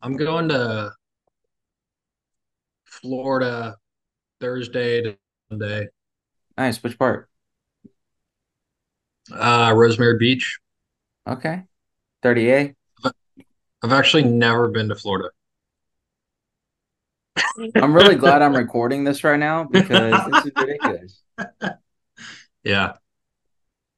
I'm 0.00 0.16
going 0.16 0.48
to 0.50 0.92
Florida 2.84 3.76
Thursday 4.40 5.02
to 5.02 5.16
Sunday. 5.48 5.88
Nice. 6.56 6.82
Which 6.82 6.98
part? 6.98 7.28
Uh, 9.32 9.72
Rosemary 9.76 10.18
Beach. 10.18 10.58
Okay. 11.26 11.62
30A. 12.22 12.74
I've 13.82 13.92
actually 13.92 14.24
never 14.24 14.68
been 14.68 14.88
to 14.88 14.94
Florida. 14.96 15.30
I'm 17.76 17.94
really 17.94 18.16
glad 18.16 18.42
I'm 18.42 18.56
recording 18.56 19.04
this 19.04 19.22
right 19.22 19.38
now 19.38 19.64
because 19.64 20.20
this 20.30 20.46
is 20.46 20.52
ridiculous. 20.56 21.22
Yeah. 22.64 22.94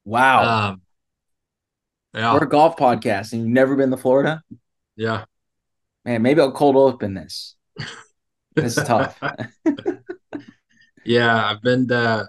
Wow. 0.05 0.69
Um, 0.69 0.83
yeah. 2.15 2.35
We're 2.35 2.45
a 2.45 2.49
golf 2.49 2.77
podcast 2.77 3.33
and 3.33 3.43
you've 3.43 3.51
never 3.51 3.75
been 3.75 3.91
to 3.91 3.97
Florida? 3.97 4.43
Yeah. 4.97 5.25
Man, 6.11 6.23
maybe 6.23 6.41
I'll 6.41 6.51
cold 6.51 6.75
open 6.75 7.15
this. 7.15 7.55
This 8.57 8.77
is 8.77 8.83
tough. 8.83 9.17
Yeah. 11.05 11.47
I've 11.47 11.63
been 11.63 11.87
to 11.87 12.29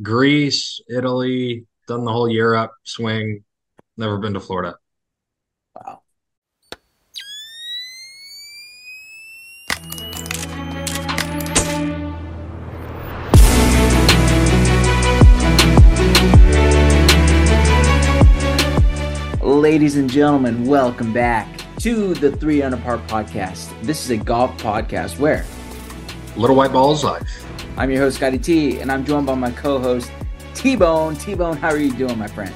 Greece, 0.00 0.80
Italy, 0.88 1.66
done 1.88 2.04
the 2.04 2.12
whole 2.12 2.28
Europe 2.28 2.70
swing. 2.84 3.42
Never 3.96 4.18
been 4.18 4.34
to 4.34 4.40
Florida. 4.40 4.76
wow. 5.74 6.02
Ladies 19.42 19.96
and 19.96 20.08
gentlemen, 20.08 20.64
welcome 20.64 21.12
back 21.12 21.57
to 21.78 22.12
the 22.14 22.32
Three 22.32 22.60
Under 22.60 22.76
Par 22.76 22.98
podcast. 22.98 23.70
This 23.82 24.04
is 24.04 24.10
a 24.10 24.16
golf 24.16 24.50
podcast 24.60 25.20
where 25.20 25.46
Little 26.36 26.56
White 26.56 26.72
Balls 26.72 27.04
life. 27.04 27.46
I'm 27.76 27.88
your 27.88 28.00
host, 28.00 28.16
Scotty 28.16 28.38
T, 28.38 28.80
and 28.80 28.90
I'm 28.90 29.04
joined 29.04 29.26
by 29.26 29.36
my 29.36 29.52
co 29.52 29.78
host, 29.78 30.10
T 30.54 30.74
Bone. 30.74 31.14
T 31.14 31.36
Bone, 31.36 31.56
how 31.56 31.68
are 31.68 31.78
you 31.78 31.92
doing, 31.92 32.18
my 32.18 32.26
friend? 32.26 32.52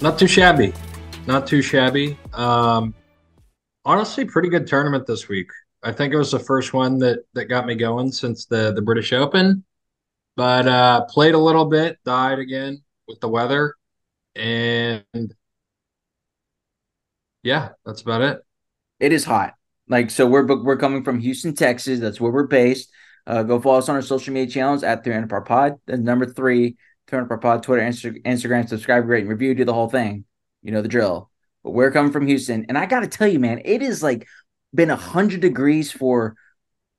Not 0.00 0.16
too 0.16 0.28
shabby. 0.28 0.72
Not 1.26 1.48
too 1.48 1.60
shabby. 1.60 2.16
Um, 2.32 2.94
honestly, 3.84 4.26
pretty 4.26 4.48
good 4.48 4.68
tournament 4.68 5.04
this 5.04 5.28
week. 5.28 5.50
I 5.82 5.90
think 5.90 6.14
it 6.14 6.18
was 6.18 6.30
the 6.30 6.38
first 6.38 6.72
one 6.72 6.98
that 6.98 7.24
that 7.34 7.46
got 7.46 7.66
me 7.66 7.74
going 7.74 8.12
since 8.12 8.46
the 8.46 8.72
the 8.72 8.82
British 8.82 9.12
Open. 9.12 9.64
But 10.36 10.68
uh, 10.68 11.04
played 11.06 11.34
a 11.34 11.38
little 11.38 11.64
bit, 11.64 11.98
died 12.04 12.38
again 12.38 12.80
with 13.08 13.18
the 13.18 13.28
weather, 13.28 13.74
and 14.36 15.34
yeah, 17.42 17.70
that's 17.84 18.02
about 18.02 18.22
it. 18.22 18.40
It 19.00 19.12
is 19.12 19.24
hot. 19.24 19.54
Like, 19.88 20.10
so 20.10 20.26
we're 20.26 20.46
we're 20.62 20.76
coming 20.76 21.04
from 21.04 21.18
Houston, 21.18 21.54
Texas. 21.54 22.00
That's 22.00 22.20
where 22.20 22.32
we're 22.32 22.46
based. 22.46 22.90
Uh, 23.26 23.42
go 23.42 23.60
follow 23.60 23.78
us 23.78 23.88
on 23.88 23.96
our 23.96 24.02
social 24.02 24.32
media 24.32 24.52
channels 24.52 24.82
at 24.82 25.04
3 25.04 25.14
Under 25.14 25.28
Par 25.28 25.42
Pod. 25.42 25.78
The 25.86 25.96
number 25.96 26.26
three, 26.26 26.76
3 27.06 27.18
Under 27.18 27.28
Par 27.28 27.38
Pod, 27.38 27.62
Twitter, 27.62 27.82
Insta- 27.82 28.22
Instagram, 28.24 28.68
subscribe, 28.68 29.06
rate, 29.06 29.20
and 29.20 29.30
review, 29.30 29.54
do 29.54 29.64
the 29.64 29.74
whole 29.74 29.88
thing. 29.88 30.24
You 30.62 30.72
know 30.72 30.82
the 30.82 30.88
drill. 30.88 31.30
But 31.62 31.70
we're 31.70 31.92
coming 31.92 32.12
from 32.12 32.26
Houston. 32.26 32.66
And 32.68 32.76
I 32.76 32.86
got 32.86 33.00
to 33.00 33.06
tell 33.06 33.28
you, 33.28 33.38
man, 33.38 33.60
it 33.64 33.82
is 33.82 34.02
like 34.02 34.26
been 34.74 34.88
100 34.88 35.40
degrees 35.40 35.92
for 35.92 36.36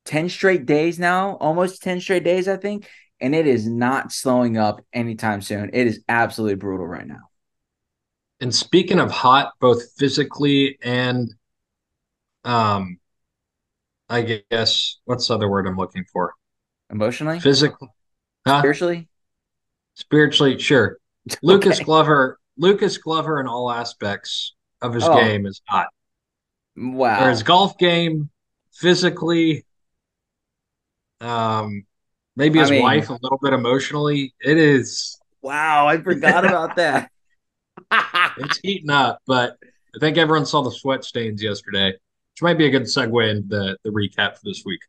10 0.06 0.30
straight 0.30 0.66
days 0.66 1.00
now, 1.00 1.36
almost 1.38 1.82
10 1.82 2.02
straight 2.02 2.24
days, 2.24 2.48
I 2.48 2.58
think. 2.58 2.88
And 3.20 3.34
it 3.34 3.48
is 3.48 3.68
not 3.68 4.12
slowing 4.12 4.58
up 4.58 4.82
anytime 4.92 5.42
soon. 5.42 5.70
It 5.74 5.88
is 5.88 6.04
absolutely 6.10 6.56
brutal 6.56 6.86
right 6.86 7.08
now. 7.08 7.30
And 8.44 8.54
speaking 8.54 9.00
of 9.00 9.10
hot, 9.10 9.54
both 9.62 9.94
physically 9.94 10.78
and 10.84 11.34
um, 12.44 13.00
I 14.10 14.44
guess 14.52 14.98
what's 15.06 15.30
the 15.30 15.36
other 15.36 15.50
word 15.50 15.66
I'm 15.66 15.78
looking 15.78 16.04
for? 16.12 16.34
Emotionally, 16.90 17.40
Physically, 17.40 17.88
huh? 18.46 18.60
spiritually. 18.60 19.08
Spiritually, 19.94 20.60
sure. 20.60 20.98
Lucas 21.42 21.80
Glover, 21.80 22.38
Lucas 22.58 22.98
Glover 22.98 23.40
in 23.40 23.48
all 23.48 23.72
aspects 23.72 24.56
of 24.82 24.94
his 24.94 25.06
Oh, 25.06 25.16
game 25.16 25.46
is 25.46 25.62
hot. 25.70 25.88
Or 26.78 26.92
wow. 26.98 27.30
his 27.30 27.44
golf 27.44 27.78
game, 27.78 28.30
physically, 28.74 29.64
um, 31.22 31.86
maybe 32.36 32.60
I 32.60 32.62
his 32.64 32.72
mean, 32.72 32.82
wife 32.82 33.10
a 33.10 33.14
little 33.22 33.40
bit 33.42 33.54
emotionally. 33.54 34.34
It 34.42 34.58
is 34.58 35.18
wow. 35.42 35.88
I 35.88 35.98
forgot 36.02 36.46
about 36.46 36.76
that. 36.76 37.10
It's 37.92 38.60
heating 38.64 38.90
up, 38.90 39.20
but 39.26 39.58
I 39.96 40.00
think 40.00 40.18
everyone 40.18 40.46
saw 40.46 40.62
the 40.64 40.72
sweat 40.72 41.04
stains 41.04 41.42
yesterday, 41.42 41.92
which 41.92 42.42
might 42.42 42.58
be 42.58 42.66
a 42.66 42.72
good 42.72 42.84
segue 42.84 43.30
into 43.30 43.48
the, 43.48 43.78
the 43.84 43.92
recap 43.92 44.36
for 44.36 44.42
this 44.44 44.64
week. 44.66 44.82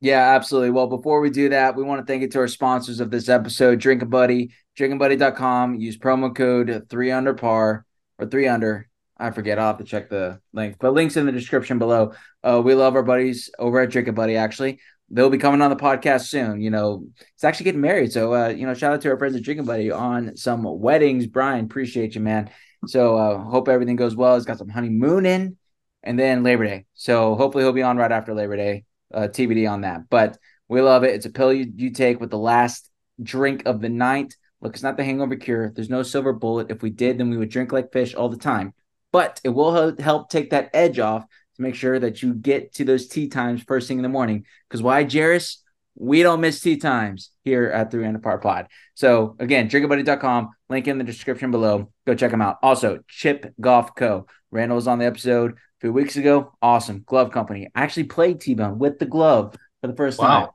Yeah, 0.00 0.34
absolutely. 0.34 0.70
Well, 0.70 0.86
before 0.86 1.20
we 1.20 1.30
do 1.30 1.48
that, 1.50 1.74
we 1.74 1.82
want 1.82 2.00
to 2.00 2.10
thank 2.10 2.22
you 2.22 2.28
to 2.28 2.38
our 2.40 2.48
sponsors 2.48 3.00
of 3.00 3.10
this 3.10 3.28
episode, 3.28 3.80
Drinking 3.80 4.10
Buddy, 4.10 4.52
drinkingBuddy.com. 4.78 5.76
Use 5.76 5.96
promo 5.96 6.34
code 6.34 6.86
3 6.88 7.10
under 7.10 7.34
par 7.34 7.86
or 8.18 8.26
3 8.26 8.48
under. 8.48 8.88
I 9.18 9.30
forget. 9.30 9.58
I'll 9.58 9.68
have 9.68 9.78
to 9.78 9.84
check 9.84 10.10
the 10.10 10.40
link, 10.52 10.76
but 10.78 10.92
links 10.92 11.16
in 11.16 11.24
the 11.24 11.32
description 11.32 11.78
below. 11.78 12.12
Uh, 12.44 12.60
we 12.62 12.74
love 12.74 12.94
our 12.94 13.02
buddies 13.02 13.50
over 13.58 13.80
at 13.80 13.84
Drink 13.84 14.04
Drinking 14.04 14.14
Buddy, 14.14 14.36
actually. 14.36 14.80
They'll 15.10 15.30
be 15.30 15.38
coming 15.38 15.62
on 15.62 15.70
the 15.70 15.76
podcast 15.76 16.26
soon. 16.26 16.60
You 16.60 16.70
know, 16.70 17.06
it's 17.34 17.44
actually 17.44 17.64
getting 17.64 17.80
married. 17.80 18.12
So, 18.12 18.34
uh, 18.34 18.48
you 18.48 18.66
know, 18.66 18.74
shout 18.74 18.92
out 18.92 19.00
to 19.02 19.10
our 19.10 19.18
friends 19.18 19.36
at 19.36 19.42
Drinking 19.42 19.66
Buddy 19.66 19.90
on 19.90 20.36
some 20.36 20.64
weddings. 20.64 21.26
Brian, 21.26 21.64
appreciate 21.64 22.14
you, 22.14 22.20
man. 22.20 22.50
So, 22.86 23.16
uh, 23.16 23.38
hope 23.38 23.68
everything 23.68 23.96
goes 23.96 24.16
well. 24.16 24.34
He's 24.34 24.44
got 24.44 24.58
some 24.58 24.68
honeymoon 24.68 25.24
in 25.24 25.56
and 26.02 26.18
then 26.18 26.42
Labor 26.42 26.64
Day. 26.64 26.86
So, 26.94 27.36
hopefully, 27.36 27.64
he'll 27.64 27.72
be 27.72 27.82
on 27.82 27.96
right 27.96 28.10
after 28.10 28.34
Labor 28.34 28.56
Day 28.56 28.84
uh, 29.14 29.28
TBD 29.28 29.70
on 29.70 29.82
that. 29.82 30.08
But 30.10 30.38
we 30.68 30.80
love 30.80 31.04
it. 31.04 31.14
It's 31.14 31.26
a 31.26 31.30
pill 31.30 31.52
you, 31.52 31.72
you 31.74 31.90
take 31.90 32.20
with 32.20 32.30
the 32.30 32.38
last 32.38 32.90
drink 33.22 33.62
of 33.66 33.80
the 33.80 33.88
night. 33.88 34.34
Look, 34.60 34.74
it's 34.74 34.82
not 34.82 34.96
the 34.96 35.04
hangover 35.04 35.36
cure. 35.36 35.70
There's 35.70 35.90
no 35.90 36.02
silver 36.02 36.32
bullet. 36.32 36.70
If 36.70 36.82
we 36.82 36.90
did, 36.90 37.18
then 37.18 37.30
we 37.30 37.36
would 37.36 37.50
drink 37.50 37.72
like 37.72 37.92
fish 37.92 38.14
all 38.14 38.28
the 38.28 38.36
time. 38.36 38.74
But 39.12 39.40
it 39.44 39.50
will 39.50 39.96
help 39.98 40.30
take 40.30 40.50
that 40.50 40.70
edge 40.74 40.98
off 40.98 41.24
to 41.56 41.62
make 41.62 41.74
sure 41.74 41.98
that 41.98 42.22
you 42.22 42.34
get 42.34 42.74
to 42.74 42.84
those 42.84 43.08
tea 43.08 43.28
times 43.28 43.62
first 43.62 43.88
thing 43.88 43.98
in 43.98 44.02
the 44.02 44.08
morning. 44.08 44.44
Because 44.68 44.82
why, 44.82 45.04
Jairus? 45.04 45.62
We 45.98 46.22
don't 46.22 46.42
miss 46.42 46.60
tea 46.60 46.76
times 46.76 47.30
here 47.42 47.68
at 47.68 47.90
3 47.90 48.06
Under 48.06 48.18
Par 48.18 48.38
Pod. 48.38 48.68
So 48.94 49.34
again, 49.38 49.68
drinkingbuddy.com, 49.70 50.50
link 50.68 50.88
in 50.88 50.98
the 50.98 51.04
description 51.04 51.50
below. 51.50 51.90
Go 52.06 52.14
check 52.14 52.30
them 52.30 52.42
out. 52.42 52.58
Also, 52.62 53.00
Chipp 53.08 53.54
Golf 53.58 53.94
Co. 53.94 54.26
Randall 54.50 54.76
was 54.76 54.86
on 54.86 54.98
the 54.98 55.06
episode 55.06 55.52
a 55.52 55.56
few 55.80 55.92
weeks 55.92 56.16
ago. 56.16 56.52
Awesome. 56.60 57.02
Glove 57.06 57.30
company. 57.30 57.68
I 57.74 57.82
actually 57.82 58.04
played 58.04 58.40
T-Bone 58.42 58.78
with 58.78 58.98
the 58.98 59.06
glove 59.06 59.56
for 59.80 59.86
the 59.86 59.96
first 59.96 60.20
time. 60.20 60.42
Wow. 60.42 60.54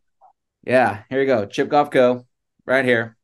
Yeah, 0.63 1.03
here 1.09 1.22
you 1.22 1.25
go. 1.25 1.47
Chipp 1.47 1.69
Golf 1.69 1.89
Co. 1.89 2.28
right 2.68 2.85
here. 2.85 3.18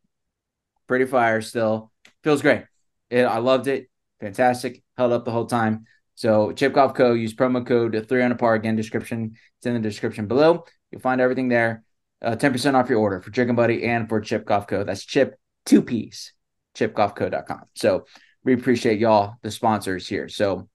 Pretty 0.88 1.06
fire 1.06 1.42
still. 1.42 1.92
Feels 2.24 2.42
great. 2.42 2.64
It, 3.12 3.24
I 3.24 3.38
loved 3.38 3.68
it. 3.68 3.90
Fantastic. 4.20 4.82
Held 4.98 5.14
up 5.14 5.24
the 5.24 5.32
whole 5.32 5.46
time. 5.46 5.86
So 6.18 6.52
Chipp 6.52 6.74
Golf 6.74 6.96
Co. 6.96 7.14
Use 7.14 7.36
promo 7.36 7.66
code 7.66 7.92
three 7.94 8.02
300 8.02 8.40
par 8.40 8.56
again. 8.56 8.76
Description. 8.76 9.36
It's 9.60 9.68
in 9.68 9.76
the 9.76 9.80
description 9.80 10.28
below. 10.28 10.66
You'll 10.92 11.00
find 11.00 11.22
everything 11.22 11.48
there. 11.48 11.84
Uh, 12.20 12.36
10% 12.36 12.74
off 12.74 12.90
your 12.90 12.98
order 12.98 13.22
for 13.22 13.30
Chicken 13.30 13.56
Buddy 13.56 13.84
and 13.84 14.10
for 14.10 14.20
Chipp 14.20 14.44
Golf 14.44 14.66
Co. 14.66 14.84
That's 14.84 15.06
Chip 15.06 15.40
two 15.68 15.84
piece. 15.84 16.34
ChippGolfCo.com. 16.76 17.66
So 17.76 18.06
we 18.44 18.54
appreciate 18.54 19.00
y'all, 19.00 19.36
the 19.44 19.52
sponsors 19.52 20.08
here. 20.08 20.28
So 20.28 20.68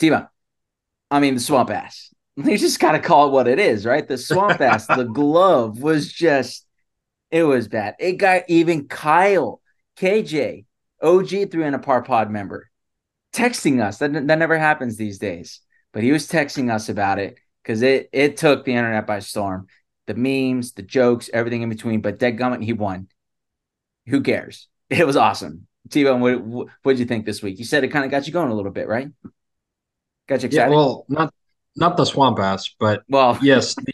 Tima, 0.00 0.28
I 1.10 1.20
mean 1.20 1.34
the 1.34 1.40
swamp 1.40 1.70
ass. 1.70 2.12
You 2.36 2.56
just 2.56 2.78
gotta 2.78 3.00
call 3.00 3.28
it 3.28 3.32
what 3.32 3.48
it 3.48 3.58
is, 3.58 3.84
right? 3.84 4.06
The 4.06 4.16
swamp 4.16 4.60
ass, 4.60 4.86
the 4.86 5.04
glove 5.12 5.80
was 5.80 6.12
just 6.12 6.66
it 7.32 7.42
was 7.42 7.66
bad. 7.66 7.96
It 7.98 8.12
got 8.12 8.42
even 8.46 8.86
Kyle, 8.86 9.60
KJ, 9.96 10.64
OG 11.02 11.28
three 11.50 11.64
and 11.64 11.74
a 11.74 11.80
par 11.80 12.02
pod 12.02 12.30
member 12.30 12.67
texting 13.38 13.82
us. 13.82 13.98
That, 13.98 14.12
that 14.12 14.38
never 14.38 14.58
happens 14.58 14.96
these 14.96 15.18
days. 15.18 15.60
But 15.92 16.02
he 16.02 16.12
was 16.12 16.28
texting 16.28 16.72
us 16.72 16.88
about 16.88 17.18
it 17.18 17.38
because 17.62 17.82
it 17.82 18.08
it 18.12 18.36
took 18.36 18.64
the 18.64 18.74
internet 18.74 19.06
by 19.06 19.20
storm. 19.20 19.66
The 20.06 20.14
memes, 20.14 20.72
the 20.72 20.82
jokes, 20.82 21.30
everything 21.32 21.62
in 21.62 21.68
between. 21.68 22.00
But 22.00 22.18
Dead 22.18 22.38
Gummit, 22.38 22.64
he 22.64 22.72
won. 22.72 23.08
Who 24.06 24.22
cares? 24.22 24.68
It 24.90 25.06
was 25.06 25.16
awesome. 25.16 25.66
T-Bone, 25.90 26.20
what 26.20 26.44
what 26.82 26.92
did 26.92 26.98
you 26.98 27.04
think 27.06 27.26
this 27.26 27.42
week? 27.42 27.58
You 27.58 27.64
said 27.66 27.84
it 27.84 27.88
kind 27.88 28.06
of 28.06 28.10
got 28.10 28.26
you 28.26 28.32
going 28.32 28.50
a 28.50 28.54
little 28.54 28.72
bit, 28.72 28.88
right? 28.88 29.08
Got 30.26 30.42
you 30.42 30.46
Yeah, 30.48 30.66
excited? 30.66 30.76
well, 30.76 31.04
not 31.08 31.32
not 31.76 31.96
the 31.96 32.04
swamp 32.04 32.38
ass, 32.38 32.74
but 32.78 33.04
Well, 33.08 33.38
yes, 33.40 33.74
the, 33.84 33.92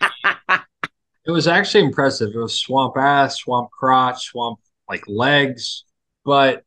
it 1.27 1.31
was 1.31 1.47
actually 1.49 1.85
impressive. 1.85 2.31
It 2.35 2.39
was 2.39 2.59
swamp 2.59 2.97
ass, 2.97 3.39
swamp 3.39 3.71
crotch, 3.71 4.25
swamp 4.27 4.59
like 4.89 5.05
legs. 5.09 5.85
But 6.25 6.64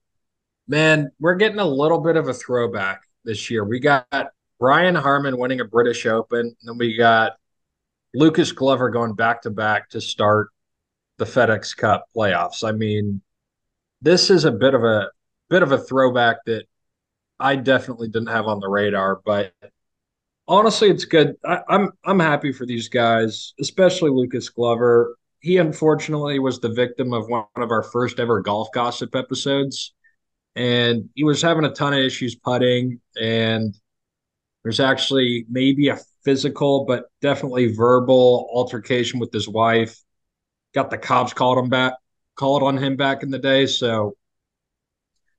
man, 0.68 1.12
we're 1.20 1.36
getting 1.36 1.60
a 1.60 1.66
little 1.66 2.00
bit 2.00 2.16
of 2.16 2.28
a 2.28 2.34
throwback 2.34 3.02
this 3.24 3.50
year. 3.50 3.64
We 3.64 3.80
got 3.80 4.32
Brian 4.60 4.96
Harman 4.96 5.38
winning 5.38 5.60
a 5.60 5.66
British 5.66 6.06
Open, 6.06 6.40
and 6.40 6.56
then 6.64 6.78
we 6.78 6.98
got 6.98 7.34
Lucas 8.14 8.52
Glover 8.52 8.90
going 8.90 9.14
back 9.14 9.44
to 9.44 9.50
back 9.50 9.90
to 9.90 10.02
start 10.02 10.50
the 11.18 11.26
FedEx 11.26 11.76
Cup 11.76 12.06
playoffs. 12.16 12.64
I 12.68 12.72
mean, 12.72 13.22
this 14.02 14.30
is 14.30 14.46
a 14.46 14.52
bit 14.52 14.74
of 14.74 14.84
a 14.84 15.10
bit 15.50 15.64
of 15.64 15.72
a 15.72 15.78
throwback 15.78 16.38
that 16.46 16.66
I 17.40 17.56
definitely 17.56 18.08
didn't 18.08 18.28
have 18.30 18.48
on 18.48 18.60
the 18.60 18.68
radar, 18.68 19.22
but 19.26 19.54
honestly, 20.48 20.90
it's 20.90 21.06
good. 21.06 21.36
I, 21.46 21.60
I'm 21.70 21.92
I'm 22.04 22.20
happy 22.20 22.52
for 22.52 22.66
these 22.66 22.90
guys, 22.90 23.54
especially 23.60 24.12
Lucas 24.12 24.50
Glover. 24.50 25.16
He 25.40 25.58
unfortunately 25.58 26.40
was 26.40 26.60
the 26.60 26.70
victim 26.74 27.14
of 27.14 27.28
one 27.28 27.46
of 27.56 27.72
our 27.72 27.84
first 27.84 28.20
ever 28.20 28.42
golf 28.42 28.70
gossip 28.74 29.16
episodes, 29.16 29.94
and 30.58 31.08
he 31.14 31.24
was 31.24 31.40
having 31.40 31.66
a 31.66 31.72
ton 31.72 31.94
of 31.94 32.00
issues 32.00 32.34
putting. 32.34 33.00
And 33.22 33.78
there's 34.64 34.80
actually 34.80 35.46
maybe 35.48 35.90
a 35.90 36.00
physical, 36.26 36.84
but 36.86 37.06
definitely 37.22 37.74
verbal 37.74 38.50
altercation 38.52 39.20
with 39.20 39.32
his 39.32 39.48
wife. 39.48 40.02
Got 40.74 40.90
the 40.90 40.98
cops 40.98 41.32
called 41.32 41.60
him 41.60 41.70
back, 41.70 41.94
called 42.36 42.64
on 42.64 42.76
him 42.76 42.98
back 42.98 43.22
in 43.22 43.30
the 43.30 43.38
day. 43.38 43.68
So 43.68 44.18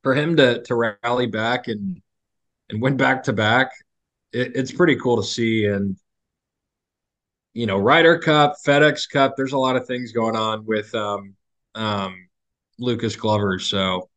for 0.04 0.14
him 0.14 0.36
to 0.36 0.62
to 0.62 0.96
rally 1.02 1.26
back 1.26 1.66
and 1.66 2.00
and 2.70 2.80
win 2.80 2.96
back 2.96 3.24
to 3.24 3.32
back, 3.32 3.72
it, 4.32 4.52
it's 4.54 4.72
pretty 4.72 4.96
cool 4.96 5.16
to 5.16 5.24
see. 5.24 5.66
And 5.66 5.96
you 7.54 7.66
know, 7.66 7.76
Ryder 7.76 8.20
Cup, 8.20 8.54
FedEx 8.64 9.10
Cup, 9.10 9.34
there's 9.36 9.52
a 9.52 9.58
lot 9.58 9.74
of 9.74 9.84
things 9.84 10.12
going 10.12 10.36
on 10.36 10.64
with 10.64 10.94
um, 10.94 11.34
um, 11.74 12.28
Lucas 12.78 13.16
Glover. 13.16 13.58
So 13.58 14.08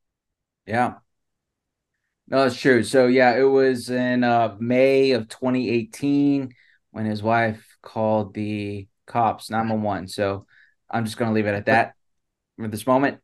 yeah. 0.65 0.95
No, 2.27 2.43
that's 2.43 2.59
true. 2.59 2.83
So 2.83 3.07
yeah, 3.07 3.35
it 3.35 3.43
was 3.43 3.89
in 3.89 4.23
uh, 4.23 4.55
May 4.59 5.11
of 5.11 5.27
2018 5.27 6.53
when 6.91 7.05
his 7.05 7.21
wife 7.21 7.65
called 7.81 8.33
the 8.33 8.87
cops 9.05 9.49
911. 9.49 10.07
So 10.07 10.45
I'm 10.89 11.05
just 11.05 11.17
gonna 11.17 11.33
leave 11.33 11.47
it 11.47 11.55
at 11.55 11.65
that 11.65 11.93
for 12.57 12.67
this 12.67 12.87
moment. 12.87 13.19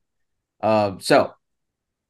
Uh, 0.62 0.98
so 1.00 1.34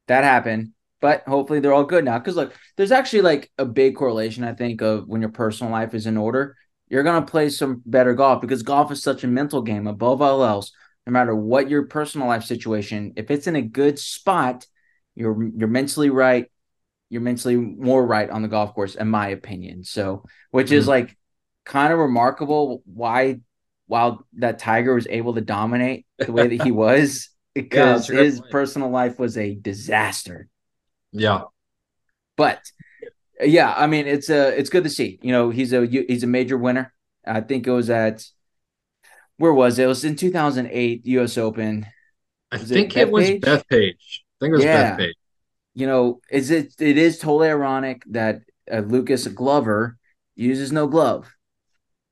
that 0.06 0.24
happened 0.24 0.72
but 1.00 1.22
hopefully 1.26 1.60
they're 1.60 1.72
all 1.72 1.84
good 1.84 2.04
now. 2.04 2.18
Because 2.18 2.36
look, 2.36 2.54
there's 2.76 2.92
actually 2.92 3.22
like 3.22 3.50
a 3.58 3.64
big 3.64 3.96
correlation, 3.96 4.44
I 4.44 4.54
think, 4.54 4.80
of 4.82 5.06
when 5.06 5.20
your 5.20 5.30
personal 5.30 5.72
life 5.72 5.94
is 5.94 6.06
in 6.06 6.16
order, 6.16 6.56
you're 6.88 7.02
gonna 7.02 7.26
play 7.26 7.50
some 7.50 7.82
better 7.84 8.14
golf 8.14 8.40
because 8.40 8.62
golf 8.62 8.90
is 8.90 9.02
such 9.02 9.24
a 9.24 9.28
mental 9.28 9.62
game 9.62 9.86
above 9.86 10.22
all 10.22 10.44
else. 10.44 10.72
No 11.06 11.12
matter 11.12 11.34
what 11.34 11.70
your 11.70 11.84
personal 11.86 12.26
life 12.26 12.44
situation, 12.44 13.12
if 13.16 13.30
it's 13.30 13.46
in 13.46 13.56
a 13.56 13.62
good 13.62 13.98
spot, 13.98 14.66
you're 15.18 15.50
you're 15.56 15.68
mentally 15.68 16.10
right. 16.10 16.50
You're 17.10 17.22
mentally 17.22 17.56
more 17.56 18.06
right 18.06 18.28
on 18.30 18.42
the 18.42 18.48
golf 18.48 18.74
course, 18.74 18.94
in 18.94 19.08
my 19.08 19.28
opinion. 19.28 19.82
So, 19.82 20.24
which 20.50 20.68
mm-hmm. 20.68 20.76
is 20.76 20.88
like 20.88 21.16
kind 21.64 21.92
of 21.92 21.98
remarkable 21.98 22.82
why 22.86 23.40
while 23.86 24.24
that 24.34 24.58
Tiger 24.58 24.94
was 24.94 25.06
able 25.08 25.34
to 25.34 25.40
dominate 25.40 26.06
the 26.18 26.30
way 26.30 26.46
that 26.46 26.62
he 26.62 26.70
was 26.86 27.30
because 27.54 28.08
yeah, 28.08 28.20
his 28.20 28.40
personal 28.50 28.90
life 28.90 29.18
was 29.18 29.36
a 29.36 29.54
disaster. 29.54 30.48
Yeah. 31.10 31.42
But 32.36 32.60
yeah, 33.40 33.74
I 33.76 33.88
mean 33.88 34.06
it's 34.06 34.30
a 34.30 34.56
it's 34.56 34.70
good 34.70 34.84
to 34.84 34.90
see. 34.90 35.18
You 35.20 35.32
know, 35.32 35.50
he's 35.50 35.72
a 35.72 35.84
he's 35.84 36.22
a 36.22 36.28
major 36.28 36.56
winner. 36.56 36.94
I 37.26 37.40
think 37.40 37.66
it 37.66 37.72
was 37.72 37.90
at 37.90 38.24
where 39.36 39.52
was 39.52 39.78
it? 39.78 39.84
It 39.84 39.88
was 39.88 40.04
in 40.04 40.14
2008 40.14 41.06
US 41.06 41.38
Open. 41.38 41.86
I 42.52 42.58
think 42.58 42.96
it, 42.96 43.08
it 43.08 43.10
was 43.10 43.28
Bethpage. 43.30 44.20
I 44.40 44.44
think 44.44 44.52
it 44.52 44.56
was 44.56 44.64
yeah. 44.64 44.96
Bethpage. 44.96 45.12
You 45.74 45.86
know, 45.86 46.20
is 46.30 46.50
it 46.50 46.74
it 46.80 46.98
is 46.98 47.18
totally 47.18 47.48
ironic 47.48 48.02
that 48.10 48.40
uh, 48.70 48.80
Lucas 48.80 49.26
Glover 49.26 49.96
uses 50.34 50.72
no 50.72 50.86
glove. 50.86 51.32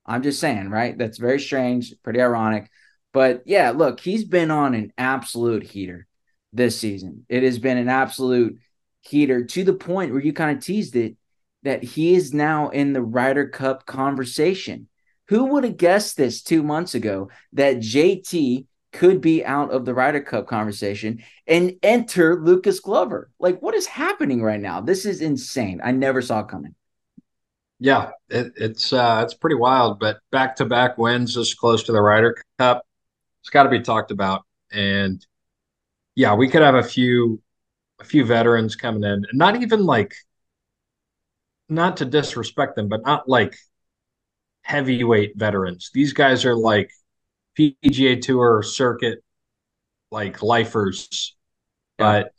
I'm 0.05 0.23
just 0.23 0.41
saying, 0.41 0.71
right? 0.71 0.97
That's 0.97 1.19
very 1.19 1.41
strange, 1.41 1.93
pretty 2.03 2.21
ironic. 2.21 2.71
But 3.13 3.43
yeah, 3.47 3.71
look, 3.71 4.01
he's 4.01 4.25
been 4.25 4.51
on 4.51 4.75
an 4.75 4.93
absolute 4.99 5.65
heater 5.65 6.07
this 6.53 6.79
season. 6.79 7.25
It 7.29 7.43
has 7.43 7.59
been 7.59 7.77
an 7.77 7.89
absolute 7.89 8.59
heater 9.01 9.45
to 9.45 9.65
the 9.65 9.75
point 9.75 10.13
where 10.13 10.23
you 10.23 10.33
kind 10.33 10.57
of 10.57 10.63
teased 10.63 10.97
it 10.97 11.17
that 11.63 11.83
he 11.83 12.15
is 12.15 12.33
now 12.33 12.69
in 12.69 12.93
the 12.93 13.03
Ryder 13.03 13.49
Cup 13.49 13.87
conversation. 13.87 14.89
Who 15.29 15.47
would 15.47 15.65
have 15.65 15.77
guessed 15.77 16.17
this 16.17 16.43
two 16.43 16.63
months 16.63 16.95
ago 16.95 17.31
that 17.55 17.79
JT 17.79 18.67
could 18.97 19.21
be 19.21 19.45
out 19.45 19.71
of 19.71 19.85
the 19.85 19.95
Ryder 19.95 20.21
Cup 20.21 20.47
conversation 20.47 21.23
and 21.47 21.77
enter 21.83 22.43
Lucas 22.43 22.81
Glover? 22.81 23.31
Like, 23.39 23.61
what 23.61 23.75
is 23.75 23.87
happening 23.87 24.43
right 24.43 24.61
now? 24.61 24.81
This 24.81 25.05
is 25.05 25.21
insane. 25.21 25.81
I 25.85 25.93
never 25.93 26.23
saw 26.23 26.43
coming. 26.43 26.75
Yeah, 27.79 28.13
it, 28.31 28.53
it's 28.57 28.93
uh, 28.93 29.21
it's 29.23 29.35
pretty 29.35 29.57
wild. 29.57 30.01
But 30.01 30.21
back 30.33 30.57
to 30.57 30.65
back 30.65 30.97
wins 30.97 31.35
this 31.35 31.53
close 31.53 31.83
to 31.85 31.93
the 31.93 32.01
Ryder 32.01 32.37
Cup, 32.59 32.87
it's 33.43 33.51
got 33.51 33.65
to 33.65 33.69
be 33.69 33.81
talked 33.81 34.11
about. 34.11 34.45
And 34.73 35.25
yeah, 36.15 36.35
we 36.35 36.49
could 36.49 36.63
have 36.63 36.75
a 36.75 36.83
few 36.83 37.43
a 38.01 38.05
few 38.05 38.25
veterans 38.25 38.77
coming 38.77 39.05
in, 39.05 39.27
not 39.33 39.63
even 39.63 39.85
like, 39.85 40.15
not 41.69 41.99
to 41.99 42.07
disrespect 42.07 42.77
them, 42.77 42.89
but 42.89 43.03
not 43.05 43.29
like 43.29 43.57
heavyweight 44.63 45.37
veterans. 45.37 45.91
These 45.93 46.15
guys 46.15 46.45
are 46.47 46.57
like 46.57 46.91
PGA 47.59 48.21
Tour 48.21 48.63
circuit 48.63 49.23
like 50.11 50.43
lifers, 50.43 51.35
yeah. 51.99 52.23
but 52.23 52.33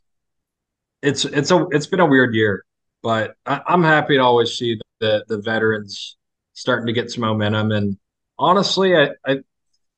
it's 1.01 1.25
it's 1.25 1.51
a 1.51 1.67
it's 1.71 1.87
been 1.87 1.99
a 1.99 2.05
weird 2.05 2.33
year. 2.33 2.63
But 3.03 3.35
I, 3.45 3.61
I'm 3.67 3.83
happy 3.83 4.15
to 4.15 4.23
always 4.23 4.51
see 4.51 4.79
the 4.99 5.25
the 5.27 5.39
veterans 5.39 6.17
starting 6.53 6.87
to 6.87 6.93
get 6.93 7.11
some 7.11 7.21
momentum. 7.21 7.71
And 7.71 7.97
honestly, 8.39 8.95
I, 8.95 9.09
I 9.25 9.39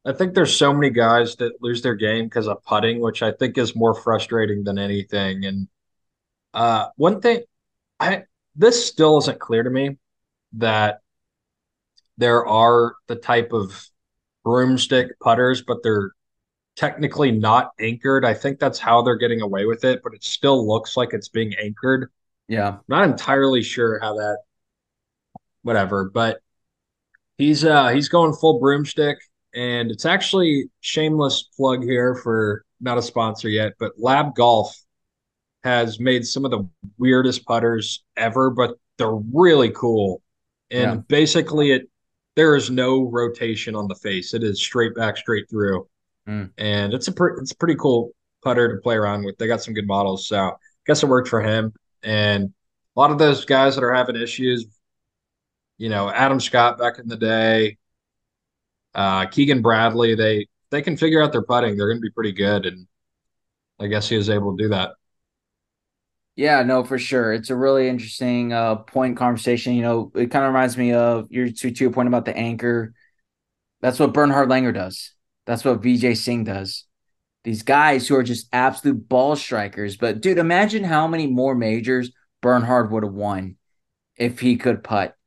I 0.05 0.13
think 0.13 0.33
there's 0.33 0.55
so 0.55 0.73
many 0.73 0.89
guys 0.89 1.35
that 1.37 1.61
lose 1.61 1.81
their 1.81 1.95
game 1.95 2.25
because 2.25 2.47
of 2.47 2.63
putting, 2.63 2.99
which 2.99 3.21
I 3.21 3.31
think 3.31 3.57
is 3.57 3.75
more 3.75 3.93
frustrating 3.93 4.63
than 4.63 4.77
anything. 4.77 5.45
And 5.45 5.67
uh, 6.53 6.87
one 6.95 7.21
thing, 7.21 7.41
I 7.99 8.23
this 8.55 8.85
still 8.85 9.17
isn't 9.19 9.39
clear 9.39 9.63
to 9.63 9.69
me 9.69 9.97
that 10.53 10.99
there 12.17 12.45
are 12.45 12.95
the 13.07 13.15
type 13.15 13.53
of 13.53 13.87
broomstick 14.49 15.19
putters, 15.19 15.61
but 15.61 15.83
they're 15.83 16.11
technically 16.75 17.31
not 17.31 17.71
anchored. 17.79 18.25
I 18.25 18.33
think 18.33 18.59
that's 18.59 18.79
how 18.79 19.03
they're 19.03 19.15
getting 19.17 19.41
away 19.41 19.65
with 19.65 19.83
it, 19.83 20.01
but 20.03 20.13
it 20.15 20.23
still 20.23 20.67
looks 20.67 20.97
like 20.97 21.13
it's 21.13 21.29
being 21.29 21.53
anchored. 21.61 22.09
Yeah, 22.47 22.77
not 22.87 23.03
entirely 23.03 23.61
sure 23.61 23.99
how 23.99 24.15
that, 24.15 24.39
whatever, 25.61 26.09
but 26.09 26.39
he's 27.37 27.63
uh 27.63 27.89
he's 27.89 28.09
going 28.09 28.33
full 28.33 28.59
broomstick 28.59 29.19
and 29.53 29.91
it's 29.91 30.05
actually 30.05 30.69
shameless 30.81 31.43
plug 31.55 31.83
here 31.83 32.15
for 32.15 32.63
not 32.81 32.97
a 32.97 33.01
sponsor 33.01 33.49
yet, 33.49 33.73
but 33.79 33.93
Lab 33.97 34.33
Golf 34.35 34.75
has 35.63 35.99
made 35.99 36.25
some 36.25 36.45
of 36.45 36.51
the 36.51 36.67
weirdest 36.97 37.45
putters 37.45 38.03
ever, 38.17 38.49
but 38.49 38.75
they're 38.97 39.19
really 39.33 39.69
cool. 39.71 40.21
And 40.71 40.81
yeah. 40.81 40.95
basically, 41.07 41.71
it 41.71 41.89
there 42.39 42.55
is 42.55 42.71
no 42.71 43.03
rotation 43.03 43.75
on 43.75 43.89
the 43.89 43.95
face; 43.95 44.33
it 44.33 44.43
is 44.43 44.61
straight 44.61 44.95
back, 44.95 45.17
straight 45.17 45.49
through, 45.49 45.85
mm. 46.25 46.49
and 46.57 46.93
it's 46.93 47.09
a 47.09 47.11
pre- 47.11 47.33
it's 47.37 47.51
a 47.51 47.55
pretty 47.57 47.75
cool 47.75 48.13
putter 48.41 48.73
to 48.73 48.81
play 48.81 48.95
around 48.95 49.25
with. 49.25 49.37
They 49.37 49.45
got 49.45 49.61
some 49.61 49.73
good 49.73 49.85
models, 49.85 50.25
so 50.25 50.37
I 50.37 50.51
guess 50.87 51.03
it 51.03 51.09
worked 51.09 51.27
for 51.27 51.41
him. 51.41 51.73
And 52.01 52.53
a 52.95 52.99
lot 52.99 53.11
of 53.11 53.17
those 53.17 53.43
guys 53.43 53.75
that 53.75 53.83
are 53.83 53.93
having 53.93 54.15
issues, 54.15 54.67
you 55.77 55.89
know, 55.89 56.09
Adam 56.09 56.39
Scott 56.39 56.77
back 56.77 56.97
in 56.97 57.09
the 57.09 57.17
day, 57.17 57.77
uh, 58.95 59.25
Keegan 59.25 59.61
Bradley, 59.61 60.15
they 60.15 60.47
they 60.69 60.81
can 60.81 60.95
figure 60.95 61.21
out 61.21 61.33
their 61.33 61.43
putting. 61.43 61.75
They're 61.75 61.89
going 61.89 61.97
to 61.97 62.01
be 62.01 62.09
pretty 62.11 62.31
good, 62.31 62.65
and 62.67 62.87
I 63.81 63.87
guess 63.87 64.07
he 64.07 64.15
was 64.15 64.29
able 64.29 64.55
to 64.55 64.63
do 64.63 64.69
that. 64.69 64.91
Yeah, 66.39 66.63
no, 66.63 66.85
for 66.85 66.97
sure. 66.97 67.33
It's 67.33 67.49
a 67.49 67.55
really 67.55 67.89
interesting 67.89 68.53
uh, 68.53 68.77
point 68.77 69.17
conversation. 69.17 69.73
You 69.73 69.81
know, 69.81 70.11
it 70.15 70.31
kind 70.31 70.45
of 70.45 70.53
reminds 70.53 70.77
me 70.77 70.93
of 70.93 71.29
your 71.29 71.51
to, 71.51 71.69
to 71.69 71.83
your 71.83 71.91
point 71.91 72.07
about 72.07 72.23
the 72.23 72.33
anchor. 72.35 72.93
That's 73.81 73.99
what 73.99 74.13
Bernhard 74.13 74.47
Langer 74.47 74.73
does. 74.73 75.11
That's 75.45 75.65
what 75.65 75.81
Vijay 75.81 76.15
Singh 76.15 76.45
does. 76.45 76.85
These 77.43 77.63
guys 77.63 78.07
who 78.07 78.15
are 78.15 78.23
just 78.23 78.47
absolute 78.53 79.09
ball 79.09 79.35
strikers. 79.35 79.97
But 79.97 80.21
dude, 80.21 80.37
imagine 80.37 80.85
how 80.85 81.09
many 81.09 81.27
more 81.27 81.55
majors 81.55 82.09
Bernhard 82.41 82.89
would 82.89 83.03
have 83.03 83.11
won 83.11 83.57
if 84.15 84.39
he 84.39 84.55
could 84.55 84.81
putt, 84.81 85.17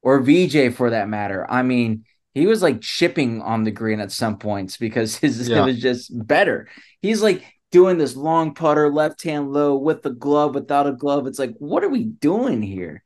or 0.00 0.22
Vijay 0.22 0.72
for 0.72 0.88
that 0.88 1.10
matter. 1.10 1.44
I 1.46 1.62
mean, 1.62 2.06
he 2.32 2.46
was 2.46 2.62
like 2.62 2.80
chipping 2.80 3.42
on 3.42 3.64
the 3.64 3.70
green 3.70 4.00
at 4.00 4.12
some 4.12 4.38
points 4.38 4.78
because 4.78 5.14
his 5.18 5.46
yeah. 5.46 5.60
it 5.60 5.66
was 5.66 5.78
just 5.78 6.10
better. 6.26 6.68
He's 7.02 7.20
like 7.20 7.44
doing 7.70 7.98
this 7.98 8.16
long 8.16 8.54
putter, 8.54 8.90
left 8.90 9.22
hand 9.22 9.52
low 9.52 9.76
with 9.76 10.02
the 10.02 10.10
glove, 10.10 10.54
without 10.54 10.86
a 10.86 10.92
glove. 10.92 11.26
It's 11.26 11.38
like, 11.38 11.54
what 11.58 11.84
are 11.84 11.88
we 11.88 12.04
doing 12.04 12.62
here? 12.62 13.02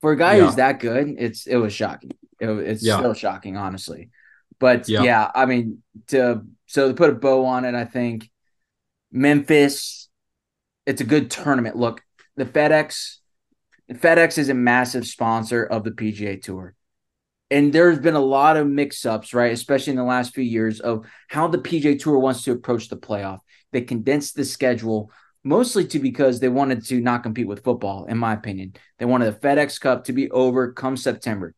For 0.00 0.12
a 0.12 0.16
guy 0.16 0.36
yeah. 0.36 0.44
who's 0.44 0.56
that 0.56 0.80
good, 0.80 1.14
it's 1.18 1.46
it 1.46 1.56
was 1.56 1.72
shocking. 1.72 2.12
It, 2.38 2.48
it's 2.48 2.82
yeah. 2.82 2.98
still 2.98 3.14
shocking, 3.14 3.56
honestly. 3.56 4.10
But 4.58 4.88
yeah. 4.88 5.02
yeah, 5.02 5.30
I 5.34 5.46
mean, 5.46 5.82
to 6.08 6.42
so 6.66 6.88
to 6.88 6.94
put 6.94 7.10
a 7.10 7.14
bow 7.14 7.46
on 7.46 7.64
it, 7.64 7.74
I 7.74 7.84
think 7.84 8.30
Memphis, 9.10 10.08
it's 10.86 11.00
a 11.00 11.04
good 11.04 11.30
tournament. 11.30 11.76
Look, 11.76 12.02
the 12.36 12.44
FedEx, 12.44 13.16
the 13.88 13.94
FedEx 13.94 14.36
is 14.36 14.50
a 14.50 14.54
massive 14.54 15.06
sponsor 15.06 15.64
of 15.64 15.84
the 15.84 15.90
PGA 15.90 16.40
Tour 16.40 16.74
and 17.50 17.72
there's 17.72 17.98
been 17.98 18.14
a 18.14 18.20
lot 18.20 18.56
of 18.56 18.66
mix-ups, 18.66 19.34
right? 19.34 19.52
Especially 19.52 19.92
in 19.92 19.96
the 19.96 20.04
last 20.04 20.34
few 20.34 20.44
years 20.44 20.80
of 20.80 21.06
how 21.28 21.46
the 21.46 21.58
PGA 21.58 21.98
Tour 21.98 22.18
wants 22.18 22.42
to 22.44 22.52
approach 22.52 22.88
the 22.88 22.96
playoff. 22.96 23.40
They 23.72 23.82
condensed 23.82 24.36
the 24.36 24.44
schedule 24.44 25.10
mostly 25.44 25.86
to 25.86 25.98
because 25.98 26.40
they 26.40 26.48
wanted 26.48 26.84
to 26.86 27.00
not 27.00 27.22
compete 27.22 27.46
with 27.46 27.62
football, 27.62 28.06
in 28.06 28.16
my 28.16 28.32
opinion. 28.32 28.74
They 28.98 29.04
wanted 29.04 29.32
the 29.32 29.38
FedEx 29.38 29.80
Cup 29.80 30.04
to 30.04 30.12
be 30.12 30.30
over 30.30 30.72
come 30.72 30.96
September. 30.96 31.54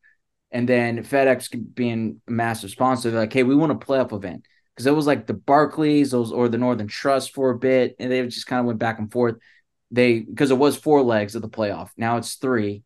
And 0.51 0.69
then 0.69 1.05
FedEx 1.05 1.75
being 1.75 2.21
a 2.27 2.31
massive 2.31 2.71
sponsor, 2.71 3.11
they're 3.11 3.21
like, 3.21 3.33
hey, 3.33 3.43
we 3.43 3.55
want 3.55 3.73
a 3.73 3.77
playoff 3.77 4.13
event. 4.13 4.47
Because 4.75 4.87
it 4.87 4.95
was 4.95 5.07
like 5.07 5.27
the 5.27 5.35
Barclays, 5.35 6.13
or 6.13 6.49
the 6.49 6.59
Northern 6.59 6.89
Trust 6.89 7.33
for 7.33 7.51
a 7.51 7.59
bit, 7.59 7.97
and 7.99 8.13
they 8.13 8.23
just 8.27 8.47
kind 8.47 8.61
of 8.61 8.67
went 8.67 8.79
back 8.79 8.99
and 8.99 9.11
forth. 9.11 9.37
They 9.91 10.21
because 10.21 10.51
it 10.51 10.59
was 10.59 10.77
four 10.77 11.03
legs 11.03 11.35
of 11.35 11.43
the 11.43 11.49
playoff. 11.49 11.91
Now 11.97 12.17
it's 12.19 12.35
three. 12.35 12.83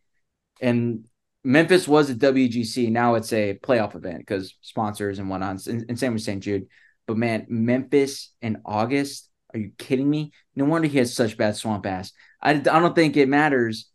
And 0.61 1.05
Memphis 1.43 1.89
was 1.89 2.11
a 2.11 2.15
WGC. 2.15 2.91
Now 2.91 3.15
it's 3.15 3.33
a 3.33 3.59
playoff 3.63 3.95
event 3.95 4.19
because 4.19 4.55
sponsors 4.61 5.19
and 5.19 5.31
whatnot. 5.31 5.67
And, 5.67 5.85
and 5.89 5.99
same 5.99 6.13
with 6.13 6.23
St. 6.23 6.43
Jude. 6.43 6.67
But 7.07 7.17
man, 7.17 7.47
Memphis 7.49 8.33
in 8.43 8.61
August, 8.65 9.29
are 9.53 9.59
you 9.59 9.73
kidding 9.79 10.09
me? 10.09 10.33
No 10.55 10.65
wonder 10.65 10.87
he 10.87 10.99
has 10.99 11.15
such 11.15 11.37
bad 11.37 11.57
swamp 11.57 11.87
ass. 11.87 12.13
I, 12.43 12.53
I 12.53 12.55
don't 12.59 12.95
think 12.95 13.17
it 13.17 13.29
matters 13.29 13.91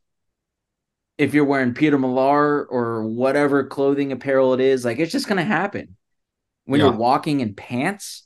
if 1.18 1.34
you're 1.34 1.46
wearing 1.46 1.74
Peter 1.74 1.98
Millar 1.98 2.66
or 2.66 3.08
whatever 3.08 3.66
clothing 3.66 4.12
apparel 4.12 4.54
it 4.54 4.60
is. 4.60 4.84
Like 4.84 5.00
it's 5.00 5.12
just 5.12 5.28
gonna 5.28 5.46
happen 5.46 5.96
when 6.66 6.80
yeah. 6.80 6.88
you're 6.88 6.96
walking 6.96 7.40
in 7.40 7.54
pants. 7.54 8.24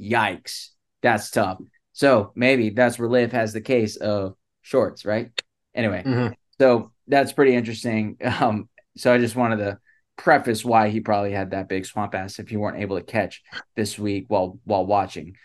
Yikes, 0.00 0.70
that's 1.02 1.30
tough. 1.30 1.58
So 1.92 2.32
maybe 2.34 2.70
that's 2.70 2.98
where 2.98 3.08
LIV 3.08 3.30
has 3.30 3.52
the 3.52 3.60
case 3.60 3.96
of 3.96 4.34
shorts, 4.62 5.04
right? 5.04 5.30
Anyway, 5.72 6.02
mm-hmm. 6.04 6.32
so 6.58 6.92
that's 7.06 7.32
pretty 7.32 7.54
interesting. 7.54 8.16
Um, 8.40 8.68
so 8.96 9.12
I 9.12 9.18
just 9.18 9.34
wanted 9.34 9.56
to 9.56 9.78
preface 10.16 10.64
why 10.64 10.88
he 10.88 11.00
probably 11.00 11.32
had 11.32 11.50
that 11.50 11.68
big 11.68 11.84
swamp 11.84 12.14
ass 12.14 12.38
if 12.38 12.52
you 12.52 12.60
weren't 12.60 12.80
able 12.80 12.96
to 12.96 13.04
catch 13.04 13.42
this 13.74 13.98
week 13.98 14.26
while 14.28 14.58
while 14.64 14.86
watching. 14.86 15.36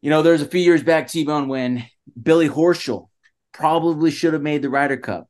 You 0.00 0.10
know, 0.10 0.22
there's 0.22 0.42
a 0.42 0.46
few 0.46 0.60
years 0.60 0.82
back, 0.82 1.08
T 1.08 1.24
Bone, 1.24 1.48
when 1.48 1.84
Billy 2.20 2.48
Horschel 2.48 3.08
probably 3.52 4.10
should 4.10 4.34
have 4.34 4.42
made 4.42 4.62
the 4.62 4.70
Ryder 4.70 4.98
Cup 4.98 5.28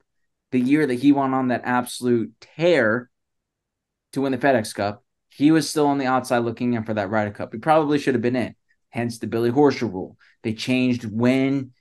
the 0.51 0.61
year 0.61 0.87
that 0.87 0.95
he 0.95 1.13
went 1.13 1.35
on 1.35 1.49
that 1.49 1.63
absolute 1.65 2.33
tear 2.41 3.11
to 4.13 4.21
win 4.21 4.33
the 4.33 4.39
FedEx 4.39 4.75
Cup. 4.75 5.05
He 5.29 5.51
was 5.51 5.69
still 5.69 5.87
on 5.87 5.99
the 5.99 6.07
outside 6.07 6.39
looking 6.39 6.75
in 6.75 6.85
for 6.85 6.95
that 6.95 7.11
Ryder 7.11 7.31
Cup. 7.31 7.53
He 7.53 7.59
probably 7.59 7.99
should 7.99 8.15
have 8.15 8.23
been 8.23 8.37
in. 8.37 8.55
Hence 8.91 9.19
the 9.19 9.27
Billy 9.27 9.51
Horschel 9.51 9.93
rule. 9.93 10.17
They 10.43 10.55
changed 10.55 11.05
when 11.05 11.73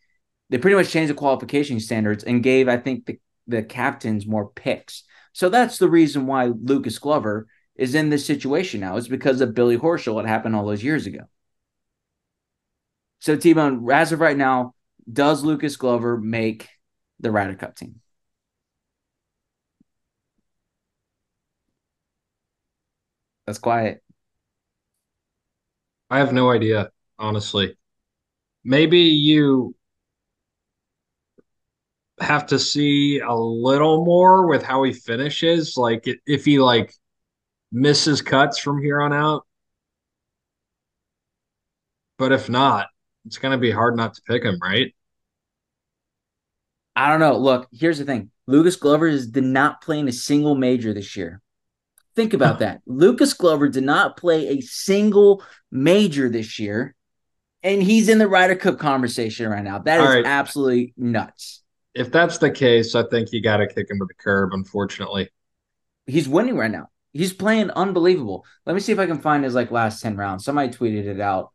they 0.50 0.58
pretty 0.58 0.76
much 0.76 0.90
changed 0.90 1.10
the 1.10 1.16
qualification 1.16 1.80
standards 1.80 2.24
and 2.24 2.44
gave, 2.44 2.68
I 2.68 2.78
think, 2.78 3.06
the, 3.06 3.20
the 3.48 3.64
captains 3.64 4.26
more 4.26 4.50
picks. 4.50 5.04
So 5.34 5.50
that's 5.50 5.78
the 5.78 5.90
reason 5.90 6.28
why 6.28 6.46
Lucas 6.46 7.00
Glover 7.00 7.48
is 7.76 7.96
in 7.96 8.10
this 8.10 8.26
situation 8.26 8.80
now. 8.80 8.98
It's 8.98 9.08
because 9.08 9.42
of 9.42 9.54
Billy 9.54 9.78
Horschel. 9.78 10.14
What 10.16 10.26
happened 10.26 10.56
all 10.56 10.66
those 10.66 10.84
years 10.84 11.06
ago. 11.08 11.22
So 13.20 13.36
T-Bone, 13.36 13.90
as 13.92 14.12
of 14.12 14.20
right 14.20 14.38
now, 14.38 14.76
does 15.12 15.44
Lucas 15.44 15.76
Glover 15.76 16.18
make 16.18 16.70
the 17.20 17.32
Ryder 17.32 17.56
Cup 17.56 17.76
team? 17.76 18.02
That's 23.46 23.60
quiet. 23.60 24.02
I 26.10 26.20
have 26.20 26.34
no 26.34 26.50
idea, 26.52 26.92
honestly. 27.20 27.78
Maybe 28.64 29.00
you 29.00 29.76
have 32.20 32.46
to 32.48 32.60
see 32.60 33.20
a 33.20 33.34
little 33.34 34.06
more 34.06 34.48
with 34.48 34.64
how 34.64 34.84
he 34.84 34.94
finishes. 34.94 35.76
Like 35.78 36.06
if 36.26 36.46
he 36.46 36.60
like 36.60 36.94
misses 37.72 38.22
cuts 38.22 38.58
from 38.58 38.82
here 38.82 39.02
on 39.02 39.14
out. 39.14 39.46
But 42.18 42.32
if 42.32 42.50
not, 42.50 42.88
it's 43.26 43.38
going 43.38 43.52
to 43.52 43.58
be 43.58 43.72
hard 43.72 43.98
not 43.98 44.14
to 44.16 44.22
pick 44.22 44.44
him, 44.44 44.58
right? 44.62 44.96
I 46.96 47.10
don't 47.10 47.20
know. 47.20 47.38
Look, 47.38 47.68
here's 47.74 47.98
the 47.98 48.06
thing. 48.06 48.32
Lucas 48.48 48.78
Glover 48.78 49.08
is, 49.08 49.28
did 49.28 49.44
not 49.44 49.82
play 49.82 50.00
in 50.00 50.08
a 50.08 50.14
single 50.14 50.56
major 50.56 50.94
this 50.94 51.18
year. 51.18 51.42
Think 52.16 52.34
about 52.34 52.60
that. 52.60 52.82
Lucas 52.86 53.34
Glover 53.34 53.68
did 53.68 53.84
not 53.84 54.16
play 54.16 54.48
a 54.48 54.62
single 54.62 55.44
major 55.70 56.30
this 56.30 56.58
year, 56.58 56.96
and 57.64 57.84
he's 57.84 58.08
in 58.08 58.18
the 58.18 58.30
Ryder 58.30 58.56
Cup 58.56 58.80
conversation 58.80 59.50
right 59.50 59.64
now. 59.64 59.80
That 59.80 60.00
All 60.00 60.08
is 60.08 60.16
right. 60.16 60.26
absolutely 60.26 60.94
nuts 60.96 61.65
if 61.96 62.12
that's 62.12 62.38
the 62.38 62.52
case, 62.52 62.94
I 62.94 63.04
think 63.04 63.32
you 63.32 63.42
got 63.42 63.58
to 63.58 63.68
kick 63.68 63.90
him 63.90 64.00
to 64.00 64.06
the 64.06 64.14
curb. 64.14 64.54
Unfortunately, 64.54 65.30
he's 66.06 66.28
winning 66.28 66.58
right 66.58 66.70
now. 66.70 66.90
He's 67.14 67.34
playing 67.34 67.72
unbelievable. 67.72 68.46
Let 68.66 68.74
me 68.74 68.82
see 68.82 68.92
if 68.92 69.00
I 69.00 69.06
can 69.06 69.22
find 69.22 69.44
his 69.44 69.56
like 69.56 69.72
last 69.72 70.02
ten 70.02 70.18
rounds. 70.18 70.44
Somebody 70.44 70.70
tweeted 70.70 71.06
it 71.06 71.22
out 71.22 71.52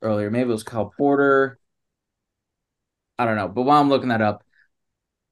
earlier. 0.00 0.30
Maybe 0.30 0.48
it 0.48 0.52
was 0.52 0.62
Kyle 0.62 0.92
Porter. 0.96 1.58
I 3.18 3.24
don't 3.26 3.36
know. 3.36 3.48
But 3.48 3.62
while 3.62 3.80
I'm 3.80 3.88
looking 3.88 4.10
that 4.10 4.22
up, 4.22 4.44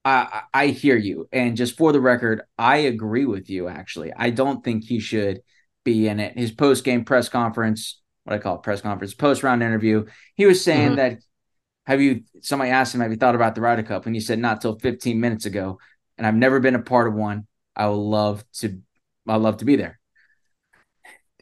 I 0.05 0.43
I 0.53 0.67
hear 0.69 0.97
you. 0.97 1.29
And 1.33 1.57
just 1.57 1.77
for 1.77 1.93
the 1.93 2.01
record, 2.01 2.43
I 2.59 2.79
agree 2.79 3.25
with 3.25 3.49
you. 3.49 3.69
Actually, 3.69 4.13
I 4.15 4.31
don't 4.31 4.65
think 4.65 4.85
he 4.85 4.99
should 4.99 5.41
be 5.85 6.09
in 6.09 6.19
it. 6.19 6.37
His 6.37 6.51
post 6.51 6.83
game 6.83 7.05
press 7.05 7.29
conference, 7.29 8.01
what 8.25 8.35
I 8.35 8.39
call 8.39 8.57
it, 8.57 8.65
press 8.65 8.81
conference, 8.81 9.15
post 9.15 9.45
round 9.45 9.63
interview, 9.63 10.07
he 10.35 10.47
was 10.47 10.65
saying 10.65 10.89
mm-hmm. 10.89 10.97
that 10.97 11.19
have 11.89 12.03
you 12.03 12.25
somebody 12.43 12.71
asked 12.71 12.95
him 12.95 13.01
have 13.01 13.11
you 13.11 13.17
thought 13.17 13.35
about 13.35 13.55
the 13.55 13.63
Ryder 13.63 13.83
Cup? 13.83 14.05
And 14.05 14.15
he 14.15 14.21
said 14.21 14.39
not 14.39 14.61
till 14.61 14.79
15 14.79 15.19
minutes 15.19 15.47
ago. 15.47 15.81
And 16.19 16.27
I've 16.27 16.35
never 16.35 16.61
been 16.61 16.75
a 16.75 16.83
part 16.83 17.09
of 17.09 17.15
one. 17.15 17.47
I 17.75 17.89
would 17.89 17.97
love 17.97 18.45
to 18.59 18.83
I 19.27 19.37
love 19.37 19.57
to 19.59 19.65
be 19.65 19.77
there. 19.77 19.99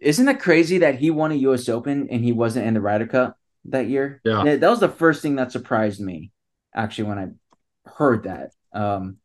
Isn't 0.01 0.27
that 0.27 0.41
crazy 0.41 0.79
that 0.79 1.01
he 1.01 1.11
won 1.11 1.33
a 1.33 1.35
US 1.35 1.69
Open 1.69 2.09
and 2.11 2.25
he 2.25 2.31
wasn't 2.31 2.65
in 2.65 2.75
the 2.75 2.81
Ryder 2.81 3.09
Cup 3.09 3.37
that 3.65 3.89
year? 3.89 4.21
Yeah. 4.25 4.57
That 4.57 4.71
was 4.71 4.79
the 4.79 4.89
first 4.89 5.21
thing 5.21 5.35
that 5.35 5.51
surprised 5.51 6.01
me 6.01 6.31
actually 6.73 7.09
when 7.09 7.19
I 7.19 7.91
heard 7.97 8.23
that. 8.23 8.53
Um 8.73 9.17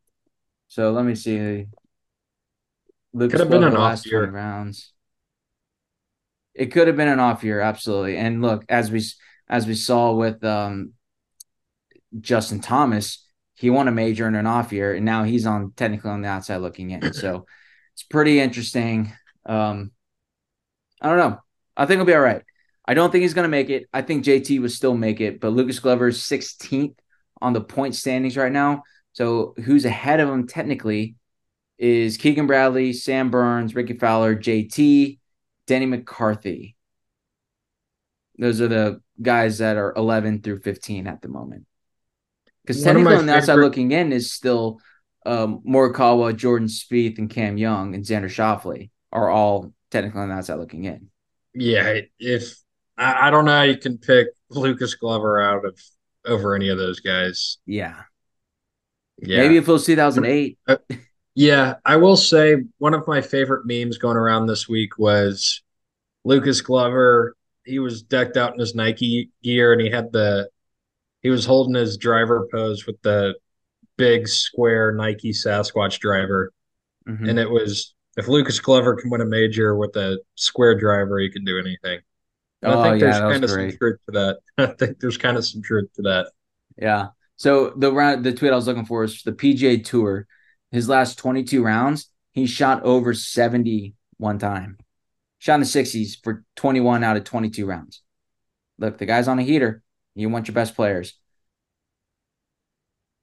so 0.69 0.91
let 0.91 1.05
me 1.05 1.13
see. 1.13 1.67
Luke 3.13 3.29
could 3.29 3.41
have 3.41 3.49
been 3.51 3.63
an 3.63 3.77
off 3.77 4.07
year. 4.07 4.27
rounds. 4.27 4.91
It 6.55 6.71
could 6.71 6.87
have 6.87 6.97
been 6.97 7.09
an 7.09 7.19
off 7.19 7.43
year 7.43 7.59
absolutely. 7.59 8.17
And 8.17 8.41
look 8.41 8.65
as 8.69 8.89
we 8.89 9.03
as 9.47 9.67
we 9.67 9.75
saw 9.75 10.13
with 10.13 10.43
um 10.43 10.93
Justin 12.19 12.59
Thomas, 12.59 13.25
he 13.55 13.69
won 13.69 13.87
a 13.87 13.91
major 13.91 14.27
in 14.27 14.35
an 14.35 14.47
off 14.47 14.73
year, 14.73 14.93
and 14.93 15.05
now 15.05 15.23
he's 15.23 15.45
on 15.45 15.73
technically 15.75 16.11
on 16.11 16.21
the 16.21 16.27
outside 16.27 16.57
looking 16.57 16.91
in. 16.91 17.13
So 17.13 17.45
it's 17.93 18.03
pretty 18.03 18.39
interesting. 18.39 19.13
Um, 19.45 19.91
I 21.01 21.09
don't 21.09 21.17
know. 21.17 21.39
I 21.77 21.85
think 21.85 21.99
he'll 21.99 22.05
be 22.05 22.13
all 22.13 22.21
right. 22.21 22.43
I 22.85 22.93
don't 22.93 23.11
think 23.11 23.21
he's 23.21 23.33
going 23.33 23.45
to 23.45 23.49
make 23.49 23.69
it. 23.69 23.87
I 23.93 24.01
think 24.01 24.25
JT 24.25 24.61
would 24.61 24.71
still 24.71 24.95
make 24.95 25.21
it, 25.21 25.39
but 25.39 25.49
Lucas 25.49 25.79
Glover's 25.79 26.21
16th 26.21 26.95
on 27.41 27.53
the 27.53 27.61
point 27.61 27.95
standings 27.95 28.37
right 28.37 28.51
now. 28.51 28.83
So 29.13 29.53
who's 29.63 29.85
ahead 29.85 30.19
of 30.19 30.29
him 30.29 30.47
technically 30.47 31.15
is 31.77 32.17
Keegan 32.17 32.47
Bradley, 32.47 32.93
Sam 32.93 33.31
Burns, 33.31 33.75
Rickie 33.75 33.97
Fowler, 33.97 34.35
JT, 34.35 35.19
Denny 35.67 35.85
McCarthy. 35.85 36.75
Those 38.37 38.61
are 38.61 38.67
the 38.67 39.01
guys 39.21 39.59
that 39.59 39.77
are 39.77 39.93
11 39.95 40.41
through 40.41 40.61
15 40.61 41.07
at 41.07 41.21
the 41.21 41.27
moment. 41.27 41.65
Because 42.63 42.83
technically 42.83 43.15
on 43.15 43.25
the 43.25 43.35
outside 43.35 43.55
looking 43.55 43.91
in 43.91 44.11
is 44.11 44.31
still 44.31 44.79
um, 45.25 45.61
Morikawa, 45.67 46.35
Jordan 46.35 46.67
Spieth, 46.67 47.17
and 47.17 47.29
Cam 47.29 47.57
Young 47.57 47.95
and 47.95 48.05
Xander 48.05 48.25
Schauffele 48.25 48.89
are 49.11 49.29
all 49.29 49.73
technically 49.89 50.21
on 50.21 50.29
the 50.29 50.35
outside 50.35 50.55
looking 50.55 50.85
in. 50.85 51.09
Yeah, 51.53 52.01
if 52.19 52.55
I, 52.97 53.27
I 53.27 53.31
don't 53.31 53.45
know 53.45 53.51
how 53.51 53.63
you 53.63 53.77
can 53.77 53.97
pick 53.97 54.27
Lucas 54.49 54.95
Glover 54.95 55.41
out 55.41 55.65
of 55.65 55.79
over 56.25 56.55
any 56.55 56.69
of 56.69 56.77
those 56.77 56.99
guys. 56.99 57.57
Yeah. 57.65 58.01
Yeah. 59.17 59.37
Maybe 59.37 59.57
if 59.57 59.67
it 59.67 59.71
was 59.71 59.85
2008. 59.85 60.57
Uh, 60.67 60.77
yeah, 61.35 61.75
I 61.85 61.97
will 61.97 62.17
say 62.17 62.57
one 62.77 62.93
of 62.93 63.07
my 63.07 63.21
favorite 63.21 63.65
memes 63.65 63.97
going 63.97 64.17
around 64.17 64.47
this 64.47 64.67
week 64.67 64.97
was 64.97 65.61
Lucas 66.23 66.61
Glover. 66.61 67.35
He 67.65 67.79
was 67.79 68.01
decked 68.01 68.37
out 68.37 68.53
in 68.53 68.59
his 68.59 68.75
Nike 68.75 69.29
gear 69.43 69.73
and 69.73 69.81
he 69.81 69.89
had 69.89 70.11
the 70.11 70.49
he 71.21 71.29
was 71.29 71.45
holding 71.45 71.75
his 71.75 71.97
driver 71.97 72.47
pose 72.51 72.85
with 72.85 73.01
the 73.01 73.35
big 73.97 74.27
square 74.27 74.91
Nike 74.93 75.31
Sasquatch 75.31 75.99
driver. 75.99 76.51
Mm-hmm. 77.07 77.29
And 77.29 77.39
it 77.39 77.49
was 77.49 77.93
if 78.17 78.27
Lucas 78.27 78.59
Glover 78.59 78.95
can 78.95 79.09
win 79.09 79.21
a 79.21 79.25
major 79.25 79.75
with 79.75 79.95
a 79.95 80.19
square 80.35 80.77
driver, 80.77 81.19
he 81.19 81.29
can 81.29 81.43
do 81.43 81.59
anything. 81.59 81.99
And 82.61 82.73
oh, 82.73 82.79
I 82.81 82.89
think 82.89 83.01
yeah, 83.01 83.11
there's 83.11 83.19
kind 83.19 83.43
of 83.43 83.49
great. 83.49 83.71
some 83.71 83.77
truth 83.77 83.99
to 84.07 84.11
that. 84.11 84.39
I 84.57 84.73
think 84.73 84.99
there's 84.99 85.17
kind 85.17 85.37
of 85.37 85.45
some 85.45 85.61
truth 85.61 85.91
to 85.95 86.01
that. 86.03 86.31
Yeah. 86.77 87.09
So 87.37 87.73
the 87.75 87.91
round 87.91 88.23
the 88.23 88.33
tweet 88.33 88.51
I 88.51 88.55
was 88.55 88.67
looking 88.67 88.85
for 88.85 89.03
is 89.03 89.23
the 89.23 89.31
PGA 89.31 89.83
tour. 89.83 90.27
His 90.71 90.87
last 90.87 91.17
22 91.17 91.63
rounds, 91.63 92.09
he 92.31 92.45
shot 92.45 92.83
over 92.83 93.13
70 93.13 93.93
one 94.17 94.39
time. 94.39 94.77
Shot 95.39 95.55
in 95.55 95.61
the 95.61 95.65
60s 95.65 96.23
for 96.23 96.45
21 96.55 97.03
out 97.03 97.17
of 97.17 97.23
22 97.23 97.65
rounds. 97.65 98.01
Look, 98.77 98.99
the 98.99 99.05
guy's 99.05 99.27
on 99.27 99.39
a 99.39 99.43
heater. 99.43 99.83
You 100.15 100.29
want 100.29 100.47
your 100.47 100.55
best 100.55 100.75
players. 100.75 101.13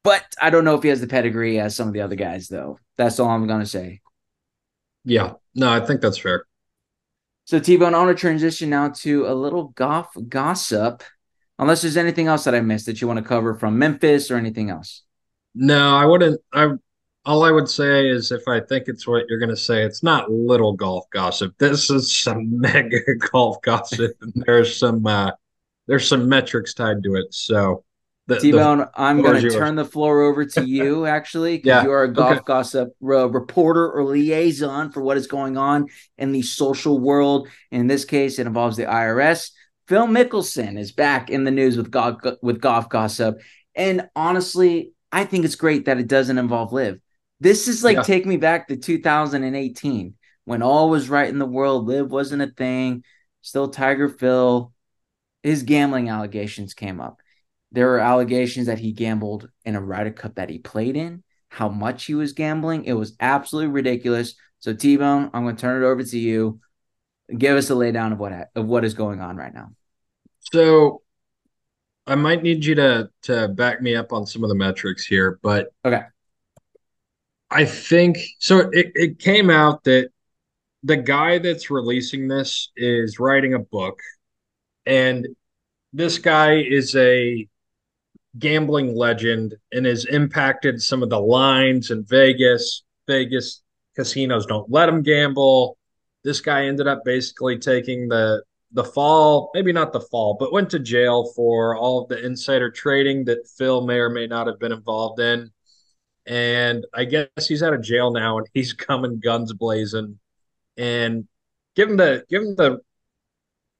But 0.04 0.24
I 0.40 0.50
don't 0.50 0.64
know 0.64 0.74
if 0.74 0.82
he 0.82 0.88
has 0.88 1.00
the 1.00 1.06
pedigree 1.06 1.58
as 1.58 1.76
some 1.76 1.88
of 1.88 1.94
the 1.94 2.00
other 2.00 2.14
guys, 2.14 2.48
though. 2.48 2.78
That's 2.96 3.20
all 3.20 3.28
I'm 3.28 3.46
going 3.46 3.60
to 3.60 3.66
say. 3.66 4.00
Yeah. 5.04 5.34
No, 5.54 5.70
I 5.70 5.80
think 5.80 6.00
that's 6.00 6.18
fair. 6.18 6.44
So, 7.44 7.58
T 7.58 7.76
Bone, 7.76 7.94
I 7.94 7.98
want 7.98 8.16
to 8.16 8.20
transition 8.20 8.70
now 8.70 8.90
to 8.90 9.26
a 9.26 9.34
little 9.34 9.68
golf 9.68 10.08
gossip. 10.28 11.02
Unless 11.58 11.82
there's 11.82 11.96
anything 11.96 12.28
else 12.28 12.44
that 12.44 12.54
I 12.54 12.60
missed 12.60 12.86
that 12.86 13.00
you 13.00 13.08
want 13.08 13.18
to 13.18 13.24
cover 13.24 13.54
from 13.54 13.78
Memphis 13.78 14.30
or 14.30 14.36
anything 14.36 14.70
else. 14.70 15.02
No, 15.54 15.96
I 15.96 16.04
wouldn't. 16.04 16.40
I 16.52 16.74
all 17.24 17.44
I 17.44 17.50
would 17.50 17.68
say 17.68 18.08
is 18.08 18.32
if 18.32 18.46
I 18.48 18.60
think 18.60 18.84
it's 18.86 19.06
what 19.06 19.24
you're 19.28 19.38
going 19.38 19.50
to 19.50 19.56
say, 19.56 19.82
it's 19.82 20.02
not 20.02 20.30
little 20.30 20.72
golf 20.72 21.04
gossip. 21.10 21.52
This 21.58 21.90
is 21.90 22.16
some 22.16 22.60
mega 22.60 23.00
golf 23.32 23.60
gossip, 23.62 24.12
and 24.20 24.32
there's 24.46 24.78
some 24.78 25.06
uh, 25.06 25.32
there's 25.88 26.06
some 26.06 26.28
metrics 26.28 26.74
tied 26.74 27.02
to 27.02 27.16
it. 27.16 27.34
So, 27.34 27.84
the, 28.28 28.38
T 28.38 28.52
Bone, 28.52 28.86
I'm 28.94 29.22
going 29.22 29.40
to 29.40 29.50
turn 29.50 29.74
the 29.74 29.86
floor 29.86 30.20
over 30.20 30.44
to 30.44 30.64
you 30.64 31.06
actually, 31.16 31.56
because 31.56 31.66
yeah, 31.66 31.82
you 31.82 31.90
are 31.90 32.04
a 32.04 32.12
golf 32.12 32.32
okay. 32.32 32.42
gossip 32.44 32.90
uh, 33.02 33.28
reporter 33.28 33.90
or 33.90 34.04
liaison 34.04 34.92
for 34.92 35.02
what 35.02 35.16
is 35.16 35.26
going 35.26 35.56
on 35.56 35.86
in 36.18 36.32
the 36.32 36.42
social 36.42 37.00
world. 37.00 37.48
In 37.70 37.86
this 37.86 38.04
case, 38.04 38.38
it 38.38 38.46
involves 38.46 38.76
the 38.76 38.84
IRS. 38.84 39.50
Phil 39.88 40.06
Mickelson 40.06 40.78
is 40.78 40.92
back 40.92 41.30
in 41.30 41.44
the 41.44 41.50
news 41.50 41.78
with 41.78 41.90
golf 41.90 42.20
with 42.42 42.60
golf 42.60 42.90
gossip, 42.90 43.40
and 43.74 44.08
honestly, 44.14 44.92
I 45.10 45.24
think 45.24 45.46
it's 45.46 45.54
great 45.54 45.86
that 45.86 45.98
it 45.98 46.06
doesn't 46.06 46.36
involve 46.36 46.70
LIV. 46.70 47.00
This 47.40 47.66
is 47.66 47.82
like 47.82 47.96
yeah. 47.96 48.02
take 48.02 48.26
me 48.26 48.36
back 48.36 48.68
to 48.68 48.76
2018 48.76 50.14
when 50.44 50.62
all 50.62 50.90
was 50.90 51.08
right 51.08 51.28
in 51.28 51.38
the 51.38 51.46
world. 51.46 51.86
LIV 51.86 52.10
wasn't 52.10 52.42
a 52.42 52.48
thing. 52.48 53.04
Still 53.40 53.68
Tiger 53.68 54.10
Phil. 54.10 54.70
His 55.42 55.62
gambling 55.62 56.08
allegations 56.08 56.74
came 56.74 57.00
up. 57.00 57.20
There 57.70 57.86
were 57.86 58.00
allegations 58.00 58.66
that 58.66 58.78
he 58.78 58.92
gambled 58.92 59.48
in 59.64 59.74
a 59.76 59.80
Ryder 59.80 60.12
Cup 60.12 60.36
that 60.36 60.50
he 60.50 60.58
played 60.58 60.96
in, 60.96 61.22
how 61.48 61.68
much 61.68 62.06
he 62.06 62.14
was 62.14 62.32
gambling. 62.32 62.84
It 62.84 62.94
was 62.94 63.16
absolutely 63.20 63.72
ridiculous. 63.72 64.34
So 64.60 64.74
T 64.74 64.96
Bone, 64.96 65.30
I'm 65.32 65.44
going 65.44 65.56
to 65.56 65.60
turn 65.60 65.82
it 65.82 65.86
over 65.86 66.02
to 66.02 66.18
you. 66.18 66.60
Give 67.36 67.56
us 67.56 67.70
a 67.70 67.74
laydown 67.74 68.12
of 68.12 68.18
what 68.18 68.48
of 68.54 68.66
what 68.66 68.84
is 68.84 68.94
going 68.94 69.20
on 69.20 69.36
right 69.36 69.52
now. 69.52 69.70
So 70.52 71.02
I 72.06 72.14
might 72.14 72.42
need 72.42 72.64
you 72.64 72.74
to 72.76 73.10
to 73.24 73.48
back 73.48 73.82
me 73.82 73.94
up 73.94 74.12
on 74.12 74.26
some 74.26 74.42
of 74.42 74.48
the 74.48 74.54
metrics 74.54 75.04
here, 75.06 75.38
but 75.42 75.68
okay. 75.84 76.02
I 77.50 77.64
think 77.64 78.18
so. 78.38 78.70
It, 78.72 78.92
it 78.94 79.18
came 79.18 79.50
out 79.50 79.84
that 79.84 80.10
the 80.82 80.96
guy 80.96 81.38
that's 81.38 81.70
releasing 81.70 82.28
this 82.28 82.70
is 82.76 83.18
writing 83.18 83.54
a 83.54 83.58
book, 83.58 84.00
and 84.88 85.28
this 85.92 86.18
guy 86.18 86.56
is 86.56 86.96
a 86.96 87.46
gambling 88.38 88.96
legend 88.96 89.54
and 89.72 89.86
has 89.86 90.04
impacted 90.06 90.82
some 90.82 91.02
of 91.02 91.10
the 91.10 91.20
lines 91.20 91.90
in 91.90 92.04
Vegas. 92.04 92.82
Vegas 93.06 93.62
casinos 93.94 94.46
don't 94.46 94.70
let 94.70 94.88
him 94.88 95.02
gamble. 95.02 95.78
This 96.24 96.40
guy 96.40 96.66
ended 96.66 96.88
up 96.88 97.04
basically 97.04 97.58
taking 97.58 98.08
the 98.08 98.42
the 98.72 98.84
fall, 98.84 99.50
maybe 99.54 99.72
not 99.72 99.92
the 99.92 100.00
fall, 100.00 100.36
but 100.38 100.52
went 100.52 100.68
to 100.70 100.78
jail 100.78 101.32
for 101.34 101.74
all 101.76 102.02
of 102.02 102.08
the 102.08 102.22
insider 102.24 102.70
trading 102.70 103.24
that 103.24 103.48
Phil 103.56 103.86
may 103.86 103.96
or 103.98 104.10
may 104.10 104.26
not 104.26 104.46
have 104.46 104.58
been 104.58 104.72
involved 104.72 105.20
in 105.20 105.50
and 106.28 106.86
I 106.92 107.06
guess 107.06 107.48
he's 107.48 107.62
out 107.62 107.72
of 107.72 107.82
jail 107.82 108.10
now, 108.10 108.38
and 108.38 108.46
he's 108.52 108.72
coming 108.74 109.18
guns 109.18 109.52
blazing. 109.52 110.18
And 110.76 111.26
give 111.74 111.88
him 111.88 111.96
the 111.96 112.24
give 112.28 112.42
him 112.42 112.54
the 112.54 112.80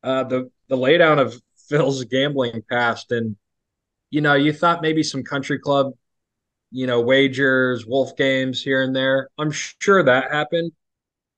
uh, 0.02 0.24
the 0.24 0.50
the 0.68 0.76
laydown 0.76 1.18
of 1.18 1.40
Phil's 1.68 2.04
gambling 2.04 2.62
past, 2.70 3.12
and 3.12 3.36
you 4.10 4.20
know, 4.20 4.34
you 4.34 4.52
thought 4.52 4.82
maybe 4.82 5.02
some 5.02 5.22
country 5.22 5.58
club, 5.58 5.92
you 6.70 6.86
know, 6.86 7.00
wagers, 7.00 7.86
wolf 7.86 8.16
games 8.16 8.62
here 8.62 8.82
and 8.82 8.94
there. 8.94 9.28
I'm 9.38 9.50
sure 9.50 10.02
that 10.02 10.30
happened, 10.30 10.72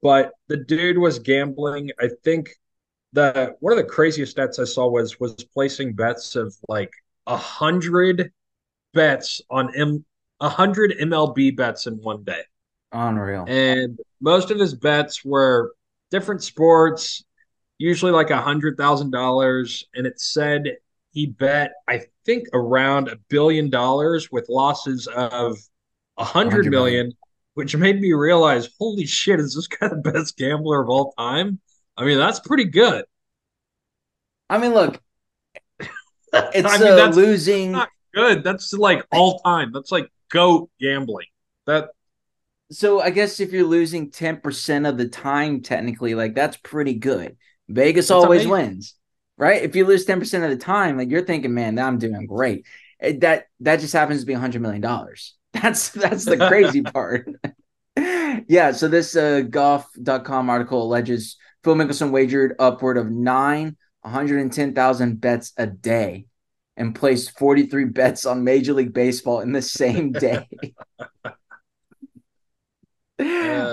but 0.02 0.32
the 0.48 0.56
dude 0.56 0.98
was 0.98 1.18
gambling. 1.18 1.90
I 2.00 2.10
think 2.22 2.50
the 3.12 3.56
one 3.60 3.72
of 3.72 3.78
the 3.78 3.84
craziest 3.84 4.36
stats 4.36 4.58
I 4.60 4.64
saw 4.64 4.88
was 4.88 5.18
was 5.18 5.34
placing 5.52 5.94
bets 5.94 6.36
of 6.36 6.54
like 6.68 6.92
a 7.26 7.36
hundred 7.36 8.32
bets 8.94 9.40
on 9.50 9.74
M 9.74 10.04
100 10.38 10.92
MLB 11.00 11.56
bets 11.56 11.86
in 11.86 11.94
one 11.94 12.24
day. 12.24 12.42
Unreal. 12.92 13.44
And 13.46 13.98
most 14.20 14.50
of 14.50 14.58
his 14.58 14.74
bets 14.74 15.24
were 15.24 15.72
different 16.10 16.42
sports, 16.42 17.24
usually 17.80 18.12
like 18.12 18.30
a 18.30 18.40
hundred 18.40 18.76
thousand 18.76 19.10
dollars. 19.10 19.86
And 19.94 20.06
it 20.06 20.20
said 20.20 20.76
he 21.12 21.26
bet, 21.26 21.72
I 21.88 22.02
think, 22.24 22.46
around 22.52 23.08
a 23.08 23.16
billion 23.28 23.70
dollars 23.70 24.30
with 24.30 24.48
losses 24.48 25.06
of 25.06 25.58
a 26.18 26.24
hundred 26.24 26.66
million, 26.66 27.12
which 27.54 27.74
made 27.74 28.00
me 28.00 28.12
realize, 28.12 28.68
holy 28.78 29.06
shit, 29.06 29.40
is 29.40 29.54
this 29.54 29.66
guy 29.66 29.88
the 29.88 29.96
best 29.96 30.36
gambler 30.36 30.82
of 30.82 30.90
all 30.90 31.12
time? 31.18 31.58
I 31.96 32.04
mean, 32.04 32.18
that's 32.18 32.40
pretty 32.40 32.66
good. 32.66 33.04
I 34.48 34.58
mean, 34.58 34.74
look, 34.74 35.00
it's 35.80 36.68
I 36.68 36.78
mean, 36.78 36.98
uh, 36.98 37.10
losing. 37.14 37.80
good. 38.14 38.44
That's 38.44 38.72
like 38.74 39.06
all 39.10 39.38
time. 39.40 39.72
That's 39.72 39.90
like 39.90 40.10
goat 40.28 40.70
gambling. 40.80 41.26
That 41.66 41.90
so 42.70 43.00
I 43.00 43.10
guess 43.10 43.40
if 43.40 43.52
you're 43.52 43.66
losing 43.66 44.10
10% 44.10 44.88
of 44.88 44.98
the 44.98 45.08
time, 45.08 45.62
technically, 45.62 46.14
like 46.14 46.34
that's 46.34 46.56
pretty 46.58 46.94
good. 46.94 47.36
Vegas 47.70 48.10
always 48.10 48.44
amazing. 48.44 48.50
wins, 48.50 48.94
right? 49.36 49.62
If 49.62 49.76
you 49.76 49.86
lose 49.86 50.06
10% 50.06 50.44
of 50.44 50.50
the 50.50 50.56
time, 50.56 50.98
like 50.98 51.10
you're 51.10 51.24
thinking, 51.24 51.54
man, 51.54 51.78
I'm 51.78 51.98
doing 51.98 52.26
great. 52.26 52.66
It, 52.98 53.20
that 53.20 53.46
that 53.60 53.80
just 53.80 53.94
happens 53.94 54.20
to 54.20 54.26
be 54.26 54.34
hundred 54.34 54.60
million 54.60 54.82
dollars. 54.82 55.34
That's 55.52 55.88
that's 55.88 56.24
the 56.24 56.36
crazy 56.36 56.82
part. 56.96 57.28
yeah, 57.96 58.72
so 58.72 58.88
this 58.88 59.16
uh, 59.16 59.40
golf.com 59.40 60.48
article 60.48 60.82
alleges 60.82 61.36
Phil 61.64 61.74
Mickelson 61.74 62.10
wagered 62.10 62.54
upward 62.58 62.98
of 62.98 63.10
nine 63.10 63.76
110,000 64.02 65.20
bets 65.20 65.52
a 65.56 65.66
day 65.66 66.26
and 66.76 66.94
placed 66.94 67.38
43 67.38 67.86
bets 67.86 68.24
on 68.26 68.44
Major 68.44 68.72
League 68.72 68.94
Baseball 68.94 69.40
in 69.40 69.52
the 69.52 69.62
same 69.62 70.12
day. 70.12 70.48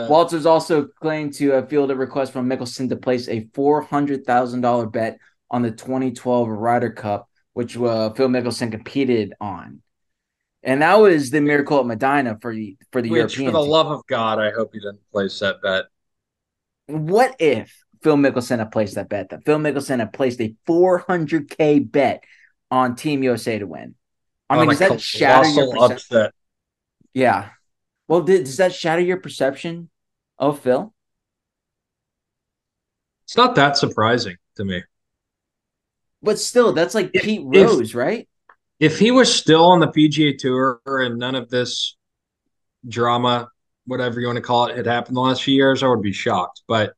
Uh, 0.08 0.12
Walters 0.12 0.46
also 0.46 0.86
claimed 0.86 1.34
to 1.36 1.52
have 1.52 1.70
fielded 1.70 1.96
a 1.96 2.00
request 2.00 2.34
from 2.34 2.50
Mickelson 2.50 2.90
to 2.90 2.96
place 2.96 3.28
a 3.28 3.42
$400,000 3.54 4.92
bet 4.92 5.20
on 5.50 5.62
the 5.62 5.72
2012 5.72 6.48
Ryder 6.48 6.92
Cup, 6.92 7.30
which 7.54 7.78
uh, 7.78 8.12
Phil 8.14 8.28
Mickelson 8.28 8.72
competed 8.72 9.34
on. 9.40 9.82
And 10.64 10.82
that 10.82 10.96
was 10.96 11.30
the 11.30 11.40
miracle 11.40 11.80
at 11.80 11.86
Medinah 11.86 12.42
for 12.42 12.54
the 12.54 12.76
for 12.92 13.02
the 13.02 13.10
Which, 13.10 13.38
European. 13.38 13.52
For 13.52 13.58
the 13.60 13.64
team. 13.64 13.72
love 13.72 13.88
of 13.88 14.06
God, 14.08 14.40
I 14.40 14.52
hope 14.52 14.72
he 14.74 14.80
didn't 14.80 15.00
place 15.12 15.40
that 15.40 15.62
bet. 15.62 15.86
What 16.88 17.36
if 17.40 17.74
Phil 18.02 18.18
Mickelson 18.18 18.60
had 18.60 18.72
placed 18.72 18.96
that 18.96 19.08
bet? 19.08 19.30
That 19.30 19.46
Phil 19.46 19.60
Mickelson 19.60 20.00
had 20.00 20.12
placed 20.12 20.42
a 20.42 20.56
400k 20.68 21.90
bet 21.90 22.24
on 22.70 22.96
Team 22.96 23.24
USA 23.24 23.60
to 23.60 23.68
win. 23.68 23.96
I 24.50 24.60
mean, 24.60 24.70
does 24.70 24.80
that 24.80 25.00
shatter 25.00 25.48
your 25.48 25.72
perception? 25.72 25.92
Upset. 26.18 26.34
Yeah. 27.14 27.50
Well, 28.08 28.22
did, 28.22 28.46
does 28.46 28.58
that 28.58 28.74
shatter 28.74 29.02
your 29.02 29.18
perception 29.18 29.90
of 30.40 30.60
Phil? 30.60 30.94
It's 33.26 33.38
not 33.38 33.56
that 33.56 33.78
surprising 33.78 34.38
to 34.56 34.64
me. 34.64 34.84
But 36.22 36.40
still, 36.40 36.74
that's 36.74 36.96
like 36.96 37.12
if, 37.14 37.24
Pete 37.24 37.42
Rose, 37.44 37.90
if, 37.90 37.96
right? 37.96 38.28
If 38.80 39.00
he 39.00 39.12
was 39.12 39.34
still 39.34 39.66
on 39.66 39.80
the 39.80 39.88
PGA 39.88 40.38
Tour 40.38 40.82
and 40.86 41.20
none 41.20 41.36
of 41.36 41.50
this 41.50 41.96
drama, 42.88 43.50
whatever 43.86 44.20
you 44.20 44.28
want 44.28 44.38
to 44.38 44.42
call 44.42 44.68
it, 44.68 44.78
had 44.78 44.86
happened 44.86 45.16
the 45.16 45.22
last 45.22 45.44
few 45.44 45.56
years, 45.56 45.84
I 45.84 45.88
would 45.88 46.02
be 46.02 46.14
shocked. 46.14 46.62
But 46.68 46.94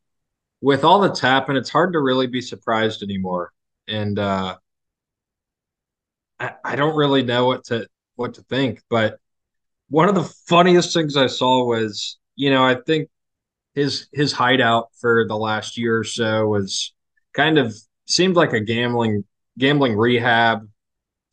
with 0.61 0.83
all 0.83 1.01
that's 1.01 1.19
happened, 1.19 1.57
it's 1.57 1.69
hard 1.69 1.93
to 1.93 1.99
really 1.99 2.27
be 2.27 2.41
surprised 2.41 3.01
anymore. 3.03 3.51
And 3.87 4.19
uh, 4.19 4.57
I, 6.39 6.53
I 6.63 6.75
don't 6.75 6.95
really 6.95 7.23
know 7.23 7.45
what 7.45 7.65
to 7.65 7.87
what 8.15 8.35
to 8.35 8.41
think, 8.43 8.81
but 8.89 9.17
one 9.89 10.09
of 10.09 10.15
the 10.15 10.31
funniest 10.47 10.93
things 10.93 11.17
I 11.17 11.27
saw 11.27 11.65
was, 11.65 12.19
you 12.35 12.49
know, 12.49 12.63
I 12.63 12.75
think 12.75 13.09
his 13.79 14.07
his 14.11 14.31
hideout 14.31 14.89
for 14.99 15.25
the 15.27 15.35
last 15.35 15.77
year 15.77 15.99
or 15.99 16.03
so 16.03 16.47
was 16.47 16.93
kind 17.33 17.57
of 17.57 17.75
seemed 18.05 18.35
like 18.35 18.53
a 18.53 18.59
gambling 18.59 19.23
gambling 19.57 19.95
rehab 19.95 20.67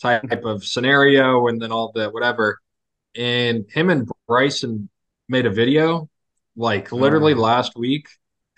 type 0.00 0.44
of 0.44 0.64
scenario 0.64 1.46
and 1.48 1.61
then 1.61 1.72
all 1.72 1.92
the 1.94 2.09
whatever. 2.11 2.61
And 3.16 3.64
him 3.70 3.90
and 3.90 4.09
Bryson 4.26 4.88
made 5.28 5.46
a 5.46 5.50
video 5.50 6.09
like 6.54 6.92
literally 6.92 7.35
oh. 7.35 7.40
last 7.40 7.76
week. 7.76 8.09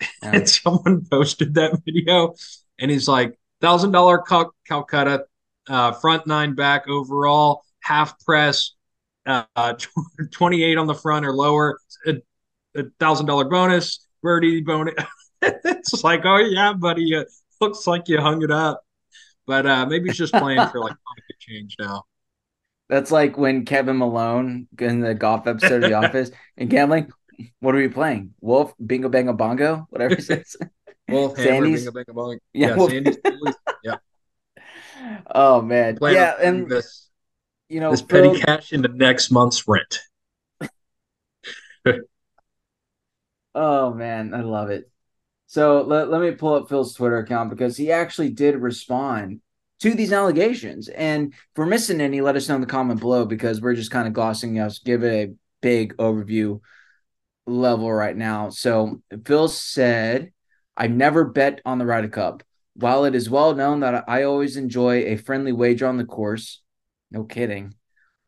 And 0.21 0.49
someone 0.49 1.05
posted 1.11 1.55
that 1.55 1.81
video 1.83 2.33
and 2.79 2.89
he's 2.89 3.09
like, 3.09 3.37
thousand 3.59 3.91
dollar 3.91 4.19
Cal- 4.19 4.55
Calcutta 4.65 5.25
uh, 5.67 5.91
front 5.91 6.25
nine 6.25 6.55
back 6.55 6.87
overall, 6.87 7.63
half 7.81 8.17
press, 8.21 8.75
uh, 9.25 9.73
28 10.31 10.77
on 10.77 10.87
the 10.87 10.93
front 10.93 11.25
or 11.25 11.33
lower, 11.33 11.79
a 12.79 12.89
thousand 12.99 13.25
dollar 13.25 13.45
bonus, 13.45 14.05
birdie 14.21 14.61
bonus. 14.61 14.95
it's 15.41 16.03
like, 16.03 16.21
oh 16.25 16.37
yeah, 16.37 16.73
buddy, 16.73 17.13
it 17.13 17.27
looks 17.61 17.87
like 17.87 18.07
you 18.07 18.19
hung 18.19 18.41
it 18.43 18.51
up, 18.51 18.83
but 19.45 19.65
uh, 19.65 19.85
maybe 19.85 20.09
he's 20.09 20.17
just 20.17 20.33
playing 20.33 20.65
for 20.69 20.79
like 20.79 20.95
pocket 21.07 21.39
change 21.39 21.75
now. 21.79 22.03
That's 22.89 23.11
like 23.11 23.37
when 23.37 23.65
Kevin 23.65 23.97
Malone 23.97 24.67
in 24.79 25.01
the 25.01 25.13
golf 25.13 25.45
episode 25.47 25.83
of 25.83 25.89
The 25.89 25.93
Office 26.07 26.31
and 26.57 26.69
gambling. 26.69 27.11
What 27.59 27.73
are 27.73 27.77
we 27.77 27.87
playing? 27.87 28.33
Wolf, 28.41 28.73
Bingo 28.85 29.07
Bango 29.07 29.31
Bongo, 29.31 29.87
whatever 29.91 30.15
it 30.15 30.23
says. 30.23 30.57
Wolf, 31.07 31.37
Hammer, 31.37 31.67
Bingo 31.67 31.91
Bango 31.91 32.13
Bongo. 32.13 32.39
Yeah, 32.53 32.69
yeah 32.69 32.75
Wolf. 32.75 32.91
yeah. 33.83 33.95
oh 35.33 35.61
man, 35.61 35.97
yeah, 36.01 36.35
and 36.41 36.69
this 36.69 37.09
you 37.69 37.79
know 37.79 37.91
this 37.91 38.01
Phil, 38.01 38.31
petty 38.31 38.41
cash 38.41 38.73
into 38.73 38.89
next 38.89 39.31
month's 39.31 39.67
rent. 39.67 39.99
Oh 43.55 43.93
man, 43.93 44.33
I 44.33 44.41
love 44.41 44.69
it. 44.69 44.89
So 45.47 45.81
let, 45.81 46.09
let 46.09 46.21
me 46.21 46.31
pull 46.31 46.53
up 46.53 46.69
Phil's 46.69 46.93
Twitter 46.93 47.17
account 47.17 47.49
because 47.49 47.75
he 47.75 47.91
actually 47.91 48.29
did 48.29 48.55
respond 48.55 49.41
to 49.79 49.93
these 49.93 50.13
allegations. 50.13 50.89
And 50.89 51.33
if 51.33 51.39
we're 51.55 51.65
missing 51.65 52.01
any, 52.01 52.21
let 52.21 52.35
us 52.35 52.47
know 52.47 52.55
in 52.55 52.61
the 52.61 52.67
comment 52.67 52.99
below 52.99 53.25
because 53.25 53.61
we're 53.61 53.75
just 53.75 53.91
kind 53.91 54.07
of 54.07 54.13
glossing 54.13 54.59
us, 54.59 54.79
give 54.79 55.03
it 55.03 55.29
a 55.29 55.33
big 55.61 55.97
overview 55.97 56.59
level 57.47 57.91
right 57.91 58.15
now. 58.15 58.49
So 58.49 59.01
Phil 59.25 59.47
said, 59.47 60.31
I 60.77 60.87
never 60.87 61.25
bet 61.25 61.61
on 61.65 61.79
the 61.79 61.85
Ryder 61.85 62.09
Cup. 62.09 62.43
While 62.75 63.05
it 63.05 63.15
is 63.15 63.29
well 63.29 63.55
known 63.55 63.81
that 63.81 64.05
I 64.07 64.23
always 64.23 64.55
enjoy 64.55 65.03
a 65.03 65.17
friendly 65.17 65.51
wager 65.51 65.87
on 65.87 65.97
the 65.97 66.05
course, 66.05 66.61
no 67.11 67.23
kidding, 67.23 67.73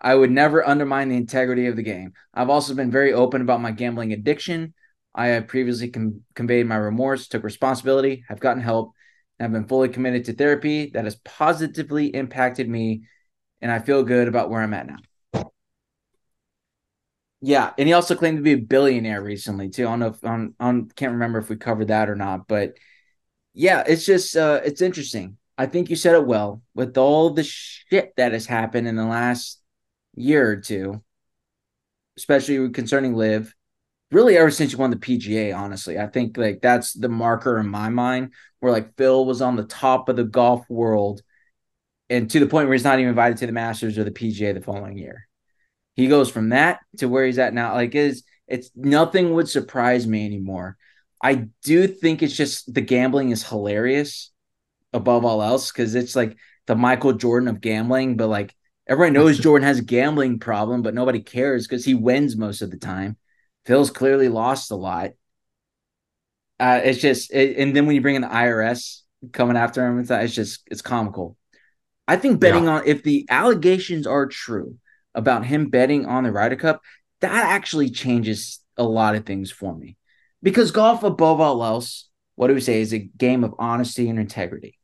I 0.01 0.15
would 0.15 0.31
never 0.31 0.67
undermine 0.67 1.09
the 1.09 1.15
integrity 1.15 1.67
of 1.67 1.75
the 1.75 1.83
game. 1.83 2.13
I've 2.33 2.49
also 2.49 2.73
been 2.73 2.91
very 2.91 3.13
open 3.13 3.41
about 3.41 3.61
my 3.61 3.71
gambling 3.71 4.11
addiction 4.11 4.73
I 5.13 5.27
have 5.27 5.47
previously 5.47 5.89
com- 5.89 6.21
conveyed 6.35 6.67
my 6.67 6.77
remorse, 6.77 7.27
took 7.27 7.43
responsibility, 7.43 8.23
have 8.27 8.39
gotten 8.39 8.61
help, 8.61 8.93
and 9.39 9.45
have 9.45 9.51
been 9.51 9.67
fully 9.67 9.89
committed 9.89 10.25
to 10.25 10.33
therapy 10.33 10.91
that 10.91 11.03
has 11.05 11.15
positively 11.15 12.07
impacted 12.07 12.69
me, 12.69 13.03
and 13.61 13.71
I 13.71 13.79
feel 13.79 14.03
good 14.03 14.27
about 14.27 14.49
where 14.49 14.61
I'm 14.61 14.73
at 14.73 14.87
now. 14.87 14.97
Yeah, 17.41 17.73
and 17.77 17.87
he 17.87 17.93
also 17.93 18.15
claimed 18.15 18.37
to 18.37 18.43
be 18.43 18.53
a 18.53 18.57
billionaire 18.57 19.21
recently 19.21 19.69
too. 19.69 19.87
I 19.87 19.91
don't 19.91 19.99
know 19.99 20.07
if 20.07 20.23
on 20.23 20.53
on 20.59 20.89
can't 20.89 21.13
remember 21.13 21.39
if 21.39 21.49
we 21.49 21.55
covered 21.55 21.87
that 21.87 22.09
or 22.09 22.15
not, 22.15 22.47
but 22.47 22.77
yeah, 23.53 23.83
it's 23.87 24.05
just 24.05 24.37
uh 24.37 24.61
it's 24.63 24.81
interesting. 24.81 25.37
I 25.57 25.65
think 25.67 25.89
you 25.89 25.95
said 25.95 26.15
it 26.15 26.25
well 26.27 26.61
with 26.75 26.97
all 26.97 27.31
the 27.31 27.43
shit 27.43 28.13
that 28.17 28.33
has 28.33 28.45
happened 28.45 28.87
in 28.87 28.95
the 28.95 29.05
last 29.05 29.61
year 30.15 30.51
or 30.51 30.57
two, 30.57 31.03
especially 32.17 32.69
concerning 32.71 33.13
LIV 33.15 33.53
really 34.11 34.37
ever 34.37 34.51
since 34.51 34.71
you 34.71 34.77
won 34.77 34.89
the 34.89 34.97
PGA, 34.97 35.53
honestly. 35.53 35.97
I 35.97 36.07
think 36.07 36.37
like 36.37 36.61
that's 36.61 36.93
the 36.93 37.09
marker 37.09 37.59
in 37.59 37.67
my 37.67 37.89
mind 37.89 38.33
where 38.59 38.71
like 38.71 38.95
Phil 38.97 39.25
was 39.25 39.41
on 39.41 39.55
the 39.55 39.63
top 39.63 40.09
of 40.09 40.15
the 40.15 40.23
golf 40.23 40.69
world 40.69 41.21
and 42.09 42.29
to 42.29 42.39
the 42.39 42.47
point 42.47 42.67
where 42.67 42.73
he's 42.73 42.83
not 42.83 42.99
even 42.99 43.09
invited 43.09 43.37
to 43.37 43.47
the 43.47 43.53
Masters 43.53 43.97
or 43.97 44.03
the 44.03 44.11
PGA 44.11 44.53
the 44.53 44.61
following 44.61 44.97
year. 44.97 45.27
He 45.95 46.07
goes 46.07 46.29
from 46.29 46.49
that 46.49 46.79
to 46.97 47.07
where 47.07 47.25
he's 47.25 47.39
at 47.39 47.53
now. 47.53 47.73
Like 47.73 47.95
is 47.95 48.23
it's 48.47 48.69
nothing 48.75 49.33
would 49.33 49.49
surprise 49.49 50.05
me 50.05 50.25
anymore. 50.25 50.77
I 51.23 51.47
do 51.63 51.87
think 51.87 52.21
it's 52.21 52.35
just 52.35 52.73
the 52.73 52.81
gambling 52.81 53.29
is 53.29 53.47
hilarious 53.47 54.31
above 54.93 55.23
all 55.23 55.41
else 55.41 55.71
because 55.71 55.95
it's 55.95 56.15
like 56.15 56.35
the 56.67 56.75
Michael 56.75 57.13
Jordan 57.13 57.47
of 57.47 57.61
gambling, 57.61 58.17
but 58.17 58.27
like 58.27 58.53
everyone 58.87 59.13
knows 59.13 59.39
Jordan 59.39 59.67
has 59.67 59.79
a 59.79 59.83
gambling 59.83 60.39
problem, 60.39 60.81
but 60.81 60.93
nobody 60.93 61.21
cares 61.21 61.67
because 61.67 61.85
he 61.85 61.93
wins 61.93 62.35
most 62.35 62.61
of 62.61 62.71
the 62.71 62.77
time. 62.77 63.17
Phil's 63.65 63.91
clearly 63.91 64.29
lost 64.29 64.71
a 64.71 64.75
lot. 64.75 65.11
Uh, 66.59 66.81
it's 66.83 66.99
just, 66.99 67.33
it, 67.33 67.57
and 67.57 67.75
then 67.75 67.85
when 67.85 67.95
you 67.95 68.01
bring 68.01 68.15
in 68.15 68.21
the 68.21 68.27
IRS 68.27 69.01
coming 69.31 69.57
after 69.57 69.85
him, 69.85 69.99
it's, 69.99 70.11
it's 70.11 70.33
just, 70.33 70.61
it's 70.69 70.81
comical. 70.81 71.37
I 72.07 72.17
think 72.17 72.39
betting 72.39 72.65
yeah. 72.65 72.77
on, 72.77 72.87
if 72.87 73.03
the 73.03 73.25
allegations 73.29 74.05
are 74.05 74.27
true 74.27 74.77
about 75.15 75.45
him 75.45 75.69
betting 75.69 76.05
on 76.05 76.23
the 76.23 76.31
Ryder 76.31 76.55
Cup, 76.55 76.81
that 77.21 77.31
actually 77.31 77.89
changes 77.89 78.59
a 78.77 78.83
lot 78.83 79.15
of 79.15 79.25
things 79.25 79.51
for 79.51 79.75
me. 79.75 79.97
Because 80.43 80.71
golf, 80.71 81.03
above 81.03 81.39
all 81.39 81.63
else, 81.63 82.09
what 82.35 82.47
do 82.47 82.53
we 82.53 82.61
say, 82.61 82.81
is 82.81 82.93
a 82.93 82.99
game 82.99 83.43
of 83.43 83.53
honesty 83.59 84.09
and 84.09 84.19
integrity. 84.19 84.77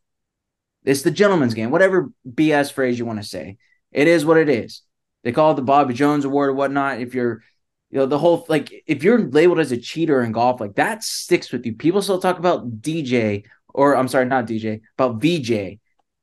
It's 0.83 1.01
the 1.01 1.11
gentleman's 1.11 1.53
game, 1.53 1.71
whatever 1.71 2.11
BS 2.27 2.71
phrase 2.71 2.97
you 2.97 3.05
want 3.05 3.21
to 3.21 3.27
say. 3.27 3.57
It 3.91 4.07
is 4.07 4.25
what 4.25 4.37
it 4.37 4.49
is. 4.49 4.83
They 5.23 5.31
call 5.31 5.51
it 5.51 5.55
the 5.55 5.63
Bobby 5.63 5.93
Jones 5.93 6.23
Award 6.23 6.49
or 6.49 6.53
whatnot. 6.53 7.01
If 7.01 7.15
you're 7.15 7.41
you 7.89 7.99
know 7.99 8.05
the 8.05 8.17
whole 8.17 8.45
like 8.49 8.83
if 8.85 9.03
you're 9.03 9.29
labeled 9.29 9.59
as 9.59 9.71
a 9.71 9.77
cheater 9.77 10.21
in 10.21 10.31
golf 10.31 10.59
like 10.59 10.75
that 10.75 11.03
sticks 11.03 11.51
with 11.51 11.65
you. 11.65 11.73
People 11.73 12.01
still 12.01 12.19
talk 12.19 12.37
about 12.37 12.81
dj 12.81 13.45
or 13.73 13.95
i'm 13.95 14.07
sorry 14.07 14.25
not 14.25 14.45
dj 14.45 14.81
about 14.97 15.19
vj 15.19 15.79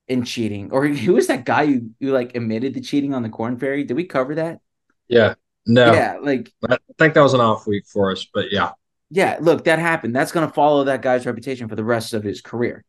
in 0.09 0.25
cheating. 0.25 0.71
Or 0.71 0.87
who 0.89 1.15
was 1.15 1.29
that 1.29 1.45
guy 1.45 1.67
who, 1.67 1.91
who 2.01 2.13
like 2.13 2.37
admitted 2.37 2.75
the 2.75 2.81
cheating 2.81 3.15
on 3.15 3.23
the 3.23 3.31
Korn 3.31 3.59
Ferry 3.59 3.85
did 3.85 3.97
we 3.97 4.05
cover 4.05 4.35
that? 4.37 4.61
Yeah. 5.09 5.35
No. 5.67 5.93
Yeah 5.93 6.19
like 6.21 6.53
i 6.69 6.77
think 6.99 7.15
that 7.15 7.23
was 7.23 7.35
an 7.35 7.41
off 7.41 7.67
week 7.67 7.87
for 7.87 8.11
us 8.13 8.27
but 8.33 8.53
yeah. 8.53 8.73
Yeah 9.11 9.39
look 9.41 9.65
that 9.65 9.79
happened. 9.79 10.15
That's 10.15 10.33
going 10.33 10.47
to 10.47 10.53
follow 10.53 10.85
that 10.85 11.03
guy's 11.03 11.25
reputation 11.25 11.69
for 11.69 11.77
the 11.77 11.85
rest 11.85 12.13
of 12.13 12.23
his 12.23 12.43
career. 12.43 12.85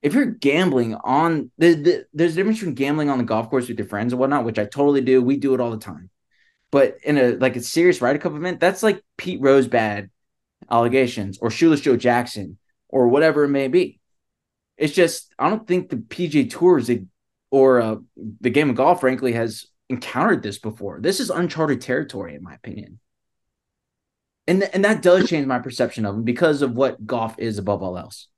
If 0.00 0.14
you're 0.14 0.24
gambling 0.24 0.94
on 0.94 1.50
the, 1.58 1.74
the, 1.74 2.06
there's 2.14 2.32
a 2.32 2.36
difference 2.36 2.60
between 2.60 2.74
gambling 2.74 3.10
on 3.10 3.18
the 3.18 3.24
golf 3.24 3.50
course 3.50 3.68
with 3.68 3.78
your 3.78 3.86
friends 3.86 4.14
and 4.14 4.20
whatnot 4.20 4.46
which 4.46 4.58
i 4.58 4.64
totally 4.64 5.02
do. 5.02 5.20
We 5.20 5.36
do 5.36 5.52
it 5.52 5.60
all 5.60 5.70
the 5.70 5.76
time 5.76 6.08
but 6.70 6.96
in 7.02 7.18
a 7.18 7.32
like 7.32 7.56
a 7.56 7.62
serious 7.62 8.00
Ryder 8.00 8.18
Cup 8.18 8.34
event, 8.34 8.60
that's 8.60 8.82
like 8.82 9.02
Pete 9.16 9.40
Rose 9.40 9.66
bad 9.66 10.10
allegations 10.70 11.38
or 11.40 11.50
Shoeless 11.50 11.80
Joe 11.80 11.96
Jackson 11.96 12.58
or 12.88 13.08
whatever 13.08 13.44
it 13.44 13.48
may 13.48 13.68
be. 13.68 14.00
It's 14.76 14.94
just 14.94 15.34
I 15.38 15.50
don't 15.50 15.66
think 15.66 15.90
the 15.90 15.96
PGA 15.96 16.50
Tour's 16.50 16.90
or 17.50 17.80
uh, 17.80 17.96
the 18.40 18.50
game 18.50 18.70
of 18.70 18.76
golf, 18.76 19.00
frankly, 19.00 19.32
has 19.32 19.66
encountered 19.88 20.42
this 20.42 20.58
before. 20.58 21.00
This 21.00 21.18
is 21.18 21.30
uncharted 21.30 21.80
territory, 21.80 22.36
in 22.36 22.42
my 22.42 22.54
opinion. 22.54 23.00
And, 24.46 24.60
th- 24.60 24.70
and 24.72 24.84
that 24.84 25.02
does 25.02 25.28
change 25.28 25.46
my 25.46 25.58
perception 25.58 26.06
of 26.06 26.14
them 26.14 26.24
because 26.24 26.62
of 26.62 26.72
what 26.72 27.04
golf 27.04 27.38
is 27.38 27.58
above 27.58 27.82
all 27.82 27.98
else. 27.98 28.28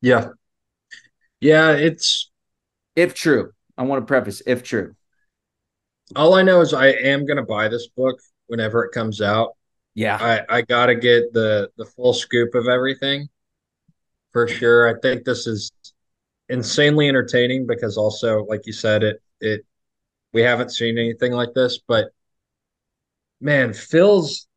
Yeah. 0.00 0.28
Yeah, 1.40 1.72
it's 1.72 2.30
if 2.96 3.14
true. 3.14 3.52
I 3.76 3.82
want 3.82 4.02
to 4.02 4.06
preface 4.06 4.42
if 4.46 4.62
true 4.62 4.94
all 6.16 6.34
I 6.34 6.42
know 6.42 6.60
is 6.60 6.72
I 6.72 6.88
am 6.88 7.26
going 7.26 7.36
to 7.36 7.42
buy 7.42 7.68
this 7.68 7.88
book 7.88 8.18
whenever 8.46 8.84
it 8.84 8.92
comes 8.92 9.20
out. 9.20 9.56
Yeah, 9.94 10.16
I 10.20 10.58
I 10.58 10.62
got 10.62 10.86
to 10.86 10.94
get 10.94 11.32
the 11.32 11.70
the 11.76 11.84
full 11.84 12.12
scoop 12.12 12.54
of 12.54 12.66
everything 12.68 13.28
for 14.32 14.48
sure. 14.48 14.88
I 14.88 14.98
think 15.00 15.24
this 15.24 15.46
is 15.46 15.70
insanely 16.48 17.08
entertaining 17.08 17.66
because 17.66 17.96
also, 17.96 18.44
like 18.44 18.66
you 18.66 18.72
said, 18.72 19.02
it 19.02 19.22
it 19.40 19.64
we 20.32 20.42
haven't 20.42 20.70
seen 20.70 20.98
anything 20.98 21.32
like 21.32 21.54
this. 21.54 21.78
But 21.86 22.10
man, 23.40 23.72
Phil's 23.72 24.48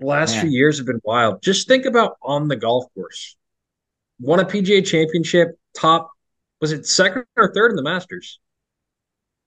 last 0.00 0.32
man. 0.32 0.42
few 0.42 0.50
years 0.50 0.78
have 0.78 0.86
been 0.86 1.02
wild. 1.04 1.42
Just 1.42 1.68
think 1.68 1.84
about 1.84 2.16
on 2.22 2.48
the 2.48 2.56
golf 2.56 2.86
course, 2.94 3.36
won 4.18 4.40
a 4.40 4.44
PGA 4.44 4.84
Championship, 4.84 5.58
top 5.74 6.10
was 6.60 6.72
it 6.72 6.86
second 6.86 7.24
or 7.36 7.52
third 7.52 7.70
in 7.70 7.76
the 7.76 7.82
Masters? 7.82 8.40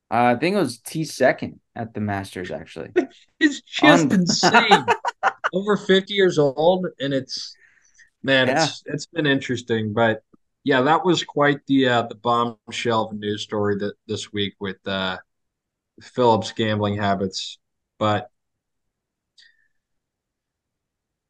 Uh, 0.10 0.36
I 0.36 0.36
think 0.36 0.56
it 0.56 0.60
was 0.60 0.80
T 0.80 1.04
second 1.04 1.60
at 1.76 1.94
the 1.94 2.00
Masters. 2.00 2.52
Actually, 2.52 2.92
it's 3.40 3.62
just 3.62 4.06
Un- 4.06 4.12
insane. 4.12 4.86
Over 5.54 5.78
fifty 5.78 6.14
years 6.14 6.38
old, 6.38 6.88
and 7.00 7.14
it's 7.14 7.56
man, 8.24 8.48
yeah. 8.48 8.64
it's 8.66 8.84
it's 8.86 9.06
been 9.06 9.26
interesting. 9.26 9.94
But 9.94 10.22
yeah, 10.64 10.82
that 10.82 11.06
was 11.06 11.24
quite 11.24 11.66
the 11.68 11.88
uh, 11.88 12.02
the 12.04 12.16
bombshell 12.16 13.14
news 13.14 13.44
story 13.44 13.78
that 13.78 13.94
this 14.08 14.34
week 14.34 14.56
with 14.60 14.78
uh, 14.86 15.18
Phillips 16.02 16.52
gambling 16.52 16.98
habits. 16.98 17.60
But 17.98 18.30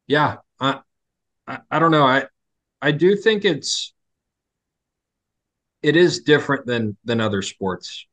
yeah, 0.08 0.38
I, 0.58 0.80
I 1.46 1.58
I 1.70 1.78
don't 1.78 1.92
know. 1.92 2.06
I 2.06 2.26
I 2.82 2.90
do 2.90 3.14
think 3.14 3.44
it's 3.44 3.92
it 5.82 5.94
is 5.94 6.22
different 6.22 6.66
than 6.66 6.96
than 7.04 7.20
other 7.20 7.42
sports 7.42 8.07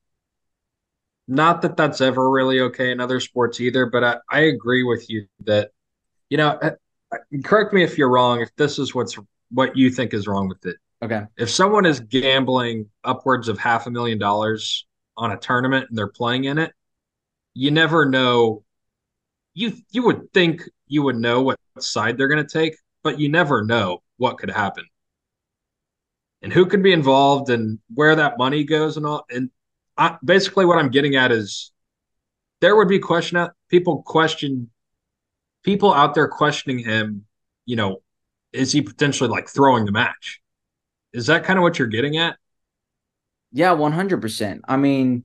not 1.28 1.62
that 1.62 1.76
that's 1.78 2.02
ever 2.02 2.30
really 2.30 2.60
okay 2.62 2.92
in 2.92 3.00
other 3.00 3.20
sports 3.20 3.60
either, 3.60 3.86
but 3.86 4.04
I, 4.04 4.18
I 4.30 4.40
agree 4.42 4.84
with 4.84 5.10
you 5.10 5.28
that, 5.46 5.72
you 6.30 6.38
know, 6.38 6.50
uh, 6.50 6.72
uh, 7.12 7.18
correct 7.44 7.74
me 7.74 7.84
if 7.84 7.98
you're 7.98 8.10
wrong, 8.10 8.42
if 8.42 8.56
this 8.56 8.78
is 8.80 8.94
what's 8.94 9.18
what 9.52 9.76
you 9.76 9.90
think 9.90 10.14
is 10.14 10.28
wrong 10.28 10.48
with 10.48 10.66
it. 10.66 10.78
Okay. 11.02 11.24
If 11.38 11.50
someone 11.50 11.86
is 11.86 12.00
gambling 12.00 12.90
upwards 13.04 13.48
of 13.48 13.60
half 13.60 13.88
a 13.88 13.92
million 13.92 14.18
dollars 14.18 14.86
on 15.18 15.32
a 15.32 15.38
tournament 15.38 15.88
and 15.90 15.98
they're 15.98 16.08
playing 16.08 16.46
in 16.46 16.58
it, 16.58 16.72
you 17.54 17.72
never 17.72 18.06
know. 18.06 18.64
You 19.54 19.74
you 19.92 20.06
would 20.06 20.34
think 20.34 20.64
you 20.88 21.04
would 21.04 21.16
know 21.16 21.42
what 21.42 21.58
side 21.80 22.18
they're 22.18 22.28
going 22.28 22.46
to 22.46 22.52
take, 22.52 22.76
but 23.04 23.20
you 23.20 23.30
never 23.30 23.64
know 23.64 24.04
what 24.18 24.38
could 24.38 24.50
happen 24.50 24.86
and 26.46 26.54
who 26.54 26.68
could 26.68 26.84
be 26.84 26.94
involved 26.94 27.50
and 27.50 27.80
where 27.94 28.16
that 28.16 28.38
money 28.38 28.64
goes 28.64 28.98
and 28.98 29.06
all. 29.06 29.26
And 29.32 29.50
I, 29.98 30.18
basically 30.24 30.66
what 30.66 30.78
I'm 30.78 30.90
getting 30.90 31.16
at 31.16 31.32
is 31.32 31.72
there 32.62 32.76
would 32.76 32.88
be 32.88 33.00
question 33.00 33.48
people 33.70 34.04
question 34.04 34.70
people 35.64 35.94
out 35.94 36.14
there 36.14 36.28
questioning 36.28 36.80
him. 36.80 37.26
You 37.66 37.76
know, 37.76 37.98
is 38.54 38.72
he 38.72 38.82
potentially 38.82 39.30
like 39.30 39.50
throwing 39.50 39.86
the 39.86 39.92
match? 39.92 40.42
Is 41.14 41.28
that 41.28 41.44
kind 41.44 41.58
of 41.58 41.64
what 41.64 41.80
you're 41.80 41.88
getting 41.88 42.18
at? 42.18 42.38
Yeah, 43.52 43.72
one 43.72 43.94
hundred 43.94 44.22
percent. 44.22 44.62
I 44.68 44.78
mean, 44.78 45.24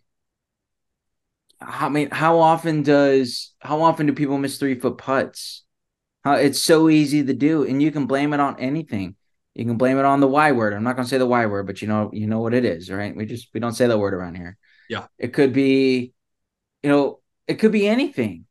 I 1.60 1.88
mean, 1.88 2.10
how 2.10 2.38
often 2.38 2.82
does 2.82 3.52
how 3.58 3.82
often 3.82 4.06
do 4.06 4.12
people 4.12 4.38
miss 4.38 4.58
three 4.58 4.78
foot 4.78 4.98
putts? 4.98 5.64
How 6.24 6.34
it's 6.34 6.60
so 6.60 6.88
easy 6.88 7.24
to 7.24 7.34
do, 7.34 7.64
and 7.64 7.82
you 7.82 7.90
can 7.90 8.06
blame 8.06 8.32
it 8.32 8.40
on 8.40 8.58
anything. 8.58 9.16
You 9.54 9.64
can 9.64 9.76
blame 9.76 9.98
it 9.98 10.04
on 10.04 10.20
the 10.20 10.28
Y 10.28 10.52
word. 10.52 10.72
I'm 10.72 10.84
not 10.84 10.96
going 10.96 11.04
to 11.04 11.10
say 11.10 11.18
the 11.18 11.26
Y 11.26 11.46
word, 11.46 11.66
but 11.66 11.82
you 11.82 11.88
know, 11.88 12.10
you 12.12 12.26
know 12.26 12.40
what 12.40 12.54
it 12.54 12.64
is, 12.64 12.90
right? 12.90 13.14
We 13.14 13.26
just 13.26 13.48
we 13.52 13.60
don't 13.60 13.72
say 13.72 13.86
that 13.86 13.98
word 13.98 14.14
around 14.14 14.36
here. 14.36 14.56
Yeah. 14.88 15.06
It 15.18 15.32
could 15.32 15.52
be, 15.52 16.12
you 16.82 16.90
know, 16.90 17.20
it 17.46 17.54
could 17.54 17.72
be 17.72 17.88
anything. 17.88 18.46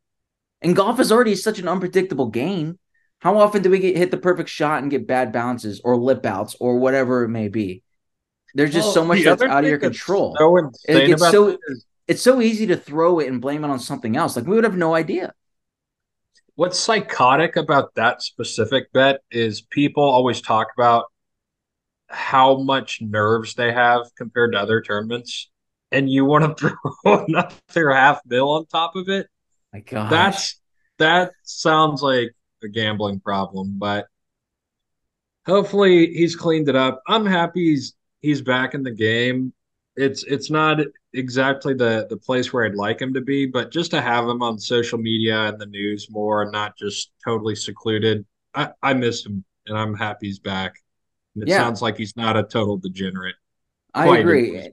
And 0.62 0.76
golf 0.76 1.00
is 1.00 1.12
already 1.12 1.36
such 1.36 1.60
an 1.60 1.68
unpredictable 1.68 2.28
game. 2.28 2.80
How 3.20 3.38
often 3.38 3.62
do 3.62 3.70
we 3.70 3.80
get 3.80 3.98
hit 3.98 4.12
the 4.12 4.18
perfect 4.18 4.50
shot 4.50 4.82
and 4.82 4.92
get 4.92 5.08
bad 5.08 5.32
bounces 5.32 5.82
or 5.84 5.98
lip 5.98 6.26
outs 6.26 6.56
or 6.60 6.80
whatever 6.80 7.24
it 7.24 7.30
may 7.30 7.48
be? 7.48 7.84
There's 8.54 8.74
just 8.74 8.88
well, 8.88 8.94
so 8.94 9.06
much 9.06 9.24
that's 9.24 9.42
out 9.42 9.64
of 9.64 9.70
your 9.70 9.80
control. 9.80 10.36
So 10.38 10.72
it's 10.86 11.22
so 11.32 11.58
it's 12.08 12.22
so 12.22 12.42
easy 12.42 12.68
to 12.68 12.78
throw 12.78 13.20
it 13.20 13.28
and 13.28 13.40
blame 13.40 13.64
it 13.64 13.70
on 13.70 13.80
something 13.80 14.18
else. 14.18 14.36
Like 14.36 14.48
we 14.48 14.56
would 14.56 14.64
have 14.64 14.78
no 14.78 14.96
idea. 14.96 15.34
What's 16.60 16.78
psychotic 16.78 17.56
about 17.56 17.96
that 17.96 18.22
specific 18.22 18.92
bet 18.92 19.22
is 19.32 19.62
people 19.62 20.04
always 20.04 20.42
talk 20.42 20.68
about 20.78 21.06
how 22.08 22.58
much 22.58 23.02
nerves 23.02 23.54
they 23.54 23.72
have 23.72 24.08
compared 24.18 24.52
to 24.52 24.60
other 24.60 24.82
tournaments, 24.82 25.50
and 25.94 26.10
you 26.10 26.26
want 26.26 26.58
to 26.58 26.76
throw 27.02 27.26
another 27.26 27.92
half 27.94 28.20
mil 28.26 28.50
on 28.50 28.66
top 28.66 28.98
of 28.98 29.08
it. 29.08 29.28
My 29.72 29.80
God, 29.80 30.10
that's 30.10 30.60
that 30.98 31.32
sounds 31.44 32.02
like 32.02 32.36
a 32.62 32.68
gambling 32.68 33.22
problem, 33.22 33.76
but 33.78 34.08
hopefully 35.46 36.08
he's 36.08 36.36
cleaned 36.36 36.68
it 36.68 36.76
up. 36.76 37.02
I'm 37.08 37.26
happy 37.26 37.70
he's 37.70 37.96
he's 38.20 38.42
back 38.42 38.74
in 38.74 38.84
the 38.84 38.92
game. 38.92 39.54
It's 40.00 40.24
it's 40.24 40.50
not 40.50 40.80
exactly 41.14 41.74
the 41.74 42.08
the 42.10 42.16
place 42.16 42.54
where 42.54 42.66
I'd 42.66 42.76
like 42.76 43.02
him 43.02 43.14
to 43.14 43.22
be, 43.22 43.46
but 43.46 43.70
just 43.70 43.92
to 43.92 44.02
have 44.02 44.24
him 44.26 44.42
on 44.42 44.58
social 44.58 44.98
media 44.98 45.48
and 45.48 45.60
the 45.60 45.66
news 45.66 46.08
more 46.10 46.44
and 46.44 46.54
not 46.54 46.78
just 46.78 47.12
totally 47.24 47.54
secluded. 47.54 48.26
I, 48.56 48.70
I 48.82 48.94
miss 48.94 49.26
him 49.26 49.44
and 49.68 49.78
I'm 49.78 49.94
happy 49.94 50.28
he's 50.28 50.40
back. 50.40 50.76
And 51.36 51.44
it 51.44 51.50
yeah. 51.50 51.58
sounds 51.58 51.82
like 51.82 51.98
he's 51.98 52.16
not 52.16 52.38
a 52.38 52.44
total 52.44 52.78
degenerate. 52.78 53.36
I 53.94 54.20
agree. 54.20 54.72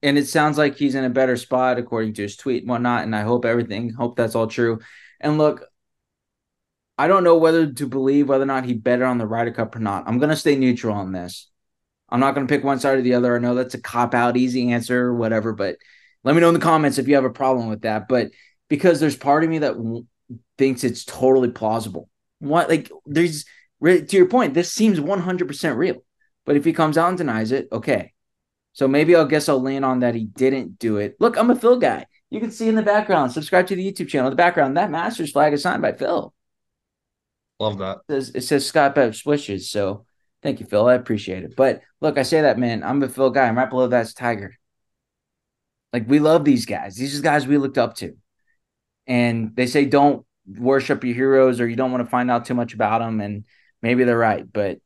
And 0.00 0.16
it 0.16 0.28
sounds 0.28 0.56
like 0.56 0.76
he's 0.76 0.94
in 0.94 1.04
a 1.04 1.10
better 1.10 1.36
spot 1.36 1.78
according 1.78 2.14
to 2.14 2.22
his 2.22 2.36
tweet 2.36 2.62
and 2.62 2.70
whatnot. 2.70 3.02
And 3.02 3.16
I 3.16 3.22
hope 3.22 3.44
everything, 3.44 3.92
hope 3.92 4.16
that's 4.16 4.36
all 4.36 4.46
true. 4.46 4.78
And 5.20 5.38
look, 5.38 5.64
I 6.96 7.08
don't 7.08 7.24
know 7.24 7.36
whether 7.36 7.72
to 7.72 7.86
believe 7.88 8.28
whether 8.28 8.44
or 8.44 8.46
not 8.46 8.64
he 8.64 8.74
betted 8.74 9.04
on 9.04 9.18
the 9.18 9.26
Ryder 9.26 9.50
Cup 9.50 9.74
or 9.74 9.80
not. 9.80 10.04
I'm 10.06 10.18
going 10.18 10.30
to 10.30 10.36
stay 10.36 10.54
neutral 10.54 10.94
on 10.94 11.10
this. 11.10 11.50
I'm 12.08 12.20
not 12.20 12.34
going 12.34 12.46
to 12.46 12.52
pick 12.52 12.64
one 12.64 12.80
side 12.80 12.98
or 12.98 13.02
the 13.02 13.14
other. 13.14 13.36
I 13.36 13.38
know 13.38 13.54
that's 13.54 13.74
a 13.74 13.80
cop 13.80 14.14
out, 14.14 14.36
easy 14.36 14.72
answer, 14.72 15.12
whatever, 15.12 15.52
but 15.52 15.76
let 16.24 16.34
me 16.34 16.40
know 16.40 16.48
in 16.48 16.54
the 16.54 16.60
comments 16.60 16.98
if 16.98 17.08
you 17.08 17.14
have 17.14 17.24
a 17.24 17.30
problem 17.30 17.68
with 17.68 17.82
that. 17.82 18.08
But 18.08 18.30
because 18.68 19.00
there's 19.00 19.16
part 19.16 19.44
of 19.44 19.50
me 19.50 19.58
that 19.58 19.74
w- 19.74 20.06
thinks 20.56 20.84
it's 20.84 21.04
totally 21.04 21.50
plausible. 21.50 22.08
What, 22.38 22.68
like, 22.68 22.90
there's, 23.06 23.44
to 23.82 24.06
your 24.10 24.26
point, 24.26 24.54
this 24.54 24.72
seems 24.72 25.00
100% 25.00 25.76
real. 25.76 26.02
But 26.46 26.56
if 26.56 26.64
he 26.64 26.72
comes 26.72 26.96
out 26.96 27.10
and 27.10 27.18
denies 27.18 27.52
it, 27.52 27.68
okay. 27.70 28.12
So 28.72 28.88
maybe 28.88 29.14
I'll 29.14 29.26
guess 29.26 29.48
I'll 29.48 29.60
lean 29.60 29.84
on 29.84 30.00
that 30.00 30.14
he 30.14 30.24
didn't 30.24 30.78
do 30.78 30.98
it. 30.98 31.16
Look, 31.20 31.36
I'm 31.36 31.50
a 31.50 31.56
Phil 31.56 31.78
guy. 31.78 32.06
You 32.30 32.40
can 32.40 32.50
see 32.50 32.68
in 32.68 32.74
the 32.74 32.82
background, 32.82 33.32
subscribe 33.32 33.66
to 33.68 33.76
the 33.76 33.92
YouTube 33.92 34.08
channel. 34.08 34.28
In 34.28 34.32
the 34.32 34.36
background, 34.36 34.76
that 34.76 34.90
Masters 34.90 35.32
flag 35.32 35.52
is 35.52 35.62
signed 35.62 35.82
by 35.82 35.92
Phil. 35.92 36.32
Love 37.58 37.78
that. 37.78 37.98
It 38.08 38.12
says, 38.12 38.30
it 38.34 38.40
says 38.42 38.66
Scott 38.66 38.94
Bev 38.94 39.16
Swishes. 39.16 39.70
So 39.70 40.06
Thank 40.42 40.60
you, 40.60 40.66
Phil. 40.66 40.86
I 40.86 40.94
appreciate 40.94 41.42
it. 41.44 41.56
But 41.56 41.82
look, 42.00 42.16
I 42.16 42.22
say 42.22 42.42
that, 42.42 42.58
man. 42.58 42.82
I'm 42.82 43.02
a 43.02 43.08
Phil 43.08 43.30
guy. 43.30 43.48
I'm 43.48 43.58
right 43.58 43.68
below 43.68 43.88
that's 43.88 44.14
Tiger. 44.14 44.54
Like 45.92 46.08
we 46.08 46.20
love 46.20 46.44
these 46.44 46.66
guys. 46.66 46.94
These 46.96 47.18
are 47.18 47.22
guys 47.22 47.46
we 47.46 47.58
looked 47.58 47.78
up 47.78 47.94
to. 47.96 48.14
And 49.06 49.56
they 49.56 49.66
say 49.66 49.84
don't 49.84 50.24
worship 50.46 51.02
your 51.02 51.14
heroes 51.14 51.60
or 51.60 51.68
you 51.68 51.76
don't 51.76 51.90
want 51.90 52.04
to 52.04 52.10
find 52.10 52.30
out 52.30 52.44
too 52.44 52.54
much 52.54 52.74
about 52.74 53.00
them. 53.00 53.20
And 53.20 53.44
maybe 53.82 54.04
they're 54.04 54.18
right. 54.18 54.44
But 54.50 54.78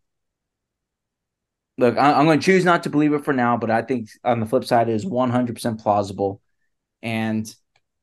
look, 1.77 1.99
I'm 1.99 2.25
going 2.25 2.41
to 2.41 2.45
choose 2.45 2.65
not 2.65 2.85
to 2.85 2.91
believe 2.91 3.13
it 3.13 3.25
for 3.25 3.35
now. 3.35 3.57
But 3.57 3.71
I 3.71 3.83
think 3.83 4.09
on 4.25 4.41
the 4.41 4.47
flip 4.47 4.65
side, 4.65 4.89
it 4.89 4.95
is 4.95 5.05
100% 5.05 5.83
plausible. 5.83 6.41
And 7.03 7.53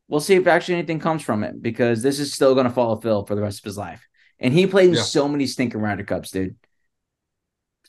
we'll 0.07 0.19
see 0.19 0.35
if 0.35 0.45
actually 0.45 0.75
anything 0.75 0.99
comes 0.99 1.23
from 1.23 1.43
it 1.43 1.59
because 1.61 2.03
this 2.03 2.19
is 2.19 2.33
still 2.33 2.53
going 2.53 2.67
to 2.67 2.73
follow 2.73 2.99
Phil 2.99 3.25
for 3.25 3.33
the 3.33 3.41
rest 3.41 3.59
of 3.59 3.63
his 3.63 3.77
life. 3.77 4.05
And 4.39 4.53
he 4.53 4.67
played 4.67 4.89
in 4.89 4.95
yeah. 4.95 5.01
so 5.01 5.27
many 5.27 5.47
stinking 5.47 5.81
Ryder 5.81 6.03
Cups, 6.03 6.31
dude 6.31 6.55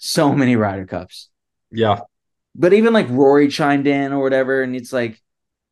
so 0.00 0.34
many 0.34 0.56
Ryder 0.56 0.86
Cups. 0.86 1.28
Yeah. 1.70 2.00
But 2.54 2.72
even 2.72 2.92
like 2.92 3.06
Rory 3.08 3.48
chimed 3.48 3.86
in 3.86 4.12
or 4.12 4.20
whatever, 4.20 4.62
and 4.62 4.74
it's 4.74 4.92
like 4.92 5.22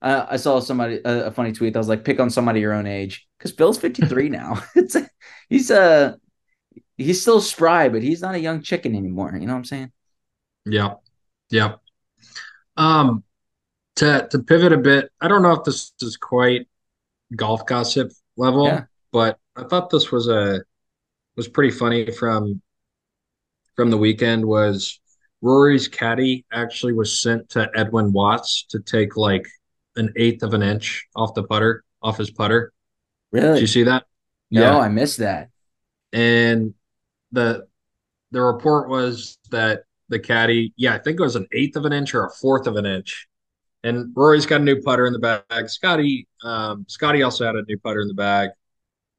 uh, 0.00 0.26
I 0.28 0.36
saw 0.36 0.60
somebody 0.60 1.00
a, 1.04 1.26
a, 1.26 1.30
funny 1.32 1.52
tweet. 1.52 1.74
I 1.74 1.78
was 1.78 1.88
like, 1.88 2.04
pick 2.04 2.20
on 2.20 2.30
somebody 2.30 2.60
your 2.60 2.74
own 2.74 2.86
age 2.86 3.26
because 3.36 3.50
Phil's 3.50 3.78
fifty 3.78 4.06
three 4.06 4.28
now. 4.40 4.62
it's 4.76 4.96
he's 5.48 5.70
uh 5.72 6.14
he's 6.96 7.20
still 7.20 7.40
spry, 7.40 7.88
but 7.88 8.02
he's 8.02 8.22
not 8.22 8.36
a 8.36 8.40
young 8.40 8.62
chicken 8.62 8.94
anymore. 8.94 9.32
You 9.34 9.46
know 9.46 9.54
what 9.54 9.58
I'm 9.58 9.64
saying? 9.64 9.92
Yeah, 10.66 10.94
yeah. 11.50 11.76
Um, 12.76 13.24
to 13.96 14.28
to 14.30 14.38
pivot 14.40 14.72
a 14.72 14.78
bit, 14.78 15.10
I 15.20 15.26
don't 15.26 15.42
know 15.42 15.52
if 15.52 15.64
this 15.64 15.92
is 16.00 16.16
quite 16.16 16.68
golf 17.34 17.66
gossip 17.66 18.12
level, 18.36 18.66
yeah. 18.66 18.84
but 19.10 19.38
I 19.56 19.64
thought 19.64 19.90
this 19.90 20.12
was 20.12 20.28
a 20.28 20.62
was 21.36 21.48
pretty 21.48 21.70
funny 21.70 22.10
from 22.12 22.62
from 23.78 23.90
the 23.90 23.96
weekend 23.96 24.44
was 24.44 24.98
Rory's 25.40 25.86
caddy 25.86 26.44
actually 26.52 26.94
was 26.94 27.22
sent 27.22 27.48
to 27.50 27.70
Edwin 27.76 28.12
Watts 28.12 28.64
to 28.70 28.80
take 28.80 29.16
like 29.16 29.46
an 29.94 30.12
eighth 30.16 30.42
of 30.42 30.52
an 30.52 30.62
inch 30.62 31.06
off 31.14 31.32
the 31.34 31.44
putter, 31.44 31.84
off 32.02 32.18
his 32.18 32.28
putter. 32.28 32.72
Really? 33.30 33.54
Did 33.54 33.60
you 33.60 33.66
see 33.68 33.84
that? 33.84 34.04
No, 34.50 34.62
yeah. 34.62 34.78
I 34.78 34.88
missed 34.88 35.18
that. 35.18 35.50
And 36.12 36.74
the 37.30 37.68
the 38.32 38.42
report 38.42 38.88
was 38.88 39.38
that 39.52 39.84
the 40.08 40.18
caddy, 40.18 40.74
yeah, 40.76 40.94
I 40.94 40.98
think 40.98 41.20
it 41.20 41.22
was 41.22 41.36
an 41.36 41.46
eighth 41.52 41.76
of 41.76 41.84
an 41.84 41.92
inch 41.92 42.16
or 42.16 42.26
a 42.26 42.30
fourth 42.30 42.66
of 42.66 42.74
an 42.74 42.84
inch. 42.84 43.28
And 43.84 44.12
Rory's 44.16 44.44
got 44.44 44.60
a 44.60 44.64
new 44.64 44.82
putter 44.82 45.06
in 45.06 45.12
the 45.12 45.20
bag. 45.20 45.68
Scotty, 45.68 46.26
um, 46.42 46.84
Scotty 46.88 47.22
also 47.22 47.46
had 47.46 47.54
a 47.54 47.62
new 47.62 47.78
putter 47.78 48.00
in 48.00 48.08
the 48.08 48.14
bag. 48.14 48.50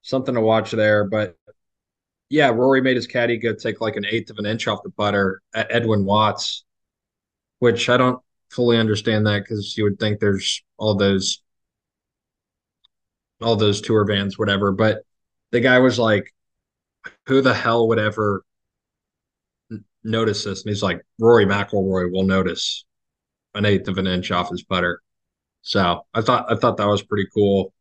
Something 0.01 0.35
to 0.35 0.41
watch 0.41 0.71
there. 0.71 1.05
But 1.05 1.37
yeah, 2.29 2.49
Rory 2.49 2.81
made 2.81 2.95
his 2.95 3.07
caddy 3.07 3.37
go 3.37 3.53
take 3.53 3.81
like 3.81 3.95
an 3.95 4.05
eighth 4.05 4.29
of 4.29 4.37
an 4.37 4.45
inch 4.45 4.67
off 4.67 4.83
the 4.83 4.91
putter 4.91 5.41
at 5.53 5.71
Edwin 5.71 6.05
Watts, 6.05 6.63
which 7.59 7.89
I 7.89 7.97
don't 7.97 8.21
fully 8.51 8.77
understand 8.77 9.25
that 9.27 9.39
because 9.43 9.75
you 9.77 9.83
would 9.83 9.99
think 9.99 10.19
there's 10.19 10.63
all 10.77 10.95
those 10.95 11.41
all 13.41 13.55
those 13.55 13.81
tour 13.81 14.05
vans, 14.05 14.37
whatever. 14.37 14.71
But 14.71 15.03
the 15.51 15.59
guy 15.59 15.79
was 15.79 15.97
like, 15.97 16.33
"Who 17.27 17.41
the 17.41 17.53
hell 17.53 17.87
would 17.87 17.99
ever 17.99 18.43
notice 20.03 20.43
this?" 20.43 20.63
And 20.63 20.69
he's 20.69 20.83
like, 20.83 21.01
"Rory 21.19 21.45
McIlroy 21.45 22.11
will 22.11 22.23
notice 22.23 22.85
an 23.55 23.65
eighth 23.65 23.87
of 23.87 23.97
an 23.97 24.07
inch 24.07 24.31
off 24.31 24.49
his 24.51 24.63
putter." 24.63 25.01
So 25.61 26.05
I 26.13 26.21
thought 26.21 26.51
I 26.51 26.55
thought 26.55 26.77
that 26.77 26.87
was 26.87 27.03
pretty 27.03 27.27
cool 27.33 27.73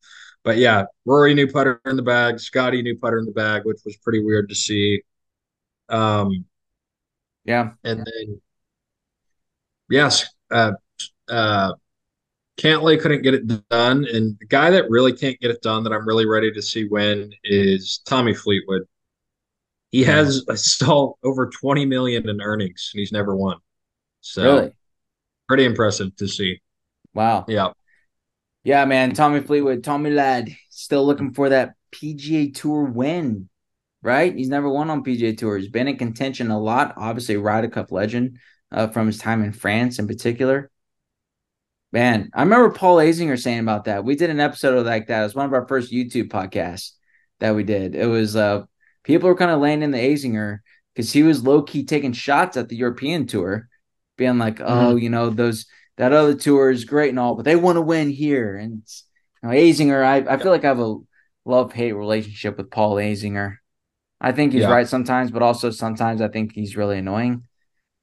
but 0.44 0.59
yeah, 0.59 0.85
Rory 1.05 1.35
new 1.35 1.46
putter 1.46 1.81
in 1.87 1.96
the 1.96 2.03
bag, 2.03 2.40
Scotty 2.40 2.83
new 2.83 2.96
putter 2.96 3.18
in 3.18 3.27
the 3.27 3.33
bag, 3.33 3.64
which 3.64 3.81
was 3.85 3.96
pretty 3.96 4.24
weird 4.24 4.48
to 4.48 4.55
see. 4.55 5.03
Um, 5.88 6.44
yeah, 7.44 7.72
and 7.85 8.01
then 8.01 8.40
yes, 9.90 10.27
uh, 10.51 10.72
uh, 11.29 11.72
Cantlay 12.59 13.01
couldn't 13.01 13.22
get 13.22 13.35
it 13.35 13.68
done, 13.68 14.05
and 14.07 14.37
the 14.38 14.46
guy 14.46 14.70
that 14.70 14.90
really 14.90 15.12
can't 15.12 15.38
get 15.40 15.51
it 15.51 15.62
done 15.62 15.85
that 15.85 15.92
I'm 15.92 16.07
really 16.07 16.27
ready 16.27 16.53
to 16.53 16.62
see 16.62 16.85
win 16.85 17.33
is 17.44 18.01
Tommy 18.07 18.35
Fleetwood. 18.35 18.83
He 19.90 20.03
yeah. 20.03 20.16
has 20.16 20.44
still 20.55 21.18
over 21.22 21.48
20 21.48 21.87
million 21.87 22.29
in 22.29 22.42
earnings, 22.42 22.90
and 22.92 23.01
he's 23.01 23.12
never 23.12 23.35
won. 23.35 23.59
So, 24.20 24.42
really? 24.42 24.72
pretty 25.46 25.64
impressive 25.64 26.14
to 26.16 26.29
see. 26.29 26.61
Wow. 27.14 27.44
Yeah. 27.48 27.68
Yeah, 28.69 28.85
man. 28.85 29.15
Tommy 29.15 29.41
Fleetwood, 29.41 29.83
Tommy 29.83 30.11
Lad, 30.11 30.55
still 30.69 31.07
looking 31.07 31.33
for 31.33 31.49
that 31.49 31.73
PGA 31.91 32.55
Tour 32.55 32.85
win, 32.85 33.49
right? 34.03 34.37
He's 34.37 34.51
never 34.51 34.69
won 34.69 34.91
on 34.91 35.03
PGA 35.03 35.39
Tour. 35.39 35.57
He's 35.57 35.71
been 35.71 35.89
in 35.89 35.97
contention 35.97 36.51
a 36.51 36.61
lot. 36.61 36.93
Obviously, 36.99 37.39
Ryder 37.39 37.69
Cup 37.69 37.91
legend 37.93 38.41
uh, 38.71 38.89
from 38.89 39.07
his 39.07 39.17
time 39.17 39.43
in 39.43 39.55
France 39.55 39.99
in 39.99 40.07
particular. 40.07 40.71
Man, 41.93 42.29
I 42.35 42.43
remember 42.43 42.69
Paul 42.69 42.97
Azinger 42.97 43.41
saying 43.41 43.61
about 43.61 43.87
that. 43.87 44.05
We 44.05 44.17
did 44.17 44.29
an 44.29 44.39
episode 44.39 44.85
like 44.85 45.07
that. 45.07 45.21
It 45.21 45.25
was 45.25 45.35
one 45.35 45.47
of 45.47 45.55
our 45.55 45.67
first 45.67 45.91
YouTube 45.91 46.29
podcasts 46.29 46.91
that 47.41 47.57
we 47.57 47.65
did. 47.65 47.95
It 47.95 48.05
was 48.05 48.37
uh 48.37 48.65
people 49.03 49.31
were 49.31 49.35
kind 49.35 49.51
of 49.51 49.61
laying 49.61 49.81
in 49.81 49.93
the 49.93 49.97
Azinger 49.97 50.59
because 50.95 51.11
he 51.11 51.23
was 51.23 51.43
low 51.43 51.63
key 51.63 51.87
taking 51.87 52.13
shots 52.13 52.59
at 52.59 52.69
the 52.69 52.77
European 52.77 53.27
tour, 53.27 53.71
being 54.19 54.37
like, 54.37 54.57
mm-hmm. 54.57 54.71
oh, 54.71 54.89
mm-hmm. 54.91 54.99
you 54.99 55.09
know, 55.09 55.31
those 55.31 55.65
that 55.99 56.13
other 56.13 56.35
tour 56.35 56.71
is 56.71 56.85
great 56.85 57.11
and 57.11 57.19
all, 57.19 57.35
but 57.35 57.45
they 57.45 57.57
want 57.57 57.77
to 57.77 57.83
win 57.83 58.09
here. 58.09 58.57
And 58.57 58.83
you 59.43 59.49
know, 59.49 59.55
Azinger, 59.55 60.05
I, 60.05 60.35
I 60.35 60.39
feel 60.39 60.51
like 60.51 60.65
I 60.65 60.69
have 60.69 60.81
a 60.81 60.97
love 61.45 61.73
hate 61.73 61.93
relationship 61.93 62.57
with 62.57 62.71
Paul 62.71 62.97
Azinger. 62.97 63.57
I 64.21 64.33
think 64.33 64.53
he's 64.53 64.63
yeah. 64.63 64.71
right 64.71 64.89
sometimes, 64.89 65.31
but 65.31 65.43
also 65.43 65.71
sometimes 65.71 66.21
I 66.23 66.29
think 66.29 66.53
he's 66.53 66.77
really 66.77 66.99
annoying. 66.99 67.45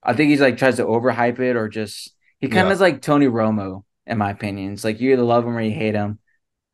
I 0.03 0.13
think 0.13 0.29
he's 0.29 0.41
like 0.41 0.57
tries 0.57 0.77
to 0.77 0.85
overhype 0.85 1.39
it 1.39 1.55
or 1.55 1.67
just 1.67 2.13
he 2.39 2.47
kind 2.47 2.61
of 2.61 2.67
yeah. 2.67 2.73
is 2.73 2.81
like 2.81 3.01
Tony 3.01 3.27
Romo, 3.27 3.83
in 4.05 4.17
my 4.17 4.29
opinion. 4.29 4.73
It's 4.73 4.83
like 4.83 4.99
you 4.99 5.13
either 5.13 5.23
love 5.23 5.45
him 5.45 5.57
or 5.57 5.61
you 5.61 5.71
hate 5.71 5.95
him. 5.95 6.19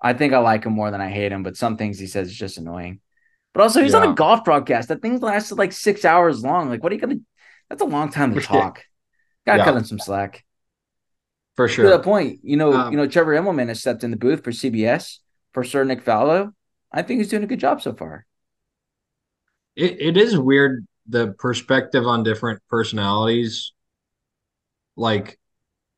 I 0.01 0.13
think 0.13 0.33
I 0.33 0.39
like 0.39 0.65
him 0.65 0.73
more 0.73 0.91
than 0.91 1.01
I 1.01 1.09
hate 1.09 1.31
him, 1.31 1.43
but 1.43 1.55
some 1.55 1.77
things 1.77 1.99
he 1.99 2.07
says 2.07 2.27
is 2.27 2.35
just 2.35 2.57
annoying. 2.57 2.99
But 3.53 3.61
also, 3.61 3.81
he's 3.81 3.93
yeah. 3.93 3.99
on 3.99 4.09
a 4.09 4.15
golf 4.15 4.43
broadcast. 4.43 4.87
That 4.87 5.01
thing 5.01 5.19
lasted 5.19 5.57
like 5.57 5.71
six 5.71 6.05
hours 6.05 6.43
long. 6.43 6.69
Like, 6.69 6.81
what 6.81 6.91
are 6.91 6.95
you 6.95 7.01
gonna? 7.01 7.17
That's 7.69 7.81
a 7.81 7.85
long 7.85 8.11
time 8.11 8.33
to 8.33 8.41
talk. 8.41 8.83
Gotta 9.45 9.63
cut 9.63 9.75
him 9.75 9.83
some 9.83 9.99
slack. 9.99 10.43
For 11.55 11.67
sure. 11.67 11.85
To 11.85 11.89
that 11.91 12.03
point, 12.03 12.39
you 12.43 12.57
know, 12.57 12.73
Um, 12.73 12.91
you 12.91 12.97
know, 12.97 13.07
Trevor 13.07 13.35
Immelman 13.35 13.67
has 13.67 13.79
stepped 13.79 14.03
in 14.03 14.11
the 14.11 14.17
booth 14.17 14.43
for 14.43 14.51
CBS 14.51 15.19
for 15.53 15.63
Sir 15.63 15.83
Nick 15.83 16.03
Faldo. 16.03 16.53
I 16.91 17.01
think 17.01 17.19
he's 17.19 17.29
doing 17.29 17.43
a 17.43 17.47
good 17.47 17.59
job 17.59 17.81
so 17.81 17.93
far. 17.93 18.25
It, 19.75 19.99
it 19.99 20.17
is 20.17 20.37
weird 20.37 20.85
the 21.07 21.33
perspective 21.39 22.05
on 22.05 22.23
different 22.23 22.61
personalities. 22.69 23.73
Like, 24.95 25.39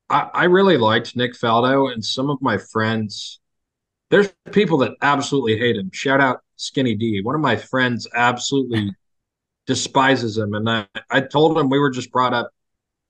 I, 0.09 0.29
I 0.33 0.43
really 0.45 0.77
liked 0.77 1.15
Nick 1.15 1.33
Faldo, 1.35 1.91
and 1.93 2.03
some 2.03 2.29
of 2.29 2.41
my 2.41 2.57
friends, 2.57 3.39
there's 4.09 4.33
people 4.51 4.79
that 4.79 4.93
absolutely 5.01 5.57
hate 5.57 5.77
him. 5.77 5.91
Shout 5.93 6.21
out 6.21 6.41
Skinny 6.57 6.95
D. 6.95 7.21
One 7.23 7.35
of 7.35 7.41
my 7.41 7.55
friends 7.57 8.07
absolutely 8.15 8.91
despises 9.67 10.37
him. 10.37 10.53
And 10.55 10.69
I, 10.69 10.87
I 11.11 11.21
told 11.21 11.57
him 11.57 11.69
we 11.69 11.79
were 11.79 11.91
just 11.91 12.11
brought 12.11 12.33
up 12.33 12.51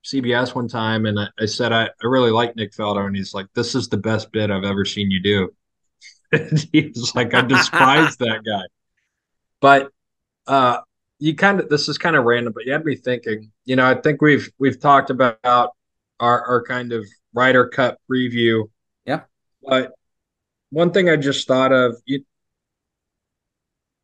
CBS 0.03 0.53
one 0.53 0.67
time, 0.67 1.05
and 1.05 1.19
I, 1.19 1.27
I 1.39 1.45
said, 1.45 1.71
I, 1.71 1.85
I 1.85 2.05
really 2.05 2.31
like 2.31 2.55
Nick 2.55 2.73
Faldo. 2.73 3.05
And 3.05 3.15
he's 3.15 3.33
like, 3.33 3.47
This 3.55 3.75
is 3.75 3.89
the 3.89 3.97
best 3.97 4.31
bit 4.31 4.51
I've 4.51 4.63
ever 4.63 4.85
seen 4.85 5.11
you 5.11 5.21
do. 5.21 5.49
And 6.33 6.67
he 6.71 6.91
was 6.95 7.13
like, 7.13 7.35
I 7.35 7.41
despise 7.41 8.17
that 8.17 8.41
guy. 8.43 8.63
But 9.61 9.91
uh 10.47 10.79
you 11.19 11.35
kind 11.35 11.59
of 11.59 11.69
this 11.69 11.87
is 11.87 11.97
kind 11.97 12.15
of 12.15 12.25
random, 12.25 12.53
but 12.53 12.65
you 12.65 12.73
had 12.73 12.83
me 12.83 12.95
thinking. 12.95 13.51
You 13.65 13.75
know, 13.75 13.85
I 13.85 13.95
think 13.95 14.21
we've 14.21 14.51
we've 14.57 14.79
talked 14.79 15.09
about 15.09 15.37
our 15.43 15.71
our 16.19 16.63
kind 16.63 16.91
of 16.91 17.05
Ryder 17.33 17.67
Cup 17.67 17.97
preview. 18.11 18.63
Yeah. 19.05 19.21
But 19.61 19.93
one 20.71 20.91
thing 20.91 21.07
I 21.09 21.15
just 21.15 21.47
thought 21.47 21.71
of, 21.71 21.95
you 22.05 22.25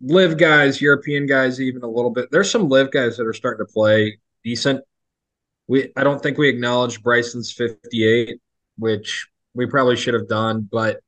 LIV 0.01 0.38
guys, 0.38 0.81
European 0.81 1.25
guys, 1.25 1.59
even 1.59 1.83
a 1.83 1.89
little 1.89 2.12
bit. 2.12 2.29
There's 2.31 2.49
some 2.49 2.69
LIV 2.69 2.91
guys 2.91 3.17
that 3.17 3.27
are 3.27 3.33
starting 3.33 3.65
to 3.65 3.71
play 3.71 4.17
decent. 4.43 4.83
We 5.69 5.93
I 5.95 6.03
don't 6.03 6.21
think 6.21 6.38
we 6.38 6.49
acknowledged 6.49 7.03
Bryson's 7.03 7.51
58, 7.53 8.39
which 8.77 9.27
we 9.53 9.67
probably 9.67 9.95
should 9.95 10.15
have 10.15 10.27
done, 10.27 10.67
but 10.69 10.99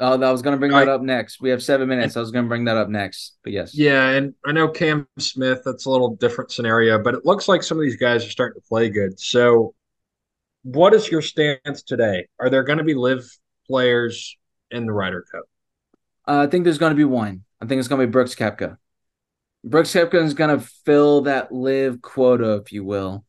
Oh, 0.00 0.20
I 0.20 0.32
was 0.32 0.42
going 0.42 0.56
to 0.56 0.58
bring 0.58 0.74
I- 0.74 0.84
that 0.84 0.90
up 0.90 1.00
next. 1.02 1.40
We 1.40 1.50
have 1.50 1.62
seven 1.62 1.88
minutes. 1.88 2.16
I 2.16 2.20
was 2.20 2.32
going 2.32 2.44
to 2.44 2.48
bring 2.48 2.64
that 2.64 2.76
up 2.76 2.88
next. 2.88 3.36
But 3.44 3.52
yes. 3.52 3.72
Yeah, 3.72 4.08
and 4.08 4.34
I 4.44 4.50
know 4.50 4.66
Cam 4.66 5.06
Smith, 5.20 5.60
that's 5.64 5.84
a 5.86 5.90
little 5.90 6.16
different 6.16 6.50
scenario, 6.50 7.00
but 7.00 7.14
it 7.14 7.24
looks 7.24 7.46
like 7.46 7.62
some 7.62 7.78
of 7.78 7.82
these 7.84 7.94
guys 7.94 8.26
are 8.26 8.30
starting 8.30 8.60
to 8.60 8.66
play 8.68 8.88
good. 8.88 9.20
So, 9.20 9.74
what 10.64 10.92
is 10.92 11.08
your 11.08 11.22
stance 11.22 11.82
today? 11.86 12.26
Are 12.40 12.50
there 12.50 12.64
going 12.64 12.78
to 12.78 12.84
be 12.84 12.94
LIV 12.94 13.24
players 13.68 14.36
in 14.72 14.86
the 14.86 14.92
Ryder 14.92 15.24
Cup? 15.30 15.44
Uh, 16.26 16.40
I 16.40 16.46
think 16.48 16.64
there's 16.64 16.78
going 16.78 16.90
to 16.92 16.96
be 16.96 17.04
one. 17.04 17.44
I 17.60 17.66
think 17.66 17.78
it's 17.78 17.86
going 17.88 18.00
to 18.00 18.06
be 18.08 18.10
Brooks 18.10 18.34
Koepka. 18.34 18.78
Brooks 19.62 19.92
Koepka 19.92 20.14
is 20.14 20.34
going 20.34 20.58
to 20.58 20.66
fill 20.84 21.22
that 21.22 21.52
LIV 21.52 22.02
quota, 22.02 22.54
if 22.54 22.72
you 22.72 22.84
will. 22.84 23.24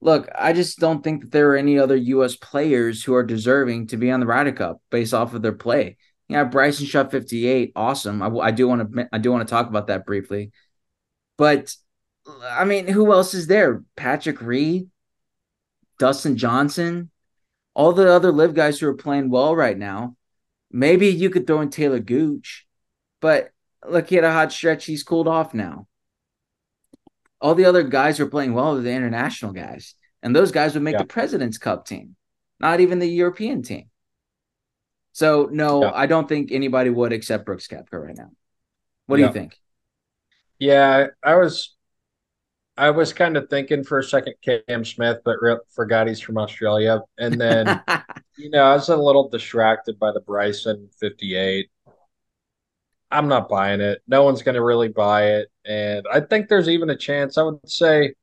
Look, 0.00 0.28
I 0.38 0.52
just 0.52 0.78
don't 0.78 1.02
think 1.02 1.22
that 1.22 1.32
there 1.32 1.50
are 1.50 1.56
any 1.56 1.78
other 1.78 1.96
U.S. 1.96 2.36
players 2.36 3.02
who 3.02 3.14
are 3.14 3.24
deserving 3.24 3.88
to 3.88 3.96
be 3.96 4.10
on 4.10 4.20
the 4.20 4.26
Ryder 4.26 4.52
Cup 4.52 4.80
based 4.90 5.12
off 5.12 5.34
of 5.34 5.42
their 5.42 5.52
play. 5.52 5.96
Yeah, 6.28 6.44
Bryson 6.44 6.86
shot 6.86 7.10
58, 7.10 7.72
awesome. 7.74 8.22
I, 8.22 8.28
I 8.28 8.50
do 8.50 8.68
want 8.68 8.94
to 8.94 9.08
I 9.12 9.18
do 9.18 9.32
want 9.32 9.46
to 9.48 9.50
talk 9.50 9.66
about 9.66 9.86
that 9.88 10.06
briefly, 10.06 10.52
but 11.36 11.74
I 12.42 12.64
mean, 12.64 12.86
who 12.86 13.12
else 13.12 13.34
is 13.34 13.46
there? 13.46 13.82
Patrick 13.96 14.40
Reed, 14.40 14.88
Dustin 15.98 16.36
Johnson, 16.36 17.10
all 17.74 17.92
the 17.92 18.12
other 18.12 18.30
LIV 18.30 18.54
guys 18.54 18.78
who 18.78 18.88
are 18.88 18.94
playing 18.94 19.30
well 19.30 19.56
right 19.56 19.76
now. 19.76 20.16
Maybe 20.70 21.08
you 21.08 21.30
could 21.30 21.46
throw 21.46 21.62
in 21.62 21.70
Taylor 21.70 21.98
Gooch, 21.98 22.66
but 23.20 23.50
look, 23.88 24.08
he 24.08 24.16
had 24.16 24.24
a 24.24 24.32
hot 24.32 24.52
stretch. 24.52 24.84
He's 24.84 25.02
cooled 25.02 25.28
off 25.28 25.54
now. 25.54 25.87
All 27.40 27.54
the 27.54 27.64
other 27.66 27.82
guys 27.82 28.18
who 28.18 28.24
are 28.24 28.30
playing 28.30 28.54
well 28.54 28.76
are 28.76 28.80
the 28.80 28.92
international 28.92 29.52
guys, 29.52 29.94
and 30.22 30.34
those 30.34 30.50
guys 30.52 30.74
would 30.74 30.82
make 30.82 30.94
Yeah. 30.94 31.02
the 31.02 31.06
President's 31.06 31.58
Cup 31.58 31.86
team, 31.86 32.16
not 32.58 32.80
even 32.80 32.98
the 32.98 33.08
European 33.08 33.62
team. 33.62 33.90
So 35.12 35.48
no, 35.50 35.82
Yeah. 35.82 35.92
I 35.94 36.06
don't 36.06 36.28
think 36.28 36.52
anybody 36.52 36.90
would 36.90 37.12
except 37.12 37.44
Brooks 37.46 37.66
Koepka 37.68 37.92
right 38.04 38.16
now. 38.16 38.30
What 39.06 39.16
do 39.16 39.22
Yeah. 39.22 39.28
you 39.28 39.32
think? 39.34 39.56
Yeah, 40.58 41.06
I 41.22 41.36
was 41.36 41.74
I 42.76 42.90
was 42.90 43.12
kind 43.12 43.36
of 43.36 43.50
thinking 43.50 43.82
for 43.82 43.98
a 43.98 44.04
second 44.04 44.34
Cam 44.40 44.84
Smith, 44.84 45.18
but 45.24 45.38
re- 45.40 45.58
forgot 45.74 46.06
he's 46.06 46.20
from 46.20 46.38
Australia. 46.38 47.00
And 47.18 47.34
then, 47.40 47.66
you 48.36 48.50
know, 48.50 48.62
I 48.62 48.74
was 48.74 48.88
a 48.88 48.96
little 48.96 49.28
distracted 49.28 49.98
by 49.98 50.12
the 50.12 50.20
Bryson 50.20 50.88
58. 51.00 51.72
I'm 53.10 53.28
not 53.28 53.48
buying 53.48 53.80
it. 53.80 54.02
No 54.06 54.22
one's 54.24 54.42
going 54.42 54.54
to 54.54 54.62
really 54.62 54.88
buy 54.88 55.32
it. 55.36 55.48
And 55.64 56.06
I 56.12 56.20
think 56.20 56.48
there's 56.48 56.68
even 56.68 56.90
a 56.90 56.96
chance, 56.96 57.38
I 57.38 57.42
would 57.42 57.68
say, 57.68 58.14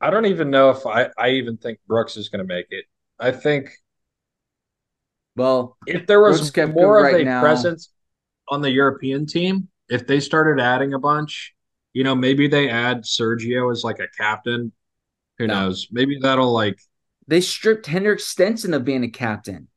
I 0.00 0.10
don't 0.10 0.26
even 0.26 0.50
know 0.50 0.70
if 0.70 0.86
I, 0.86 1.08
I 1.16 1.30
even 1.30 1.56
think 1.56 1.78
Brooks 1.86 2.16
is 2.16 2.28
going 2.28 2.46
to 2.46 2.54
make 2.54 2.66
it. 2.70 2.84
I 3.18 3.30
think 3.30 3.70
well, 5.36 5.76
if 5.86 6.06
there 6.06 6.20
was 6.20 6.54
more 6.56 6.98
of 6.98 7.04
right 7.04 7.22
a 7.22 7.24
now- 7.24 7.40
presence 7.40 7.90
on 8.48 8.60
the 8.60 8.70
European 8.70 9.26
team, 9.26 9.68
if 9.88 10.06
they 10.06 10.20
started 10.20 10.60
adding 10.60 10.92
a 10.94 10.98
bunch, 10.98 11.54
you 11.92 12.04
know, 12.04 12.14
maybe 12.14 12.48
they 12.48 12.68
add 12.68 13.02
Sergio 13.04 13.70
as 13.72 13.84
like 13.84 13.98
a 13.98 14.08
captain. 14.16 14.72
Who 15.38 15.46
No. 15.46 15.54
knows? 15.66 15.88
Maybe 15.90 16.18
that'll 16.20 16.52
like 16.52 16.78
they 17.26 17.40
stripped 17.40 17.86
Henrik 17.86 18.20
Stenson 18.20 18.74
of 18.74 18.84
being 18.84 19.04
a 19.04 19.08
captain 19.10 19.68